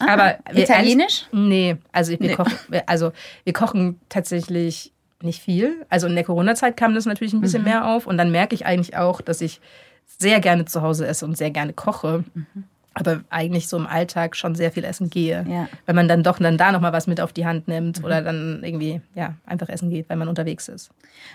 Ah, 0.00 0.12
aber 0.14 0.38
Italienisch? 0.52 1.26
nee, 1.30 1.76
also 1.92 2.12
wir, 2.12 2.18
nee. 2.20 2.34
Kochen, 2.34 2.58
also 2.86 3.12
wir 3.44 3.52
kochen 3.52 4.00
tatsächlich 4.08 4.92
nicht 5.22 5.42
viel. 5.42 5.86
Also 5.88 6.06
in 6.06 6.14
der 6.14 6.24
Corona-Zeit 6.24 6.76
kam 6.76 6.94
das 6.94 7.06
natürlich 7.06 7.34
ein 7.34 7.40
bisschen 7.40 7.62
mhm. 7.62 7.68
mehr 7.68 7.86
auf 7.86 8.06
und 8.06 8.16
dann 8.16 8.32
merke 8.32 8.54
ich 8.54 8.66
eigentlich 8.66 8.96
auch, 8.96 9.20
dass 9.20 9.40
ich 9.40 9.60
sehr 10.06 10.40
gerne 10.40 10.64
zu 10.64 10.82
Hause 10.82 11.06
esse 11.06 11.24
und 11.24 11.36
sehr 11.36 11.50
gerne 11.50 11.72
koche. 11.72 12.24
Mhm 12.34 12.64
aber 13.00 13.22
eigentlich 13.30 13.66
so 13.66 13.76
im 13.76 13.86
Alltag 13.86 14.36
schon 14.36 14.54
sehr 14.54 14.70
viel 14.70 14.84
essen 14.84 15.10
gehe. 15.10 15.44
Ja. 15.48 15.68
Wenn 15.86 15.96
man 15.96 16.06
dann 16.06 16.22
doch 16.22 16.38
dann 16.38 16.58
da 16.58 16.70
nochmal 16.70 16.92
was 16.92 17.06
mit 17.06 17.20
auf 17.20 17.32
die 17.32 17.46
Hand 17.46 17.66
nimmt 17.66 17.98
mhm. 17.98 18.04
oder 18.04 18.22
dann 18.22 18.62
irgendwie 18.62 19.00
ja, 19.14 19.34
einfach 19.46 19.68
essen 19.68 19.90
geht, 19.90 20.08
weil 20.08 20.16
man 20.16 20.28
unterwegs 20.28 20.68
ist. 20.68 20.90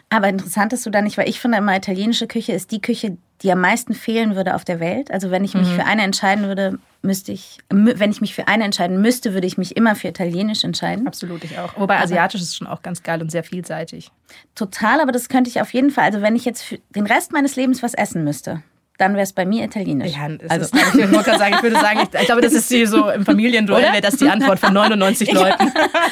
Aber 0.09 0.29
interessant, 0.29 0.71
dass 0.71 0.83
du 0.83 0.89
da 0.89 1.01
nicht, 1.01 1.17
weil 1.17 1.27
ich 1.27 1.39
finde 1.39 1.57
immer, 1.57 1.75
italienische 1.75 2.27
Küche 2.27 2.53
ist 2.53 2.71
die 2.71 2.81
Küche, 2.81 3.17
die 3.41 3.51
am 3.51 3.59
meisten 3.59 3.93
fehlen 3.93 4.35
würde 4.35 4.55
auf 4.55 4.63
der 4.63 4.79
Welt. 4.79 5.11
Also 5.11 5.31
wenn 5.31 5.43
ich 5.43 5.55
mich 5.55 5.67
mhm. 5.67 5.75
für 5.75 5.85
eine 5.85 6.03
entscheiden 6.03 6.45
würde, 6.45 6.79
müsste 7.01 7.31
ich, 7.31 7.57
wenn 7.69 8.11
ich 8.11 8.21
mich 8.21 8.33
für 8.33 8.47
eine 8.47 8.63
entscheiden 8.63 9.01
müsste, 9.01 9.33
würde 9.33 9.47
ich 9.47 9.57
mich 9.57 9.75
immer 9.75 9.95
für 9.95 10.07
Italienisch 10.07 10.63
entscheiden. 10.63 11.07
Absolut, 11.07 11.43
ich 11.43 11.57
auch. 11.59 11.77
Wobei 11.77 11.99
Asiatisch 11.99 12.41
ist 12.41 12.55
schon 12.55 12.67
auch 12.67 12.81
ganz 12.81 13.03
geil 13.03 13.21
und 13.21 13.31
sehr 13.31 13.43
vielseitig. 13.43 14.11
Total, 14.55 15.01
aber 15.01 15.11
das 15.11 15.29
könnte 15.29 15.49
ich 15.49 15.61
auf 15.61 15.73
jeden 15.73 15.91
Fall. 15.91 16.05
Also 16.05 16.21
wenn 16.21 16.35
ich 16.35 16.45
jetzt 16.45 16.75
den 16.95 17.05
Rest 17.05 17.33
meines 17.33 17.55
Lebens 17.55 17.83
was 17.83 17.93
essen 17.93 18.23
müsste, 18.23 18.61
dann 18.97 19.13
wäre 19.13 19.23
es 19.23 19.33
bei 19.33 19.45
mir 19.45 19.65
Italienisch. 19.65 20.13
Ja, 20.13 20.29
also, 20.47 20.65
ist, 20.65 20.75
ich, 20.95 21.11
wollte 21.11 21.37
sagen, 21.37 21.55
ich 21.55 21.63
würde 21.63 21.79
sagen, 21.79 21.99
ich, 22.01 22.19
ich 22.19 22.25
glaube, 22.25 22.41
das 22.41 22.53
ist 22.53 22.69
die 22.71 22.85
so 22.85 23.09
im 23.09 23.25
Familienduell 23.25 23.83
wäre 23.91 24.01
das 24.01 24.17
die 24.17 24.29
Antwort 24.29 24.59
von 24.59 24.73
99 24.73 25.31
Leuten. 25.33 25.71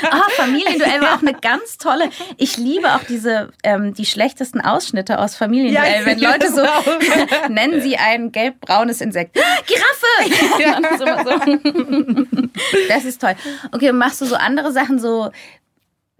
Ah, 0.10 0.24
Familienduell 0.36 1.02
war 1.02 1.15
auch 1.15 1.22
eine 1.22 1.34
ganz 1.34 1.78
tolle. 1.78 2.10
Ich 2.38 2.58
liebe 2.58 2.93
auch 2.93 3.04
diese 3.08 3.52
die 3.63 3.67
ähm, 3.67 3.96
schlechtesten 3.96 4.62
Ausschnitte 4.62 5.19
aus 5.19 5.36
Familienduell, 5.36 6.02
ja, 6.02 6.06
wenn 6.06 6.19
Leute 6.19 6.52
so 6.52 6.62
nennen 7.50 7.82
sie 7.82 7.98
ein 7.98 8.32
gelb-braunes 8.32 9.02
Insekt. 9.02 9.38
Giraffe! 9.65 10.62
Ja. 10.62 10.80
Das 12.89 13.06
ist 13.06 13.22
toll. 13.22 13.36
Okay, 13.72 13.91
machst 13.91 14.22
du 14.22 14.26
so 14.26 14.36
andere 14.36 14.72
Sachen 14.72 15.00
so 15.00 15.32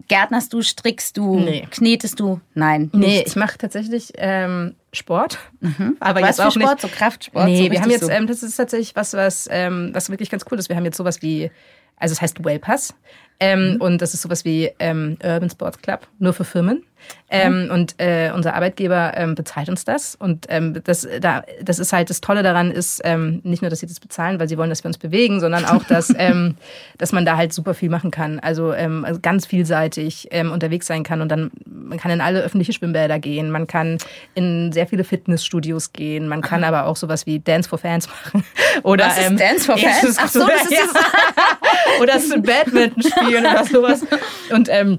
Gärtnerst 0.08 0.52
du, 0.52 0.62
strickst 0.62 1.16
du, 1.16 1.40
nee. 1.40 1.66
knetest 1.70 2.20
du? 2.20 2.40
Nein. 2.54 2.90
Nee, 2.92 3.24
ich 3.26 3.36
mache 3.36 3.56
tatsächlich 3.58 4.12
ähm, 4.16 4.74
Sport. 4.92 5.38
Mhm. 5.60 5.96
Aber 6.00 6.20
was 6.20 6.28
jetzt 6.36 6.40
auch 6.40 6.52
Sport? 6.52 6.72
Nicht. 6.74 6.80
So 6.80 6.88
Kraftsport? 6.88 7.46
Nee, 7.46 7.64
so 7.66 7.70
wir 7.72 7.80
haben 7.80 7.90
jetzt, 7.90 8.04
so. 8.04 8.10
ähm, 8.10 8.26
das 8.26 8.42
ist 8.42 8.56
tatsächlich 8.56 8.94
was, 8.96 9.14
was, 9.14 9.48
ähm, 9.50 9.90
was 9.92 10.10
wirklich 10.10 10.30
ganz 10.30 10.44
cool 10.50 10.58
ist. 10.58 10.68
Wir 10.68 10.76
haben 10.76 10.84
jetzt 10.84 10.96
sowas 10.96 11.22
wie, 11.22 11.50
also 11.96 12.12
es 12.12 12.20
heißt 12.20 12.44
Wellpass. 12.44 12.94
Ähm, 13.40 13.74
mhm. 13.74 13.80
Und 13.80 14.02
das 14.02 14.14
ist 14.14 14.22
sowas 14.22 14.44
wie 14.44 14.70
ähm, 14.78 15.16
Urban 15.22 15.50
Sports 15.50 15.78
Club, 15.78 16.06
nur 16.18 16.32
für 16.32 16.44
Firmen. 16.44 16.84
Ähm, 17.30 17.64
mhm. 17.64 17.70
Und 17.70 17.94
äh, 17.98 18.30
unser 18.34 18.54
Arbeitgeber 18.54 19.12
ähm, 19.16 19.34
bezahlt 19.34 19.68
uns 19.68 19.84
das. 19.84 20.14
Und 20.14 20.46
ähm, 20.50 20.80
das, 20.84 21.06
da, 21.20 21.42
das 21.62 21.78
ist 21.78 21.92
halt 21.92 22.08
das 22.10 22.20
Tolle 22.20 22.42
daran 22.42 22.70
ist, 22.70 23.00
ähm, 23.02 23.40
nicht 23.42 23.60
nur, 23.60 23.70
dass 23.70 23.80
sie 23.80 23.86
das 23.86 23.98
bezahlen, 23.98 24.38
weil 24.38 24.48
sie 24.48 24.56
wollen, 24.56 24.70
dass 24.70 24.84
wir 24.84 24.88
uns 24.88 24.98
bewegen, 24.98 25.40
sondern 25.40 25.64
auch, 25.64 25.82
dass, 25.84 26.14
ähm, 26.18 26.56
dass 26.98 27.12
man 27.12 27.24
da 27.24 27.36
halt 27.36 27.52
super 27.52 27.74
viel 27.74 27.88
machen 27.88 28.10
kann. 28.10 28.38
Also, 28.38 28.72
ähm, 28.72 29.04
also 29.04 29.20
ganz 29.20 29.46
vielseitig 29.46 30.28
ähm, 30.30 30.52
unterwegs 30.52 30.86
sein 30.86 31.02
kann. 31.02 31.22
Und 31.22 31.28
dann, 31.28 31.50
man 31.66 31.98
kann 31.98 32.10
in 32.12 32.20
alle 32.20 32.40
öffentliche 32.40 32.72
Schwimmbäder 32.72 33.18
gehen, 33.18 33.50
man 33.50 33.66
kann 33.66 33.98
in 34.34 34.70
sehr 34.72 34.86
viele 34.86 35.02
Fitnessstudios 35.02 35.92
gehen, 35.92 36.28
man 36.28 36.40
kann 36.40 36.62
aber 36.62 36.86
auch 36.86 36.96
sowas 36.96 37.26
wie 37.26 37.40
Dance 37.40 37.68
for 37.68 37.78
Fans 37.78 38.08
machen. 38.24 38.44
Oder, 38.82 39.06
Was 39.06 39.18
ist 39.18 39.30
ähm, 39.30 39.36
Dance 39.38 39.64
for 39.64 39.78
Fans? 39.78 40.16
Ach 40.20 40.28
so, 40.28 40.46
das 40.46 40.70
ist 40.70 40.72
das. 40.72 40.94
oder 42.00 42.14
Badminton 42.42 43.02
spielen 43.02 43.46
oder 43.46 43.64
sowas. 43.64 44.04
Und 44.50 44.68
ähm, 44.70 44.98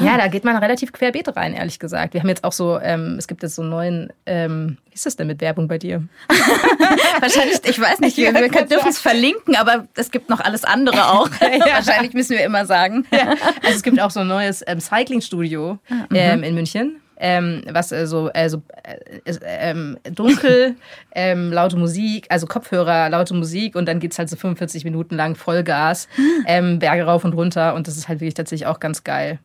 Ja, 0.00 0.16
da 0.16 0.28
geht 0.28 0.44
man 0.44 0.56
relativ 0.56 0.92
querbeet 0.92 1.36
rein, 1.36 1.52
ehrlich 1.52 1.78
gesagt. 1.78 2.14
Wir 2.14 2.22
haben 2.22 2.28
jetzt 2.28 2.42
auch 2.42 2.52
so, 2.52 2.80
ähm, 2.80 3.16
es 3.18 3.28
gibt 3.28 3.42
jetzt 3.42 3.54
so 3.54 3.62
einen 3.62 3.70
neuen, 3.70 4.12
ähm, 4.24 4.78
wie 4.88 4.94
ist 4.94 5.04
das 5.04 5.16
denn 5.16 5.26
mit 5.26 5.42
Werbung 5.42 5.68
bei 5.68 5.76
dir? 5.76 6.02
Wahrscheinlich, 7.20 7.60
ich 7.64 7.78
weiß 7.78 8.00
nicht, 8.00 8.16
wir, 8.16 8.32
wir 8.32 8.48
dürfen 8.48 8.88
es 8.88 8.98
verlinken, 8.98 9.56
aber 9.56 9.86
es 9.94 10.10
gibt 10.10 10.30
noch 10.30 10.40
alles 10.40 10.64
andere 10.64 11.08
auch. 11.08 11.28
ja. 11.40 11.74
Wahrscheinlich 11.74 12.14
müssen 12.14 12.30
wir 12.30 12.44
immer 12.44 12.64
sagen. 12.64 13.06
Ja. 13.12 13.34
Also 13.62 13.76
es 13.76 13.82
gibt 13.82 14.00
auch 14.00 14.10
so 14.10 14.20
ein 14.20 14.28
neues 14.28 14.64
ähm, 14.66 14.80
Cycling-Studio 14.80 15.78
ah, 15.90 15.94
ähm, 16.14 16.42
in 16.42 16.54
München. 16.54 17.00
Ähm, 17.16 17.62
was 17.70 17.92
äh, 17.92 18.06
so 18.06 18.28
also, 18.34 18.62
äh, 18.82 19.38
ähm, 19.44 19.98
dunkel, 20.04 20.76
ähm, 21.14 21.52
laute 21.52 21.76
Musik, 21.76 22.26
also 22.28 22.46
Kopfhörer, 22.46 23.08
laute 23.08 23.34
Musik 23.34 23.76
und 23.76 23.86
dann 23.86 24.00
geht 24.00 24.12
es 24.12 24.18
halt 24.18 24.28
so 24.28 24.36
45 24.36 24.84
Minuten 24.84 25.14
lang 25.16 25.36
Vollgas, 25.36 26.08
ähm, 26.46 26.78
Berge 26.78 27.04
rauf 27.04 27.24
und 27.24 27.34
runter 27.34 27.74
und 27.74 27.86
das 27.86 27.96
ist 27.96 28.08
halt 28.08 28.20
wirklich 28.20 28.34
tatsächlich 28.34 28.66
auch 28.66 28.80
ganz 28.80 29.04
geil 29.04 29.38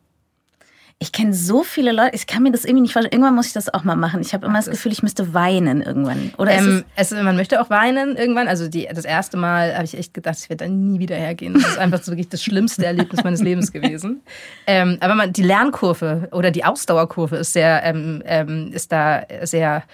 ich 1.02 1.12
kenne 1.12 1.32
so 1.32 1.64
viele 1.64 1.92
Leute, 1.92 2.14
ich 2.14 2.26
kann 2.26 2.42
mir 2.42 2.52
das 2.52 2.66
irgendwie 2.66 2.82
nicht 2.82 2.92
vorstellen. 2.92 3.14
Irgendwann 3.14 3.34
muss 3.34 3.46
ich 3.46 3.52
das 3.54 3.72
auch 3.72 3.84
mal 3.84 3.96
machen. 3.96 4.20
Ich 4.20 4.34
habe 4.34 4.44
immer 4.44 4.58
das 4.58 4.68
Gefühl, 4.68 4.92
ich 4.92 5.02
müsste 5.02 5.32
weinen 5.32 5.80
irgendwann. 5.80 6.34
Oder 6.36 6.52
ähm, 6.52 6.84
es, 6.94 7.10
man 7.10 7.36
möchte 7.36 7.62
auch 7.62 7.70
weinen 7.70 8.16
irgendwann. 8.16 8.48
Also 8.48 8.68
die, 8.68 8.86
das 8.86 9.06
erste 9.06 9.38
Mal 9.38 9.74
habe 9.74 9.84
ich 9.84 9.96
echt 9.96 10.12
gedacht, 10.12 10.36
ich 10.42 10.50
werde 10.50 10.66
da 10.66 10.70
nie 10.70 10.98
wieder 10.98 11.16
hergehen. 11.16 11.54
Das 11.54 11.64
ist 11.64 11.78
einfach 11.78 12.02
so 12.02 12.12
wirklich 12.12 12.28
das 12.28 12.42
schlimmste 12.42 12.84
Erlebnis 12.84 13.24
meines 13.24 13.40
Lebens 13.40 13.72
gewesen. 13.72 14.20
Ähm, 14.66 14.98
aber 15.00 15.14
man, 15.14 15.32
die 15.32 15.42
Lernkurve 15.42 16.28
oder 16.32 16.50
die 16.50 16.66
Ausdauerkurve 16.66 17.36
ist 17.36 17.54
sehr, 17.54 17.82
ähm, 17.82 18.22
ähm 18.26 18.70
ist 18.74 18.92
da 18.92 19.22
sehr 19.44 19.84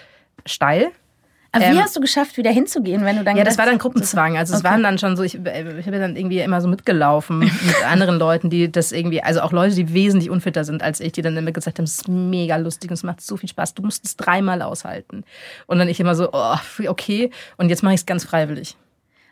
steil. 0.45 0.89
Aber 1.57 1.73
wie 1.73 1.77
ähm, 1.77 1.83
hast 1.83 1.97
du 1.97 2.01
geschafft, 2.01 2.37
wieder 2.37 2.51
hinzugehen, 2.51 3.05
wenn 3.05 3.17
du 3.17 3.25
dann. 3.25 3.37
Ja, 3.37 3.45
das 3.45 3.59
war 3.59 3.67
dann 3.67 3.79
Gruppenzwang. 3.79 4.37
Also 4.37 4.53
okay. 4.53 4.59
es 4.59 4.65
waren 4.65 4.83
dann 4.83 4.99
schon 4.99 5.17
so, 5.17 5.23
ich, 5.23 5.35
äh, 5.45 5.79
ich 5.79 5.87
habe 5.87 5.99
dann 5.99 6.17
irgendwie 6.17 6.41
immer 6.41 6.61
so 6.61 6.69
mitgelaufen 6.69 7.39
mit 7.39 7.85
anderen 7.87 8.19
Leuten, 8.19 8.51
die 8.51 8.71
das 8.71 8.93
irgendwie, 8.93 9.23
also 9.23 9.41
auch 9.41 9.53
Leute, 9.53 9.75
die 9.75 9.93
wesentlich 9.93 10.31
unfitter 10.31 10.65
sind 10.65 10.83
als 10.83 11.01
ich, 11.01 11.13
die 11.13 11.23
dann 11.23 11.37
immer 11.37 11.53
gesagt 11.53 11.79
haben, 11.79 11.85
es 11.85 11.97
ist 11.97 12.09
mega 12.09 12.57
lustig 12.57 12.91
und 12.91 12.95
es 12.95 13.03
macht 13.03 13.21
so 13.21 13.37
viel 13.37 13.49
Spaß. 13.49 13.75
Du 13.75 13.83
musst 13.83 14.05
es 14.05 14.17
dreimal 14.17 14.63
aushalten. 14.63 15.25
Und 15.67 15.79
dann 15.79 15.89
ich 15.89 16.01
immer 16.01 16.15
so, 16.15 16.31
oh, 16.33 16.57
okay. 16.87 17.31
Und 17.57 17.69
jetzt 17.69 17.83
mache 17.83 17.95
ich 17.95 18.01
es 18.01 18.07
ganz 18.07 18.25
freiwillig. 18.25 18.77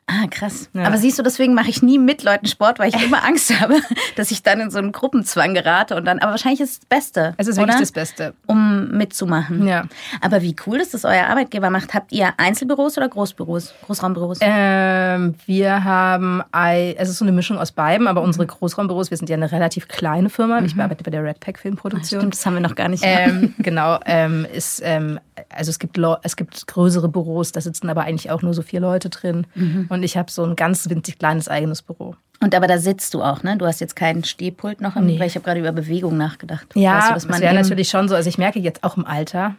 Ah, 0.07 0.27
krass. 0.29 0.69
Ja. 0.75 0.85
Aber 0.85 0.99
siehst 0.99 1.19
du, 1.19 1.23
deswegen 1.23 1.55
mache 1.55 1.71
ich 1.71 1.83
nie 1.83 1.99
mit 1.99 2.23
Leuten 2.23 2.47
Sport, 2.47 2.79
weil 2.79 2.91
ich 2.91 3.03
immer 3.03 3.25
Angst 3.25 3.59
habe, 3.61 3.77
dass 4.17 4.31
ich 4.31 4.43
dann 4.43 4.61
in 4.61 4.71
so 4.71 4.79
einen 4.79 4.93
Gruppenzwang 4.93 5.55
gerate 5.55 5.97
und 5.97 6.05
dann, 6.05 6.19
aber 6.19 6.33
wahrscheinlich 6.33 6.61
ist 6.61 6.71
es 6.71 6.79
das 6.81 6.87
Beste. 6.87 7.35
Es 7.39 7.47
ist 7.47 7.57
wirklich 7.57 7.79
das 7.79 7.93
Beste. 7.93 8.35
Um 8.47 8.91
mitzumachen. 8.91 9.67
Ja. 9.67 9.85
Aber 10.21 10.43
wie 10.43 10.55
cool, 10.67 10.79
dass 10.79 10.91
das 10.91 11.05
euer 11.05 11.27
Arbeitgeber 11.27 11.71
macht. 11.71 11.95
Habt 11.95 12.13
ihr 12.13 12.35
Einzelbüros 12.37 12.99
oder 12.99 13.09
Großbüros? 13.09 13.75
Großraumbüros? 13.87 14.39
Ähm, 14.43 15.37
wir 15.47 15.85
haben, 15.85 16.43
es 16.53 17.09
ist 17.09 17.19
so 17.19 17.25
eine 17.25 17.33
Mischung 17.33 17.59
aus 17.59 17.73
beiden, 17.73 18.07
aber 18.07 18.21
unsere 18.21 18.47
Großraumbüros, 18.47 19.11
wir 19.11 19.17
sind 19.17 19.31
ja 19.31 19.37
eine 19.37 19.51
relativ 19.53 19.89
kleine 19.89 20.29
Firma. 20.29 20.61
Mhm. 20.61 20.67
Ich 20.67 20.79
arbeite 20.79 21.03
bei 21.03 21.11
der 21.11 21.25
Red 21.25 21.41
Pack 21.41 21.59
Filmproduktion. 21.59 22.21
Stimmt, 22.21 22.35
das 22.35 22.45
haben 22.45 22.55
wir 22.55 22.61
noch 22.61 22.75
gar 22.75 22.89
nicht. 22.89 23.03
Ähm, 23.07 23.55
genau, 23.59 23.99
ähm, 24.05 24.47
ist, 24.53 24.83
ähm, 24.85 25.19
also 25.49 25.71
es 25.71 25.79
gibt, 25.79 25.99
es 26.23 26.37
gibt 26.37 26.67
größere 26.67 27.09
Büros, 27.09 27.53
da 27.53 27.61
sitzen 27.61 27.89
aber 27.89 28.03
eigentlich 28.03 28.31
auch 28.31 28.43
nur 28.43 28.53
so 28.53 28.63
vier 28.63 28.81
Leute 28.81 29.09
drin. 29.09 29.47
Mhm. 29.55 29.87
Und 29.95 30.03
ich 30.03 30.17
habe 30.17 30.31
so 30.31 30.45
ein 30.45 30.57
ganz 30.57 30.89
winzig 30.89 31.19
kleines 31.19 31.49
eigenes 31.49 31.83
Büro. 31.83 32.17
Und 32.41 32.55
aber 32.55 32.67
da 32.67 32.79
sitzt 32.79 33.15
du 33.15 33.23
auch, 33.23 33.43
ne? 33.43 33.57
Du 33.57 33.65
hast 33.65 33.81
jetzt 33.81 33.97
keinen 33.97 34.23
Stehpult 34.23 34.81
noch, 34.81 34.97
nee. 34.97 35.19
weil 35.19 35.29
ich 35.29 35.35
habe 35.35 35.45
gerade 35.45 35.61
über 35.61 35.73
Bewegung 35.73 36.17
nachgedacht. 36.17 36.67
Ja, 36.75 37.13
weißt 37.15 37.25
du, 37.25 37.29
das 37.29 37.41
wäre 37.41 37.55
natürlich 37.55 37.89
schon 37.89 38.07
so. 38.09 38.15
Also 38.15 38.29
ich 38.29 38.37
merke 38.37 38.59
jetzt 38.59 38.85
auch 38.85 38.99
im 38.99 39.07
Alter, 39.07 39.55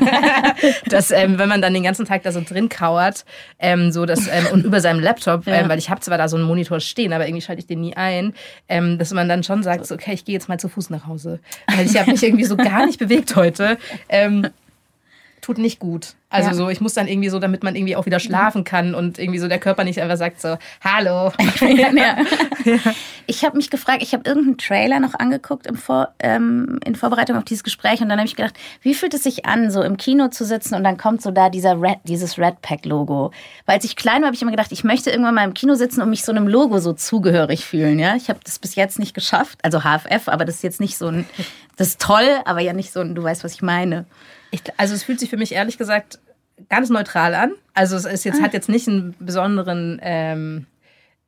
dass 0.86 1.10
ähm, 1.10 1.38
wenn 1.38 1.50
man 1.50 1.60
dann 1.60 1.74
den 1.74 1.82
ganzen 1.82 2.06
Tag 2.06 2.22
da 2.22 2.32
so 2.32 2.40
drin 2.40 2.70
kauert, 2.70 3.26
ähm, 3.58 3.92
so 3.92 4.06
dass 4.06 4.26
ähm, 4.26 4.46
und 4.52 4.64
über 4.64 4.80
seinem 4.80 5.00
Laptop, 5.00 5.46
ja. 5.46 5.56
Ähm, 5.56 5.68
weil 5.68 5.78
ich 5.78 5.90
habe 5.90 6.00
zwar 6.00 6.16
da 6.16 6.28
so 6.28 6.36
einen 6.36 6.46
Monitor 6.46 6.80
stehen, 6.80 7.12
aber 7.12 7.26
irgendwie 7.26 7.42
schalte 7.42 7.60
ich 7.60 7.66
den 7.66 7.80
nie 7.80 7.94
ein, 7.94 8.32
ähm, 8.68 8.96
dass 8.98 9.12
man 9.12 9.28
dann 9.28 9.42
schon 9.42 9.62
sagt, 9.62 9.84
so, 9.84 9.94
okay, 9.94 10.14
ich 10.14 10.24
gehe 10.24 10.32
jetzt 10.32 10.48
mal 10.48 10.58
zu 10.58 10.68
Fuß 10.68 10.88
nach 10.88 11.06
Hause, 11.06 11.40
weil 11.66 11.84
ich 11.84 11.98
habe 11.98 12.10
mich 12.10 12.22
irgendwie 12.22 12.44
so 12.44 12.56
gar 12.56 12.86
nicht 12.86 13.00
bewegt 13.00 13.36
heute. 13.36 13.76
Ähm, 14.08 14.48
tut 15.42 15.58
nicht 15.58 15.78
gut. 15.78 16.14
Also 16.32 16.48
ja. 16.48 16.54
so, 16.54 16.68
ich 16.70 16.80
muss 16.80 16.94
dann 16.94 17.08
irgendwie 17.08 17.28
so, 17.28 17.38
damit 17.38 17.62
man 17.62 17.76
irgendwie 17.76 17.94
auch 17.94 18.06
wieder 18.06 18.18
schlafen 18.18 18.64
kann 18.64 18.94
und 18.94 19.18
irgendwie 19.18 19.38
so 19.38 19.48
der 19.48 19.58
Körper 19.58 19.84
nicht 19.84 20.00
einfach 20.00 20.16
sagt 20.16 20.40
so, 20.40 20.56
hallo. 20.82 21.30
ja. 21.60 22.16
Ich 23.26 23.44
habe 23.44 23.56
mich 23.58 23.68
gefragt, 23.68 24.02
ich 24.02 24.14
habe 24.14 24.22
irgendeinen 24.26 24.56
Trailer 24.56 24.98
noch 24.98 25.14
angeguckt 25.14 25.66
im 25.66 25.76
Vor, 25.76 26.08
ähm, 26.20 26.80
in 26.86 26.96
Vorbereitung 26.96 27.36
auf 27.36 27.44
dieses 27.44 27.62
Gespräch 27.62 28.00
und 28.00 28.08
dann 28.08 28.18
habe 28.18 28.26
ich 28.26 28.34
gedacht, 28.34 28.54
wie 28.80 28.94
fühlt 28.94 29.12
es 29.12 29.22
sich 29.22 29.44
an, 29.44 29.70
so 29.70 29.82
im 29.82 29.98
Kino 29.98 30.28
zu 30.28 30.46
sitzen 30.46 30.74
und 30.74 30.84
dann 30.84 30.96
kommt 30.96 31.20
so 31.20 31.30
da 31.30 31.50
dieser 31.50 31.80
Red, 31.80 31.98
dieses 32.04 32.38
Red 32.38 32.62
Pack 32.62 32.86
Logo. 32.86 33.30
Weil 33.66 33.76
als 33.76 33.84
ich 33.84 33.96
klein 33.96 34.22
war, 34.22 34.28
habe 34.28 34.34
ich 34.34 34.42
immer 34.42 34.50
gedacht, 34.50 34.72
ich 34.72 34.84
möchte 34.84 35.10
irgendwann 35.10 35.34
mal 35.34 35.44
im 35.44 35.54
Kino 35.54 35.74
sitzen 35.74 36.00
und 36.00 36.08
mich 36.08 36.24
so 36.24 36.32
einem 36.32 36.48
Logo 36.48 36.78
so 36.78 36.94
zugehörig 36.94 37.66
fühlen. 37.66 37.98
Ja, 37.98 38.16
ich 38.16 38.30
habe 38.30 38.40
das 38.42 38.58
bis 38.58 38.74
jetzt 38.74 38.98
nicht 38.98 39.12
geschafft, 39.12 39.58
also 39.62 39.80
HFF, 39.80 40.28
aber 40.28 40.46
das 40.46 40.56
ist 40.56 40.62
jetzt 40.62 40.80
nicht 40.80 40.96
so 40.96 41.08
ein, 41.08 41.26
das 41.76 41.88
ist 41.88 42.00
toll, 42.00 42.40
aber 42.46 42.60
ja 42.60 42.72
nicht 42.72 42.92
so 42.92 43.00
ein, 43.00 43.14
du 43.14 43.22
weißt, 43.22 43.44
was 43.44 43.52
ich 43.52 43.62
meine. 43.62 44.06
Ich, 44.50 44.62
also 44.76 44.94
es 44.94 45.02
fühlt 45.02 45.18
sich 45.18 45.30
für 45.30 45.38
mich 45.38 45.52
ehrlich 45.52 45.78
gesagt 45.78 46.18
ganz 46.68 46.90
neutral 46.90 47.34
an. 47.34 47.52
Also 47.74 47.96
es 47.96 48.04
ist 48.04 48.24
jetzt, 48.24 48.40
ah. 48.40 48.44
hat 48.44 48.52
jetzt 48.52 48.68
nicht 48.68 48.88
einen 48.88 49.14
besonderen, 49.18 50.00
ähm, 50.02 50.66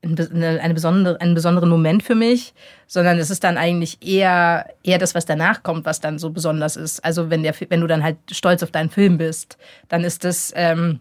eine, 0.03 0.61
eine 0.61 0.75
besondere, 0.75 1.21
einen 1.21 1.35
besonderen 1.35 1.71
Moment 1.71 2.03
für 2.03 2.15
mich, 2.15 2.55
sondern 2.87 3.19
es 3.19 3.31
ist 3.31 3.45
dann 3.45 3.57
eigentlich 3.57 4.07
eher, 4.07 4.67
eher 4.83 4.99
das, 4.99 5.15
was 5.15 5.25
danach 5.25 5.63
kommt, 5.63 5.87
was 5.87 6.01
dann 6.01 6.19
so 6.19 6.31
besonders 6.31 6.77
ist. 6.77 7.05
Also 7.05 7.31
wenn, 7.31 7.43
der, 7.43 7.55
wenn 7.69 7.81
du 7.81 7.87
dann 7.87 8.03
halt 8.03 8.19
stolz 8.31 8.63
auf 8.63 8.71
deinen 8.71 8.91
Film 8.91 9.19
bist, 9.19 9.57
dann 9.89 10.05
ist 10.05 10.25
das, 10.25 10.53
ähm, 10.57 11.01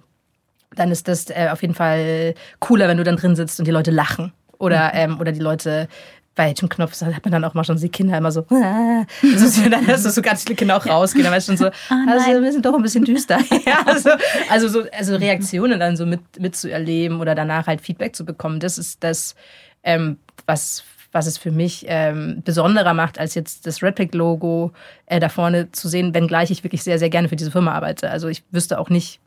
dann 0.76 0.92
ist 0.92 1.08
das 1.08 1.30
äh, 1.30 1.50
auf 1.52 1.62
jeden 1.62 1.76
Fall 1.76 2.34
cooler, 2.60 2.88
wenn 2.88 2.98
du 2.98 3.04
dann 3.04 3.18
drin 3.18 3.36
sitzt 3.36 3.60
und 3.60 3.66
die 3.66 3.72
Leute 3.72 3.92
lachen. 3.92 4.34
Oder, 4.58 4.88
mhm. 4.88 4.92
ähm, 4.94 5.20
oder 5.20 5.32
die 5.32 5.42
Leute 5.42 5.88
Jim 6.38 6.69
Knopf 6.69 7.00
hat 7.02 7.24
man 7.24 7.32
dann 7.32 7.43
auch 7.46 7.54
mal 7.54 7.63
schon 7.63 7.78
die 7.78 7.89
Kinder 7.89 8.17
immer 8.17 8.32
so, 8.32 8.41
ah. 8.50 9.06
also, 9.22 9.69
dann 9.69 9.86
hast 9.88 10.06
du 10.06 10.10
so 10.10 10.22
ganz 10.22 10.43
viele 10.43 10.56
Kinder 10.56 10.78
auch 10.78 10.86
rausgehen, 10.86 11.24
dann 11.24 11.34
weißt 11.34 11.48
du 11.48 11.52
schon 11.52 11.58
so, 11.58 11.67
oh 11.91 12.10
also 12.10 12.41
wir 12.41 12.52
sind 12.52 12.65
doch 12.65 12.74
ein 12.74 12.82
bisschen 12.82 13.06
düster. 13.06 13.39
ja, 13.65 13.84
also, 13.86 14.10
also, 14.50 14.67
so, 14.67 14.84
also 14.91 15.15
Reaktionen 15.15 15.80
dann 15.80 15.96
so 15.96 16.06
mit, 16.06 16.22
mitzuerleben 16.39 17.19
oder 17.19 17.36
danach 17.36 17.67
halt 17.67 17.82
Feedback 17.82 18.15
zu 18.15 18.26
bekommen, 18.26 18.60
das 18.60 18.78
ist 18.78 19.04
das, 19.04 19.36
ähm, 19.84 20.17
was, 20.46 20.84
was 21.12 21.28
es 21.28 21.38
für 21.38 21.52
mich 21.52 21.86
ähm, 21.88 22.41
besonderer 22.43 22.93
macht, 22.93 23.19
als 23.19 23.36
jetzt 23.36 23.67
das 23.67 23.84
Redpick-Logo 23.84 24.72
äh, 25.06 25.19
da 25.19 25.30
vorne 25.30 25.72
zu 25.72 25.88
sehen, 25.88 26.15
wenngleich 26.15 26.50
ich 26.50 26.63
wirklich 26.63 26.84
sehr, 26.84 26.98
sehr 26.98 27.10
gerne 27.10 27.30
für 27.30 27.36
diese 27.36 27.52
Firma 27.52 27.74
arbeite. 27.74 28.10
Also 28.10 28.28
ich 28.28 28.43
wüsste 28.52 28.80
auch 28.80 28.89
nicht, 28.89 29.19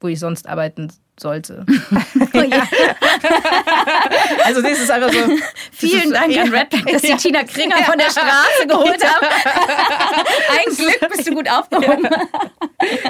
wo 0.00 0.08
ich 0.08 0.18
sonst 0.18 0.48
arbeiten 0.48 0.90
sollte. 1.20 1.64
oh, 2.34 2.38
ja. 2.38 2.62
also 4.44 4.62
das 4.62 4.80
ist 4.80 4.90
einfach 4.90 5.12
so. 5.12 5.18
Vielen 5.72 6.12
Dank 6.12 6.32
ja, 6.32 6.42
an 6.42 6.50
Redback, 6.50 6.86
dass 6.86 7.02
Sie 7.02 7.08
ja. 7.08 7.16
Tina 7.16 7.44
Kringer 7.44 7.76
von 7.84 7.98
der 7.98 8.10
Straße 8.10 8.66
geholt 8.66 9.04
haben. 9.04 9.26
Ein 10.50 10.76
Glück 10.76 11.10
bist 11.10 11.28
du 11.28 11.34
gut 11.34 11.48
aufgehoben. 11.48 12.08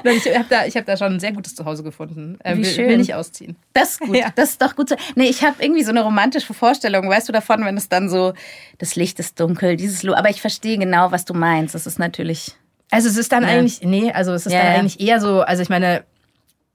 ich 0.05 0.37
habe 0.37 0.47
da, 0.49 0.63
hab 0.63 0.87
da 0.87 0.97
schon 0.97 1.15
ein 1.15 1.21
sehr 1.21 1.33
gutes 1.33 1.55
Zuhause 1.55 1.83
gefunden. 1.83 2.39
Ähm, 2.45 2.59
Wie 2.59 2.65
schön. 2.65 2.89
Will 2.89 2.99
nicht 2.99 3.15
ausziehen. 3.15 3.57
Das 3.73 3.93
ist 3.93 4.01
gut. 4.01 4.19
Das 4.37 4.51
ist 4.51 4.63
doch 4.63 4.77
gut 4.77 4.89
so. 4.89 4.97
Nee, 5.15 5.29
ich 5.29 5.43
habe 5.43 5.63
irgendwie 5.63 5.83
so 5.83 5.91
eine 5.91 6.03
romantische 6.03 6.53
Vorstellung, 6.55 7.09
weißt 7.09 7.29
du, 7.29 7.33
davon, 7.33 7.65
wenn 7.65 7.77
es 7.77 7.89
dann 7.89 8.09
so, 8.09 8.35
das 8.79 8.97
Licht 8.97 9.19
ist 9.19 9.39
dunkel, 9.41 9.77
dieses 9.77 10.03
Lo 10.03 10.15
Aber 10.15 10.31
ich 10.31 10.41
verstehe 10.41 10.79
genau, 10.79 11.13
was 11.13 11.25
du 11.25 11.35
meinst. 11.35 11.75
Das 11.75 11.87
ist 11.87 11.99
natürlich. 11.99 12.57
Also 12.91 13.09
es 13.09 13.17
ist 13.17 13.31
dann 13.31 13.45
eigentlich, 13.45 13.83
nee, 13.83 14.11
also 14.13 14.33
es 14.33 14.47
ist 14.47 14.53
dann 14.53 14.67
eigentlich 14.67 15.01
eher 15.01 15.21
so, 15.21 15.43
also 15.43 15.63
ich 15.63 15.69
meine, 15.69 16.05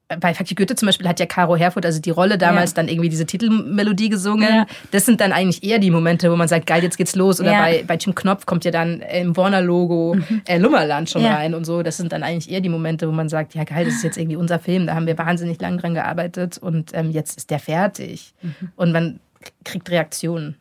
bei 0.07 0.33
Fakti 0.33 0.53
Goethe 0.53 0.75
zum 0.75 0.87
Beispiel 0.87 1.07
hat 1.07 1.19
ja 1.19 1.25
Caro 1.25 1.55
Herfurth, 1.55 1.85
also 1.85 1.99
die 1.99 2.11
Rolle 2.11 2.37
damals, 2.37 2.71
ja. 2.71 2.75
dann 2.75 2.87
irgendwie 2.87 3.09
diese 3.09 3.25
Titelmelodie 3.25 4.09
gesungen. 4.09 4.47
Ja. 4.47 4.65
Das 4.91 5.05
sind 5.05 5.19
dann 5.19 5.31
eigentlich 5.31 5.63
eher 5.63 5.79
die 5.79 5.89
Momente, 5.89 6.31
wo 6.31 6.35
man 6.35 6.47
sagt, 6.47 6.67
geil, 6.67 6.83
jetzt 6.83 6.97
geht's 6.97 7.15
los. 7.15 7.39
Oder 7.39 7.53
ja. 7.53 7.61
bei, 7.61 7.83
bei 7.85 7.95
Jim 7.95 8.13
Knopf 8.13 8.45
kommt 8.45 8.65
ja 8.65 8.71
dann 8.71 9.01
im 9.01 9.35
Warner-Logo 9.35 10.15
mhm. 10.15 10.41
äh, 10.45 10.57
Lummerland 10.57 11.09
schon 11.09 11.25
rein 11.25 11.55
und 11.55 11.65
so. 11.65 11.81
Das 11.81 11.97
sind 11.97 12.11
dann 12.11 12.21
eigentlich 12.21 12.51
eher 12.51 12.61
die 12.61 12.69
Momente, 12.69 13.07
wo 13.07 13.11
man 13.11 13.29
sagt, 13.29 13.55
ja 13.55 13.63
geil, 13.63 13.85
das 13.85 13.95
ist 13.95 14.03
jetzt 14.03 14.17
irgendwie 14.17 14.35
unser 14.35 14.59
Film, 14.59 14.85
da 14.85 14.95
haben 14.95 15.07
wir 15.07 15.17
wahnsinnig 15.17 15.59
lang 15.59 15.77
dran 15.79 15.95
gearbeitet 15.95 16.57
und 16.59 16.91
ähm, 16.93 17.11
jetzt 17.11 17.37
ist 17.37 17.49
der 17.49 17.59
fertig. 17.59 18.33
Mhm. 18.41 18.71
Und 18.75 18.91
man 18.91 19.19
kriegt 19.63 19.89
Reaktionen. 19.89 20.55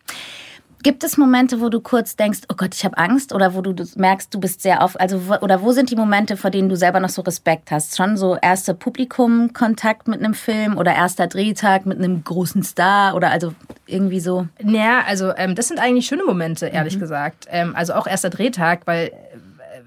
Gibt 0.85 1.03
es 1.03 1.17
Momente, 1.17 1.63
wo 1.63 1.71
du 1.71 1.81
kurz 1.81 2.15
denkst, 2.15 2.41
oh 2.51 2.55
Gott, 2.59 2.75
ich 2.75 2.85
habe 2.85 2.99
Angst 2.99 3.33
oder 3.33 3.55
wo 3.55 3.63
du 3.63 3.75
merkst, 3.97 4.35
du 4.35 4.39
bist 4.39 4.61
sehr 4.61 4.83
auf, 4.83 5.01
also 5.01 5.19
oder 5.41 5.63
wo 5.63 5.73
sind 5.73 5.91
die 5.91 5.97
Momente, 5.97 6.37
vor 6.37 6.51
denen 6.51 6.69
du 6.69 6.77
selber 6.77 7.01
noch 7.01 7.09
so 7.09 7.23
Respekt 7.23 7.71
hast? 7.71 7.97
Schon 7.97 8.19
so 8.19 8.37
erster 8.37 8.75
Publikumkontakt 8.75 10.09
mit 10.09 10.21
einem 10.21 10.35
Film 10.35 10.77
oder 10.77 10.95
erster 10.95 11.27
Drehtag 11.27 11.87
mit 11.87 11.97
einem 11.97 12.23
großen 12.23 12.63
Star 12.63 13.15
oder 13.15 13.31
also 13.31 13.55
irgendwie 13.87 14.21
so? 14.21 14.47
Naja, 14.63 15.03
also 15.09 15.35
ähm, 15.35 15.55
das 15.55 15.69
sind 15.69 15.81
eigentlich 15.81 16.05
schöne 16.05 16.25
Momente, 16.25 16.67
ehrlich 16.67 16.97
mhm. 16.97 17.01
gesagt. 17.01 17.47
Ähm, 17.49 17.75
also 17.75 17.95
auch 17.95 18.07
erster 18.07 18.29
Drehtag, 18.29 18.83
weil 18.85 19.11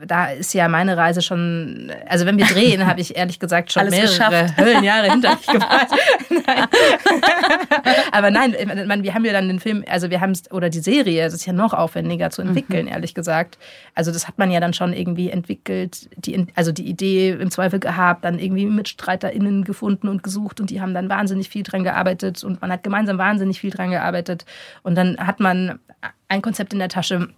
da 0.05 0.27
ist 0.27 0.53
ja 0.53 0.67
meine 0.67 0.97
Reise 0.97 1.21
schon, 1.21 1.91
also 2.07 2.25
wenn 2.25 2.37
wir 2.37 2.45
drehen, 2.45 2.85
habe 2.85 3.01
ich 3.01 3.15
ehrlich 3.15 3.39
gesagt 3.39 3.71
schon 3.71 3.81
Alles 3.81 3.91
mehrere 3.93 4.09
geschafft. 4.09 4.57
Höllenjahre 4.61 5.11
hinter 5.11 5.35
mich 5.35 5.47
gebracht. 5.47 5.87
nein. 6.29 6.67
Aber 8.11 8.31
nein, 8.31 8.55
man, 8.87 9.03
wir 9.03 9.13
haben 9.13 9.25
ja 9.25 9.33
dann 9.33 9.47
den 9.47 9.59
Film, 9.59 9.83
also 9.89 10.09
wir 10.09 10.21
haben 10.21 10.31
es, 10.31 10.51
oder 10.51 10.69
die 10.69 10.79
Serie, 10.79 11.25
es 11.25 11.33
ist 11.33 11.45
ja 11.45 11.53
noch 11.53 11.73
aufwendiger 11.73 12.29
zu 12.29 12.41
entwickeln, 12.41 12.85
mhm. 12.85 12.91
ehrlich 12.91 13.13
gesagt. 13.13 13.57
Also 13.95 14.11
das 14.11 14.27
hat 14.27 14.37
man 14.37 14.51
ja 14.51 14.59
dann 14.59 14.73
schon 14.73 14.93
irgendwie 14.93 15.29
entwickelt, 15.29 16.09
die, 16.15 16.47
also 16.55 16.71
die 16.71 16.87
Idee 16.87 17.31
im 17.31 17.51
Zweifel 17.51 17.79
gehabt, 17.79 18.25
dann 18.25 18.39
irgendwie 18.39 18.65
MitstreiterInnen 18.65 19.63
gefunden 19.63 20.07
und 20.07 20.23
gesucht 20.23 20.59
und 20.59 20.69
die 20.69 20.81
haben 20.81 20.93
dann 20.93 21.09
wahnsinnig 21.09 21.49
viel 21.49 21.63
dran 21.63 21.83
gearbeitet 21.83 22.43
und 22.43 22.61
man 22.61 22.71
hat 22.71 22.83
gemeinsam 22.83 23.17
wahnsinnig 23.17 23.59
viel 23.59 23.71
dran 23.71 23.91
gearbeitet 23.91 24.45
und 24.83 24.95
dann 24.95 25.17
hat 25.17 25.39
man 25.39 25.79
ein 26.27 26.41
Konzept 26.41 26.73
in 26.73 26.79
der 26.79 26.89
Tasche 26.89 27.29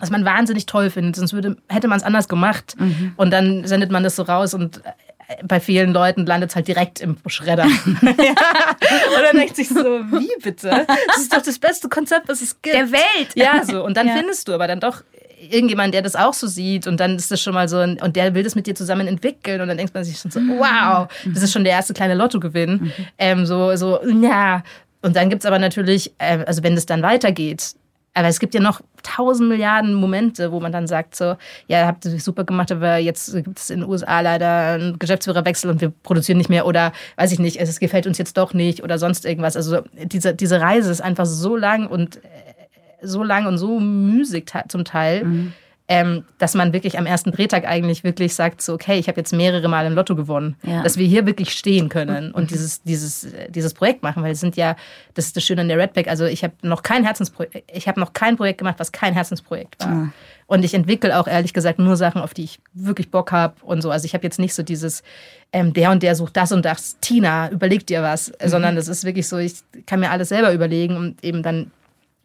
was 0.00 0.10
man 0.10 0.24
wahnsinnig 0.24 0.66
toll 0.66 0.90
findet, 0.90 1.16
sonst 1.16 1.32
würde, 1.32 1.56
hätte 1.68 1.88
man 1.88 1.98
es 1.98 2.04
anders 2.04 2.28
gemacht. 2.28 2.74
Mhm. 2.78 3.12
Und 3.16 3.30
dann 3.30 3.66
sendet 3.66 3.90
man 3.90 4.02
das 4.02 4.16
so 4.16 4.22
raus 4.22 4.54
und 4.54 4.78
äh, 4.78 4.90
bei 5.44 5.60
vielen 5.60 5.92
Leuten 5.92 6.26
landet 6.26 6.50
es 6.50 6.56
halt 6.56 6.66
direkt 6.66 7.00
im 7.00 7.16
Schredder. 7.26 7.64
ja. 8.02 8.08
Und 8.08 9.22
dann 9.22 9.36
denkt 9.36 9.56
sich 9.56 9.68
so, 9.68 9.76
wie 9.76 10.42
bitte? 10.42 10.86
Das 11.06 11.18
ist 11.18 11.32
doch 11.32 11.42
das 11.42 11.58
beste 11.58 11.88
Konzept, 11.88 12.28
was 12.28 12.42
es 12.42 12.60
gibt. 12.60 12.74
Der 12.74 12.90
Welt. 12.90 13.34
Ja, 13.34 13.64
so. 13.64 13.84
Und 13.84 13.96
dann 13.96 14.08
ja. 14.08 14.16
findest 14.16 14.48
du 14.48 14.54
aber 14.54 14.66
dann 14.66 14.80
doch 14.80 15.02
irgendjemand, 15.40 15.94
der 15.94 16.02
das 16.02 16.16
auch 16.16 16.34
so 16.34 16.46
sieht 16.46 16.86
und 16.86 17.00
dann 17.00 17.16
ist 17.16 17.30
das 17.30 17.40
schon 17.40 17.54
mal 17.54 17.68
so, 17.68 17.78
ein, 17.78 18.00
und 18.00 18.16
der 18.16 18.34
will 18.34 18.42
das 18.42 18.54
mit 18.54 18.66
dir 18.66 18.74
zusammen 18.74 19.06
entwickeln 19.06 19.60
und 19.60 19.68
dann 19.68 19.78
denkt 19.78 19.94
man 19.94 20.04
sich 20.04 20.18
schon 20.18 20.30
so, 20.30 20.40
mhm. 20.40 20.58
wow, 20.58 21.08
das 21.24 21.42
ist 21.42 21.52
schon 21.52 21.64
der 21.64 21.72
erste 21.72 21.94
kleine 21.94 22.14
Lottogewinn. 22.14 22.72
Mhm. 22.72 22.92
Ähm, 23.18 23.46
so, 23.46 23.74
so, 23.76 24.00
ja. 24.22 24.62
Und 25.02 25.16
dann 25.16 25.30
gibt 25.30 25.42
es 25.42 25.46
aber 25.46 25.58
natürlich, 25.58 26.12
äh, 26.18 26.44
also 26.46 26.62
wenn 26.62 26.74
das 26.74 26.86
dann 26.86 27.02
weitergeht, 27.02 27.74
aber 28.14 28.28
es 28.28 28.40
gibt 28.40 28.54
ja 28.54 28.60
noch 28.60 28.80
tausend 29.02 29.48
Milliarden 29.48 29.94
Momente, 29.94 30.52
wo 30.52 30.60
man 30.60 30.72
dann 30.72 30.86
sagt 30.86 31.14
so, 31.14 31.36
ja, 31.68 31.86
habt 31.86 32.04
ihr 32.04 32.18
super 32.20 32.44
gemacht, 32.44 32.72
aber 32.72 32.96
jetzt 32.96 33.32
gibt 33.32 33.58
es 33.58 33.70
in 33.70 33.80
den 33.80 33.88
USA 33.88 34.20
leider 34.20 34.72
einen 34.74 34.98
Geschäftsführerwechsel 34.98 35.70
und 35.70 35.80
wir 35.80 35.90
produzieren 36.02 36.38
nicht 36.38 36.50
mehr 36.50 36.66
oder 36.66 36.92
weiß 37.16 37.32
ich 37.32 37.38
nicht, 37.38 37.60
es 37.60 37.78
gefällt 37.78 38.06
uns 38.06 38.18
jetzt 38.18 38.36
doch 38.36 38.52
nicht 38.52 38.82
oder 38.82 38.98
sonst 38.98 39.24
irgendwas. 39.24 39.56
Also 39.56 39.82
diese, 39.92 40.34
diese 40.34 40.60
Reise 40.60 40.90
ist 40.90 41.00
einfach 41.00 41.26
so 41.26 41.56
lang 41.56 41.86
und 41.86 42.16
äh, 42.16 42.20
so 43.02 43.22
lang 43.22 43.46
und 43.46 43.58
so 43.58 43.78
müßig 43.80 44.46
zum 44.68 44.84
Teil. 44.84 45.24
Mhm 45.24 45.52
ähm, 45.90 46.24
dass 46.38 46.54
man 46.54 46.72
wirklich 46.72 46.98
am 46.98 47.04
ersten 47.04 47.32
Drehtag 47.32 47.66
eigentlich 47.66 48.04
wirklich 48.04 48.32
sagt, 48.32 48.62
so, 48.62 48.74
okay, 48.74 48.96
ich 49.00 49.08
habe 49.08 49.18
jetzt 49.18 49.32
mehrere 49.32 49.66
Mal 49.68 49.86
im 49.86 49.94
Lotto 49.94 50.14
gewonnen, 50.14 50.54
ja. 50.62 50.84
dass 50.84 50.96
wir 50.96 51.06
hier 51.06 51.26
wirklich 51.26 51.50
stehen 51.50 51.88
können 51.88 52.30
und 52.30 52.44
mhm. 52.44 52.46
dieses, 52.46 52.82
dieses, 52.84 53.26
dieses 53.48 53.74
Projekt 53.74 54.04
machen, 54.04 54.22
weil 54.22 54.30
es 54.30 54.38
sind 54.38 54.54
ja, 54.54 54.76
das 55.14 55.26
ist 55.26 55.36
das 55.36 55.42
Schöne 55.42 55.62
an 55.62 55.68
der 55.68 55.78
Redback, 55.78 56.06
also 56.06 56.26
ich 56.26 56.44
habe 56.44 56.54
noch 56.62 56.84
kein 56.84 57.02
Herzensprojekt, 57.02 57.64
ich 57.74 57.88
habe 57.88 57.98
noch 57.98 58.12
kein 58.12 58.36
Projekt 58.36 58.58
gemacht, 58.58 58.76
was 58.78 58.92
kein 58.92 59.14
Herzensprojekt 59.14 59.80
war. 59.80 59.88
Mhm. 59.88 60.12
Und 60.46 60.64
ich 60.64 60.74
entwickle 60.74 61.18
auch 61.18 61.26
ehrlich 61.26 61.52
gesagt 61.52 61.80
nur 61.80 61.96
Sachen, 61.96 62.22
auf 62.22 62.34
die 62.34 62.44
ich 62.44 62.60
wirklich 62.72 63.10
Bock 63.10 63.32
habe 63.32 63.54
und 63.62 63.82
so. 63.82 63.90
Also 63.90 64.04
ich 64.04 64.14
habe 64.14 64.24
jetzt 64.24 64.38
nicht 64.38 64.54
so 64.54 64.62
dieses, 64.62 65.02
ähm, 65.52 65.72
der 65.72 65.90
und 65.90 66.04
der 66.04 66.14
sucht 66.14 66.36
das 66.36 66.52
und 66.52 66.64
das, 66.64 66.98
Tina, 67.00 67.50
überleg 67.50 67.84
dir 67.86 68.02
was, 68.02 68.28
mhm. 68.30 68.48
sondern 68.48 68.76
das 68.76 68.86
ist 68.86 69.04
wirklich 69.04 69.26
so, 69.26 69.38
ich 69.38 69.54
kann 69.86 69.98
mir 69.98 70.10
alles 70.12 70.28
selber 70.28 70.52
überlegen 70.52 70.96
und 70.96 71.24
eben 71.24 71.42
dann 71.42 71.72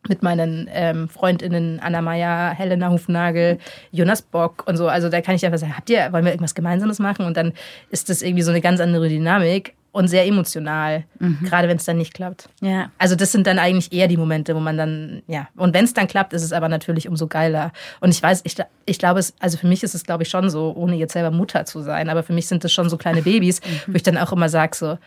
mit 0.07 0.23
meinen 0.23 0.69
ähm, 0.71 1.09
Freundinnen 1.09 1.79
Anna 1.79 2.01
Meyer, 2.01 2.53
Helena 2.53 2.89
Hufnagel, 2.89 3.57
Jonas 3.91 4.21
Bock 4.21 4.63
und 4.67 4.77
so. 4.77 4.87
Also 4.87 5.09
da 5.09 5.21
kann 5.21 5.35
ich 5.35 5.45
einfach 5.45 5.59
sagen, 5.59 5.75
habt 5.75 5.89
ihr, 5.89 6.11
wollen 6.11 6.25
wir 6.25 6.31
irgendwas 6.31 6.55
Gemeinsames 6.55 6.99
machen? 6.99 7.25
Und 7.25 7.37
dann 7.37 7.53
ist 7.89 8.09
das 8.09 8.21
irgendwie 8.21 8.43
so 8.43 8.51
eine 8.51 8.61
ganz 8.61 8.79
andere 8.79 9.09
Dynamik 9.09 9.73
und 9.95 10.09
sehr 10.09 10.25
emotional, 10.25 11.05
mhm. 11.19 11.39
gerade 11.45 11.69
wenn 11.69 11.77
es 11.77 11.85
dann 11.85 11.97
nicht 11.97 12.13
klappt. 12.13 12.49
Ja. 12.59 12.91
Also 12.97 13.15
das 13.15 13.31
sind 13.31 13.47
dann 13.47 13.59
eigentlich 13.59 13.93
eher 13.93 14.09
die 14.09 14.17
Momente, 14.17 14.53
wo 14.53 14.59
man 14.59 14.75
dann, 14.75 15.23
ja, 15.25 15.47
und 15.55 15.73
wenn 15.73 15.85
es 15.85 15.93
dann 15.93 16.07
klappt, 16.07 16.33
ist 16.33 16.43
es 16.43 16.51
aber 16.51 16.67
natürlich 16.67 17.07
umso 17.07 17.27
geiler. 17.27 17.71
Und 18.01 18.13
ich 18.13 18.21
weiß, 18.21 18.41
ich, 18.43 18.55
ich 18.85 18.99
glaube, 18.99 19.21
es, 19.21 19.33
also 19.39 19.57
für 19.57 19.67
mich 19.67 19.83
ist 19.83 19.95
es, 19.95 20.03
glaube 20.03 20.23
ich, 20.23 20.29
schon 20.29 20.49
so, 20.49 20.73
ohne 20.75 20.97
jetzt 20.97 21.13
selber 21.13 21.31
Mutter 21.31 21.63
zu 21.63 21.81
sein, 21.81 22.09
aber 22.09 22.23
für 22.23 22.33
mich 22.33 22.47
sind 22.47 22.65
das 22.65 22.73
schon 22.73 22.89
so 22.89 22.97
kleine 22.97 23.21
Babys, 23.21 23.61
mhm. 23.61 23.93
wo 23.93 23.95
ich 23.95 24.03
dann 24.03 24.17
auch 24.17 24.33
immer 24.33 24.49
sage 24.49 24.75
so, 24.75 24.97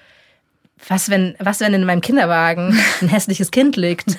was 0.86 1.10
wenn, 1.10 1.34
was 1.38 1.60
wenn 1.60 1.74
in 1.74 1.84
meinem 1.84 2.00
Kinderwagen 2.00 2.78
ein 3.00 3.08
hässliches 3.08 3.50
Kind 3.50 3.76
liegt? 3.76 4.16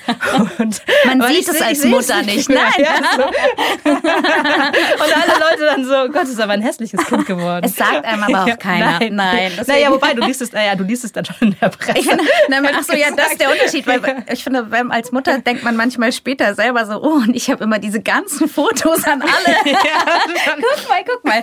Und 0.58 0.82
Man 1.06 1.22
sieht 1.28 1.48
es 1.48 1.60
als 1.60 1.84
Mutter 1.84 2.22
nicht. 2.22 2.48
Nein. 2.48 2.72
Ja, 2.78 2.94
so. 3.16 3.22
Und 3.90 5.16
alle 5.16 5.40
Leute 5.50 5.64
dann 5.64 5.84
so, 5.84 6.12
Gott, 6.12 6.24
ist 6.24 6.40
aber 6.40 6.52
ein 6.52 6.62
hässliches 6.62 7.04
Kind 7.06 7.26
geworden. 7.26 7.64
Es 7.64 7.76
sagt 7.76 8.04
einem 8.04 8.22
aber 8.22 8.44
auch 8.44 8.58
keiner. 8.58 8.98
Nein. 8.98 9.14
Nein. 9.14 9.52
Naja, 9.66 9.90
wobei, 9.90 10.14
du 10.14 10.22
liest 10.22 10.42
es, 10.42 10.52
naja, 10.52 10.74
du 10.74 10.84
liest 10.84 11.04
es 11.04 11.12
dann 11.12 11.24
schon 11.24 11.36
in 11.40 11.56
der 11.60 11.68
Presse. 11.68 11.98
Ich 11.98 12.06
finde, 12.06 12.24
ach 12.52 12.82
so, 12.82 12.94
ja, 12.94 13.08
das 13.16 13.32
ist 13.32 13.40
der 13.40 13.50
Unterschied. 13.50 13.86
Weil 13.86 14.24
ich 14.32 14.44
finde, 14.44 14.66
als 14.90 15.12
Mutter 15.12 15.38
denkt 15.38 15.64
man 15.64 15.76
manchmal 15.76 16.12
später 16.12 16.54
selber 16.54 16.86
so, 16.86 17.02
oh, 17.02 17.14
und 17.14 17.34
ich 17.34 17.50
habe 17.50 17.64
immer 17.64 17.78
diese 17.78 18.00
ganzen 18.00 18.48
Fotos 18.48 19.04
an 19.04 19.22
alle. 19.22 19.56
Ja, 19.70 20.20
guck 20.56 20.88
mal, 20.88 21.04
guck 21.04 21.24
mal. 21.24 21.42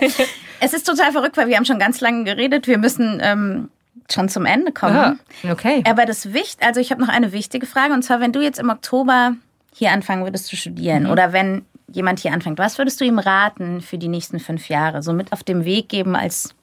Es 0.60 0.72
ist 0.72 0.86
total 0.86 1.12
verrückt, 1.12 1.36
weil 1.36 1.48
wir 1.48 1.56
haben 1.56 1.64
schon 1.64 1.78
ganz 1.78 2.00
lange 2.00 2.24
geredet. 2.24 2.66
Wir 2.66 2.78
müssen 2.78 3.20
ähm, 3.22 3.70
schon 4.10 4.28
zum 4.28 4.46
Ende 4.46 4.72
kommen. 4.72 5.20
Ja, 5.42 5.52
okay. 5.52 5.82
Aber 5.88 6.06
das 6.06 6.32
Wicht, 6.32 6.62
also 6.64 6.80
ich 6.80 6.90
habe 6.90 7.00
noch 7.00 7.08
eine 7.08 7.32
wichtige 7.32 7.66
Frage 7.66 7.92
und 7.92 8.02
zwar, 8.02 8.20
wenn 8.20 8.32
du 8.32 8.40
jetzt 8.40 8.58
im 8.58 8.70
Oktober 8.70 9.34
hier 9.74 9.92
anfangen 9.92 10.24
würdest 10.24 10.46
zu 10.46 10.56
studieren 10.56 11.04
mhm. 11.04 11.10
oder 11.10 11.32
wenn 11.32 11.64
jemand 11.92 12.20
hier 12.20 12.32
anfängt, 12.32 12.58
was 12.58 12.78
würdest 12.78 13.00
du 13.00 13.04
ihm 13.04 13.18
raten 13.18 13.80
für 13.80 13.98
die 13.98 14.08
nächsten 14.08 14.40
fünf 14.40 14.68
Jahre, 14.68 15.02
so 15.02 15.12
mit 15.12 15.32
auf 15.32 15.42
dem 15.42 15.64
Weg 15.64 15.88
geben 15.88 16.16
als 16.16 16.54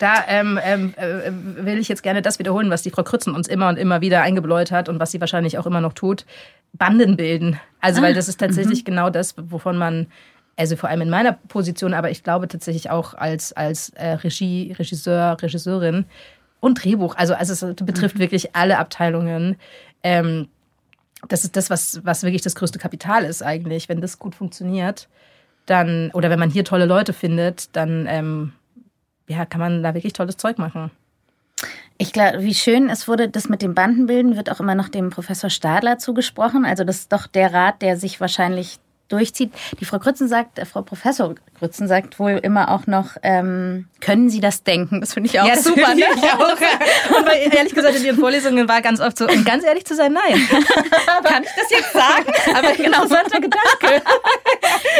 da 0.00 0.24
ähm, 0.28 0.58
ähm, 0.64 0.94
äh, 0.96 1.30
will 1.30 1.78
ich 1.78 1.88
jetzt 1.88 2.02
gerne 2.02 2.22
das 2.22 2.38
wiederholen, 2.38 2.70
was 2.70 2.80
die 2.80 2.90
Frau 2.90 3.02
Krützen 3.02 3.34
uns 3.34 3.46
immer 3.46 3.68
und 3.68 3.76
immer 3.76 4.00
wieder 4.00 4.22
eingebläut 4.22 4.70
hat 4.70 4.88
und 4.88 4.98
was 4.98 5.10
sie 5.10 5.20
wahrscheinlich 5.20 5.58
auch 5.58 5.66
immer 5.66 5.82
noch 5.82 5.92
tut. 5.92 6.24
Banden 6.72 7.16
bilden. 7.16 7.60
Also, 7.82 8.00
ah, 8.00 8.04
weil 8.04 8.14
das 8.14 8.26
ist 8.26 8.40
tatsächlich 8.40 8.80
mhm. 8.80 8.84
genau 8.84 9.10
das, 9.10 9.34
wovon 9.36 9.76
man, 9.76 10.06
also 10.56 10.76
vor 10.76 10.88
allem 10.88 11.02
in 11.02 11.10
meiner 11.10 11.32
Position, 11.32 11.92
aber 11.92 12.10
ich 12.10 12.22
glaube 12.22 12.48
tatsächlich 12.48 12.88
auch 12.88 13.12
als, 13.12 13.52
als 13.52 13.90
äh, 13.90 14.12
Regie, 14.12 14.74
Regisseur, 14.78 15.36
Regisseurin, 15.42 16.06
und 16.60 16.84
Drehbuch. 16.84 17.16
Also, 17.16 17.34
also 17.34 17.52
es 17.52 17.74
betrifft 17.76 18.16
mhm. 18.16 18.20
wirklich 18.20 18.54
alle 18.54 18.78
Abteilungen. 18.78 19.56
Ähm, 20.02 20.48
das 21.28 21.44
ist 21.44 21.56
das, 21.56 21.70
was, 21.70 22.00
was 22.04 22.22
wirklich 22.22 22.42
das 22.42 22.54
größte 22.54 22.78
Kapital 22.78 23.24
ist 23.24 23.42
eigentlich. 23.42 23.88
Wenn 23.88 24.00
das 24.00 24.18
gut 24.18 24.34
funktioniert, 24.34 25.08
dann, 25.66 26.10
oder 26.12 26.30
wenn 26.30 26.38
man 26.38 26.50
hier 26.50 26.64
tolle 26.64 26.86
Leute 26.86 27.12
findet, 27.12 27.74
dann 27.76 28.06
ähm, 28.08 28.52
ja, 29.28 29.44
kann 29.44 29.60
man 29.60 29.82
da 29.82 29.94
wirklich 29.94 30.12
tolles 30.12 30.36
Zeug 30.36 30.58
machen. 30.58 30.90
Ich 31.98 32.12
glaube, 32.12 32.40
wie 32.40 32.54
schön 32.54 32.88
es 32.88 33.06
wurde, 33.08 33.28
das 33.28 33.50
mit 33.50 33.60
dem 33.60 33.74
Bandenbilden 33.74 34.34
wird 34.34 34.50
auch 34.50 34.60
immer 34.60 34.74
noch 34.74 34.88
dem 34.88 35.10
Professor 35.10 35.50
Stadler 35.50 35.98
zugesprochen. 35.98 36.64
Also 36.64 36.82
das 36.82 37.00
ist 37.00 37.12
doch 37.12 37.26
der 37.26 37.52
Rat, 37.52 37.82
der 37.82 37.98
sich 37.98 38.20
wahrscheinlich 38.20 38.78
durchzieht. 39.10 39.52
Die 39.78 39.84
Frau 39.84 39.98
Grützen 39.98 40.28
sagt, 40.28 40.58
äh, 40.58 40.64
Frau 40.64 40.82
Professor 40.82 41.34
Grützen 41.58 41.88
sagt 41.88 42.18
wohl 42.18 42.40
immer 42.42 42.70
auch 42.70 42.86
noch, 42.86 43.16
ähm, 43.22 43.86
können 44.00 44.30
Sie 44.30 44.40
das 44.40 44.62
denken? 44.62 45.00
Das 45.00 45.12
finde 45.12 45.28
ich 45.28 45.38
auch 45.38 45.46
ja, 45.46 45.56
super. 45.56 45.94
Ne? 45.94 46.04
Ich 46.16 46.22
auch. 46.22 46.38
Und 47.18 47.26
weil, 47.26 47.54
ehrlich 47.54 47.74
gesagt, 47.74 47.96
in 47.96 48.04
Ihren 48.04 48.18
Vorlesungen 48.18 48.66
war 48.68 48.80
ganz 48.80 49.00
oft 49.00 49.18
so, 49.18 49.28
um 49.28 49.44
ganz 49.44 49.64
ehrlich 49.64 49.84
zu 49.84 49.94
sein, 49.94 50.14
nein. 50.14 50.48
Kann 51.22 51.42
ich 51.42 51.50
das 51.54 51.70
jetzt 51.70 51.92
sagen? 51.92 52.56
Aber 52.56 52.72
genau 52.72 53.06
so 53.06 53.16
hat 53.16 53.30
er 53.30 53.40
Gedanke. 53.40 54.02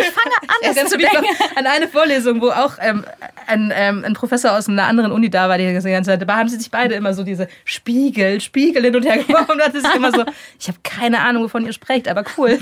Ich 0.00 0.11
fange 0.11 0.34
an, 0.42 0.56
das 0.62 0.76
ja, 0.76 0.86
zu 0.86 0.98
denken. 0.98 1.26
An 1.54 1.66
eine 1.66 1.88
Vorlesung, 1.88 2.40
wo 2.42 2.50
auch 2.50 2.74
ähm, 2.80 3.04
ein, 3.46 3.72
ähm, 3.74 4.04
ein 4.04 4.12
Professor 4.12 4.52
aus 4.52 4.68
einer 4.68 4.84
anderen 4.84 5.12
Uni 5.12 5.30
da 5.30 5.48
war, 5.48 5.56
die 5.56 5.64
ganze 5.64 6.02
Zeit, 6.02 6.28
da 6.28 6.36
haben 6.36 6.48
sie 6.48 6.56
sich 6.56 6.70
beide 6.70 6.94
immer 6.94 7.14
so 7.14 7.24
diese 7.24 7.48
Spiegel, 7.64 8.40
Spiegel 8.40 8.84
hin 8.84 8.96
und 8.96 9.04
her 9.04 9.18
geworfen. 9.18 9.58
Das 9.58 9.74
ist 9.74 9.94
immer 9.94 10.12
so, 10.12 10.24
ich 10.58 10.68
habe 10.68 10.78
keine 10.82 11.20
Ahnung, 11.20 11.44
wovon 11.44 11.64
ihr 11.64 11.72
sprecht, 11.72 12.08
aber 12.08 12.24
cool. 12.36 12.58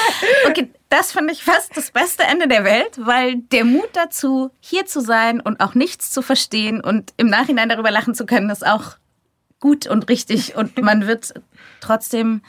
okay, 0.48 0.68
das 0.92 1.12
finde 1.12 1.32
ich 1.32 1.42
fast 1.42 1.74
das 1.74 1.90
beste 1.90 2.22
Ende 2.24 2.48
der 2.48 2.64
Welt, 2.64 2.98
weil 2.98 3.36
der 3.36 3.64
Mut 3.64 3.88
dazu, 3.94 4.50
hier 4.60 4.84
zu 4.84 5.00
sein 5.00 5.40
und 5.40 5.60
auch 5.60 5.74
nichts 5.74 6.10
zu 6.10 6.20
verstehen 6.20 6.82
und 6.82 7.14
im 7.16 7.28
Nachhinein 7.28 7.70
darüber 7.70 7.90
lachen 7.90 8.14
zu 8.14 8.26
können, 8.26 8.50
ist 8.50 8.66
auch 8.66 8.98
gut 9.58 9.86
und 9.86 10.10
richtig. 10.10 10.54
Und 10.54 10.82
man 10.82 11.06
wird 11.06 11.32
trotzdem 11.80 12.42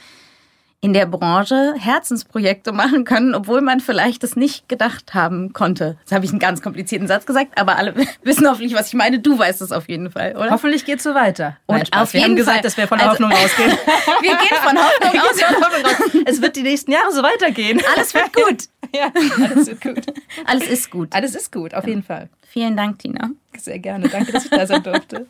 in 0.84 0.92
der 0.92 1.06
Branche 1.06 1.76
Herzensprojekte 1.80 2.74
machen 2.74 3.06
können, 3.06 3.36
obwohl 3.36 3.62
man 3.62 3.80
vielleicht 3.80 4.22
das 4.22 4.36
nicht 4.36 4.68
gedacht 4.68 5.14
haben 5.14 5.54
konnte. 5.54 5.96
Jetzt 6.02 6.12
habe 6.12 6.26
ich 6.26 6.32
einen 6.32 6.42
ganz 6.42 6.62
komplizierten 6.62 7.08
Satz 7.08 7.26
gesagt, 7.26 7.58
aber 7.58 7.78
alle 7.78 7.96
wissen 8.24 8.46
hoffentlich, 8.50 8.74
was 8.76 8.88
ich 8.88 8.94
meine. 8.94 9.20
Du 9.20 9.40
weißt 9.40 9.62
es 9.62 9.72
auf 9.72 9.88
jeden 9.88 10.12
Fall, 10.12 10.36
oder? 10.36 10.52
Hoffentlich 10.52 10.84
geht 10.84 10.98
es 10.98 11.04
so 11.04 11.16
weiter. 11.16 11.56
Und 11.68 11.78
Nein, 11.78 11.88
auf 11.94 12.12
wir 12.12 12.20
jeden 12.20 12.32
haben 12.32 12.36
gesagt, 12.36 12.58
Fall. 12.58 12.64
dass 12.64 12.76
wir 12.76 12.90
von 12.90 13.00
also, 13.00 13.12
Hoffnung 13.12 13.32
ausgehen. 13.46 13.72
wir 13.72 14.30
gehen 14.30 14.58
von 14.62 14.78
Hoffnung 14.78 15.22
aus. 15.22 15.42
Von 15.42 15.64
Hoffnung 15.64 15.86
aus. 15.86 16.22
Es 16.26 16.42
wird 16.42 16.58
die 16.58 16.64
nächsten 16.64 16.92
Jahre 16.92 17.14
so 17.14 17.24
weitergehen. 17.24 17.82
Alles 17.96 18.14
wird 18.14 18.34
gut. 18.34 18.64
ja, 18.94 19.08
alles 19.42 19.68
wird 19.68 19.82
gut. 19.82 20.06
Alles 20.46 20.68
ist 20.68 20.92
gut. 20.92 21.16
Alles 21.16 21.36
ist 21.36 21.50
gut, 21.54 21.74
auf 21.74 21.88
jeden 21.88 22.04
Fall. 22.04 22.28
Vielen 22.50 22.76
Dank, 22.76 23.00
Tina. 23.00 23.30
Sehr 23.58 23.80
gerne. 23.80 24.10
Danke, 24.10 24.34
dass 24.34 24.44
ich 24.44 24.52
da 24.52 24.68
sein 24.68 24.84
durfte. 24.84 25.28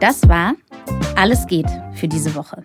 Das 0.00 0.26
war 0.28 0.54
Alles 1.14 1.46
geht 1.46 1.68
für 1.94 2.08
diese 2.08 2.34
Woche. 2.34 2.64